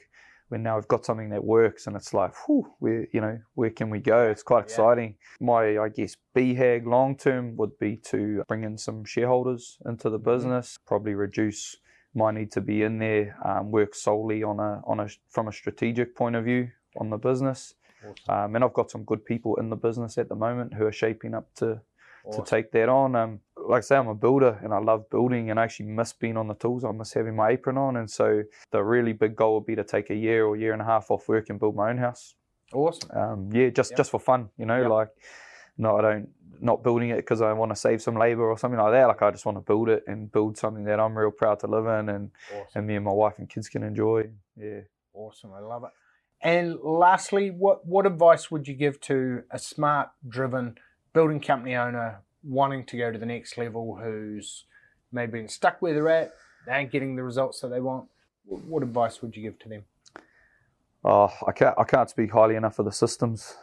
When 0.49 0.62
now 0.62 0.75
we've 0.75 0.88
got 0.88 1.04
something 1.06 1.30
that 1.32 1.43
works 1.43 1.88
and 1.88 1.95
it's 1.95 2.13
like, 2.13 2.32
whew, 2.45 2.67
where 2.80 3.08
you 3.12 3.19
know 3.19 3.39
where 3.56 3.71
can 3.71 3.89
we 3.89 3.99
go? 3.99 4.30
It's 4.30 4.43
quite 4.43 4.60
Yeah. 4.60 4.63
exciting. 4.65 5.15
My 5.39 5.80
I 5.80 5.89
guess 5.89 6.15
BHAG 6.36 6.86
long 6.86 7.17
term 7.17 7.56
would 7.58 7.78
be 7.80 7.97
to 8.12 8.43
bring 8.47 8.63
in 8.63 8.78
some 8.78 9.04
shareholders 9.06 9.80
into 9.86 10.10
the 10.10 10.19
business, 10.19 10.78
probably 10.86 11.15
reduce 11.15 11.78
my 12.13 12.32
need 12.32 12.51
to 12.51 12.62
be 12.62 12.84
in 12.84 12.99
there, 12.99 13.36
um, 13.43 13.71
work 13.71 13.95
solely 13.95 14.43
on 14.43 14.60
a 14.60 14.82
on 14.86 14.99
a 14.99 15.08
from 15.30 15.47
a 15.47 15.51
strategic 15.51 16.15
point 16.15 16.36
of 16.36 16.45
view 16.45 16.69
on 16.97 17.10
the 17.10 17.17
business. 17.17 17.73
Awesome. 18.08 18.15
Um, 18.45 18.56
and 18.56 18.63
I've 18.63 18.73
got 18.73 18.91
some 18.91 19.04
good 19.04 19.25
people 19.25 19.56
in 19.56 19.69
the 19.71 19.75
business 19.75 20.17
at 20.19 20.30
the 20.30 20.36
moment 20.36 20.75
who 20.75 20.86
are 20.86 20.91
shaping 20.91 21.34
up 21.34 21.51
to 21.56 21.82
Awesome. 22.23 22.43
to 22.45 22.49
take 22.49 22.71
that 22.71 22.88
on. 22.88 23.15
Um, 23.15 23.39
like 23.67 23.80
I 23.80 23.82
say, 23.82 23.95
I'm 23.97 24.08
a 24.08 24.15
builder 24.15 24.60
and 24.63 24.73
I 24.73 24.80
love 24.80 25.10
building 25.10 25.49
and 25.49 25.60
I 25.60 25.63
actually 25.63 25.88
miss 25.88 26.13
being 26.13 26.38
on 26.38 26.47
the 26.47 26.54
tools. 26.56 26.84
I 26.84 26.91
miss 26.91 27.13
having 27.13 27.36
my 27.36 27.49
apron 27.49 27.78
on. 27.78 27.97
And 27.97 28.10
so 28.10 28.43
the 28.71 28.84
really 28.84 29.13
big 29.13 29.36
goal 29.36 29.56
would 29.56 29.65
be 29.65 29.75
to 29.75 29.84
take 29.84 30.10
a 30.10 30.15
year 30.15 30.45
or 30.45 30.56
year 30.56 30.73
and 30.73 30.82
a 30.82 30.86
half 30.86 31.10
off 31.12 31.28
work 31.28 31.49
and 31.49 31.60
build 31.60 31.75
my 31.75 31.89
own 31.89 31.97
house. 31.97 32.36
Awesome. 32.73 33.10
Um, 33.12 33.49
yeah, 33.51 33.69
just 33.69 33.91
Yep. 33.91 33.97
just 33.97 34.12
for 34.12 34.19
fun, 34.19 34.49
you 34.58 34.65
know, 34.65 34.82
Yep. 34.82 34.89
like 34.89 35.10
no, 35.78 35.97
I 35.97 36.01
don't 36.01 36.30
not 36.62 36.84
building 36.84 37.10
it 37.10 37.17
because 37.17 37.41
I 37.41 37.51
want 37.51 37.71
to 37.71 37.75
save 37.75 38.01
some 38.01 38.15
labor 38.15 38.43
or 38.49 38.58
something 38.58 38.80
like 38.80 38.93
that. 38.93 39.08
Like 39.08 39.21
I 39.21 39.30
just 39.32 39.45
want 39.45 39.58
to 39.58 39.62
build 39.62 39.89
it 39.89 40.04
and 40.08 40.32
build 40.32 40.58
something 40.58 40.86
that 40.86 40.99
I'm 41.01 41.17
real 41.17 41.32
proud 41.32 41.60
to 41.60 41.67
live 41.67 41.86
in 41.86 42.08
and 42.10 42.32
Awesome. 42.49 42.67
and 42.75 42.88
me 42.88 42.95
and 42.95 43.04
my 43.06 43.12
wife 43.12 43.34
and 43.39 43.49
kids 43.49 43.67
can 43.67 43.84
enjoy. 43.84 44.30
Yeah. 44.56 44.82
Awesome. 45.13 45.51
I 45.54 45.60
love 45.60 45.84
it. 45.84 45.89
And 46.41 46.78
lastly, 46.82 47.49
what, 47.51 47.86
what 47.86 48.06
advice 48.06 48.51
would 48.51 48.67
you 48.67 48.73
give 48.73 48.99
to 49.01 49.43
a 49.51 49.58
smart, 49.60 50.10
driven 50.28 50.75
building 51.13 51.39
company 51.39 51.75
owner 51.75 52.21
wanting 52.48 52.86
to 52.86 52.98
go 52.98 53.12
to 53.12 53.18
the 53.18 53.26
next 53.26 53.58
level 53.58 53.96
who's 54.02 54.66
maybe 55.12 55.34
been 55.34 55.48
stuck 55.48 55.82
where 55.82 55.94
they're 55.94 56.10
at, 56.10 56.34
they 56.66 56.74
ain't 56.74 56.92
getting 56.92 57.16
the 57.16 57.24
results 57.24 57.60
that 57.62 57.70
they 57.70 57.80
want? 57.80 58.06
What, 58.46 58.64
what 58.66 58.84
advice 58.84 59.22
would 59.22 59.36
you 59.36 59.44
give 59.44 59.60
to 59.60 59.70
them? 59.70 59.84
Oh, 61.04 61.32
I 61.48 61.52
can't 61.52 61.76
I 61.78 61.84
can't 61.84 62.10
speak 62.10 62.32
highly 62.32 62.56
enough 62.56 62.80
of 62.80 62.86
the 62.86 62.92
systems. 62.92 63.56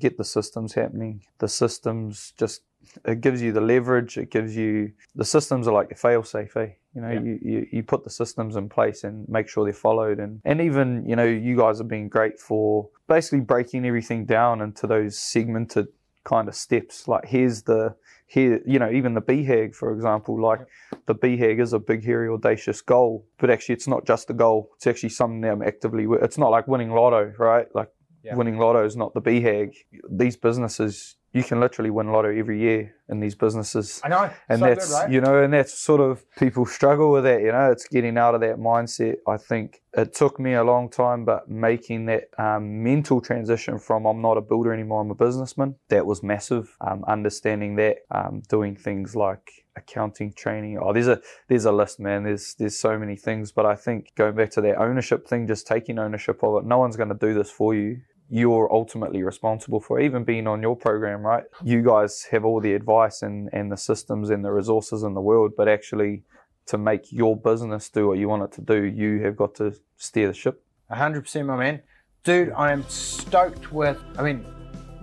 Get 0.00 0.16
the 0.16 0.24
systems 0.24 0.74
happening. 0.74 1.22
The 1.38 1.48
systems 1.48 2.32
just 2.36 2.62
it 3.04 3.20
gives 3.20 3.42
you 3.42 3.52
the 3.52 3.60
leverage. 3.60 4.18
It 4.18 4.30
gives 4.30 4.56
you 4.56 4.92
the 5.14 5.24
systems 5.24 5.68
are 5.68 5.74
like 5.74 5.90
your 5.90 5.96
fail 5.96 6.22
safe. 6.24 6.56
Eh? 6.56 6.70
You 6.94 7.02
know, 7.02 7.10
Yeah. 7.10 7.20
you, 7.20 7.38
you 7.42 7.66
you 7.70 7.82
put 7.84 8.02
the 8.04 8.10
systems 8.10 8.56
in 8.56 8.68
place 8.68 9.04
and 9.04 9.28
make 9.28 9.48
sure 9.48 9.64
they're 9.64 9.72
followed. 9.72 10.18
And 10.18 10.40
and 10.44 10.60
even 10.60 11.04
you 11.08 11.14
know 11.14 11.24
you 11.24 11.56
guys 11.56 11.78
have 11.78 11.88
been 11.88 12.08
great 12.08 12.40
for 12.40 12.88
basically 13.06 13.40
breaking 13.40 13.86
everything 13.86 14.24
down 14.24 14.60
into 14.60 14.86
those 14.88 15.18
segmented 15.18 15.86
kind 16.24 16.48
of 16.48 16.54
steps. 16.56 17.06
Like 17.06 17.26
here's 17.26 17.62
the 17.62 17.94
here 18.28 18.60
you 18.66 18.78
know 18.78 18.90
even 18.90 19.14
the 19.14 19.20
BHAG 19.22 19.74
for 19.74 19.92
example. 19.92 20.40
Like 20.40 20.60
the 21.06 21.14
BHAG 21.14 21.60
is 21.60 21.72
a 21.72 21.78
big, 21.78 22.04
hairy, 22.04 22.28
audacious 22.28 22.80
goal, 22.82 23.26
but 23.38 23.50
actually 23.50 23.74
it's 23.74 23.88
not 23.88 24.06
just 24.06 24.30
a 24.30 24.34
goal. 24.34 24.70
It's 24.76 24.86
actually 24.86 25.08
something 25.10 25.40
that 25.40 25.52
I'm 25.52 25.62
actively. 25.62 26.06
It's 26.22 26.38
not 26.38 26.50
like 26.50 26.68
winning 26.68 26.90
lotto, 26.92 27.32
right? 27.38 27.66
Like 27.74 27.90
Yeah. 28.22 28.36
winning 28.36 28.58
lotto 28.58 28.84
is 28.84 28.96
not 28.96 29.14
the 29.14 29.22
BHAG. 29.22 29.70
These 30.10 30.36
businesses, 30.36 31.16
you 31.32 31.44
can 31.44 31.60
literally 31.60 31.90
win 31.90 32.10
lotto 32.10 32.34
every 32.34 32.60
year 32.60 32.94
in 33.08 33.20
these 33.20 33.34
businesses. 33.34 34.00
I 34.02 34.08
know. 34.08 34.30
And 34.48 34.60
so 34.60 34.64
that's 34.64 34.88
good, 34.88 34.94
right? 34.94 35.10
you 35.10 35.20
know, 35.20 35.42
and 35.42 35.52
that's 35.52 35.78
sort 35.78 36.00
of 36.00 36.24
people 36.36 36.64
struggle 36.66 37.10
with 37.10 37.24
that. 37.24 37.42
You 37.42 37.52
know, 37.52 37.70
it's 37.70 37.86
getting 37.86 38.16
out 38.16 38.34
of 38.34 38.40
that 38.40 38.56
mindset. 38.56 39.16
I 39.26 39.36
think 39.36 39.82
it 39.92 40.14
took 40.14 40.40
me 40.40 40.54
a 40.54 40.64
long 40.64 40.88
time, 40.88 41.24
but 41.24 41.48
making 41.48 42.06
that 42.06 42.30
um, 42.38 42.82
mental 42.82 43.20
transition 43.20 43.78
from 43.78 44.06
I'm 44.06 44.22
not 44.22 44.38
a 44.38 44.40
builder 44.40 44.72
anymore, 44.72 45.02
I'm 45.02 45.10
a 45.10 45.14
businessman. 45.14 45.74
That 45.88 46.06
was 46.06 46.22
massive. 46.22 46.76
Um, 46.80 47.04
understanding 47.06 47.76
that, 47.76 47.98
um, 48.10 48.42
doing 48.48 48.74
things 48.74 49.14
like 49.14 49.50
accounting 49.76 50.32
training. 50.32 50.78
Oh, 50.82 50.92
there's 50.92 51.08
a 51.08 51.20
there's 51.48 51.64
a 51.66 51.72
list, 51.72 52.00
man. 52.00 52.24
There's 52.24 52.54
there's 52.58 52.78
so 52.78 52.98
many 52.98 53.16
things, 53.16 53.52
but 53.52 53.66
I 53.66 53.74
think 53.74 54.14
going 54.16 54.34
back 54.34 54.50
to 54.52 54.60
that 54.62 54.78
ownership 54.78 55.28
thing, 55.28 55.46
just 55.46 55.66
taking 55.66 55.98
ownership 55.98 56.42
of 56.42 56.62
it. 56.62 56.66
No 56.66 56.78
one's 56.78 56.96
going 56.96 57.10
to 57.10 57.14
do 57.14 57.34
this 57.34 57.50
for 57.50 57.74
you. 57.74 58.00
You're 58.30 58.70
ultimately 58.72 59.22
responsible 59.22 59.80
for 59.80 60.00
even 60.00 60.24
being 60.24 60.46
on 60.46 60.60
your 60.60 60.76
program, 60.76 61.22
right? 61.22 61.44
You 61.64 61.82
guys 61.82 62.24
have 62.30 62.44
all 62.44 62.60
the 62.60 62.74
advice 62.74 63.22
and, 63.22 63.48
and 63.52 63.72
the 63.72 63.76
systems 63.76 64.28
and 64.30 64.44
the 64.44 64.52
resources 64.52 65.02
in 65.02 65.14
the 65.14 65.20
world, 65.20 65.52
but 65.56 65.66
actually 65.68 66.22
to 66.66 66.76
make 66.76 67.10
your 67.10 67.34
business 67.36 67.88
do 67.88 68.08
what 68.08 68.18
you 68.18 68.28
want 68.28 68.42
it 68.42 68.52
to 68.52 68.60
do, 68.60 68.84
you 68.84 69.22
have 69.24 69.36
got 69.36 69.54
to 69.54 69.74
steer 69.96 70.28
the 70.28 70.34
ship. 70.34 70.62
100% 70.90 71.46
my 71.46 71.56
man. 71.56 71.82
Dude, 72.24 72.52
I 72.52 72.72
am 72.72 72.86
stoked 72.88 73.72
with, 73.72 73.98
I 74.18 74.22
mean, 74.22 74.44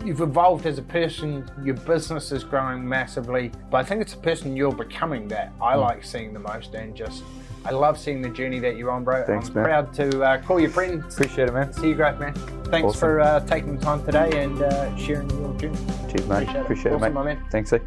you've 0.04 0.22
evolved 0.22 0.68
as 0.68 0.78
a 0.78 0.84
person, 0.84 1.50
your 1.64 1.74
business 1.76 2.32
is 2.32 2.44
growing 2.44 2.88
massively, 2.88 3.52
but 3.72 3.78
I 3.78 3.84
think 3.84 4.02
it's 4.02 4.14
the 4.14 4.22
person 4.22 4.56
you're 4.56 4.72
becoming 4.72 5.28
that 5.30 5.52
I 5.60 5.74
Hmm. 5.74 5.80
like 5.80 6.04
seeing 6.04 6.34
the 6.34 6.40
most 6.40 6.76
and 6.76 6.94
just, 6.96 7.24
I 7.66 7.72
love 7.72 7.98
seeing 7.98 8.22
the 8.22 8.30
journey 8.30 8.60
that 8.60 8.78
you're 8.78 8.92
on, 8.92 9.04
bro. 9.04 9.26
Thanks, 9.26 9.48
I'm 9.50 9.56
man. 9.56 9.64
proud 9.66 9.94
to 9.96 10.22
uh, 10.24 10.42
call 10.42 10.60
you 10.60 10.70
friend. 10.70 11.04
Appreciate 11.04 11.50
it, 11.50 11.54
man. 11.54 11.74
See 11.74 11.90
you, 11.90 11.96
great 11.96 12.20
man. 12.20 12.34
Thanks 12.66 12.90
Awesome. 12.90 13.00
for 13.00 13.22
uh, 13.22 13.40
taking 13.42 13.78
the 13.78 13.84
time 13.84 14.06
today 14.06 14.44
and 14.44 14.62
uh, 14.62 14.96
sharing 14.96 15.30
your 15.32 15.54
journey. 15.58 15.78
Cheers, 16.12 16.28
mate. 16.28 16.44
Appreciate 16.44 16.56
it. 16.56 16.62
Appreciate 16.62 16.92
it, 16.92 16.96
Awesome, 16.96 17.02
mate. 17.02 17.14
my 17.14 17.24
man. 17.24 17.44
Thanks, 17.50 17.74
eh? 17.74 17.80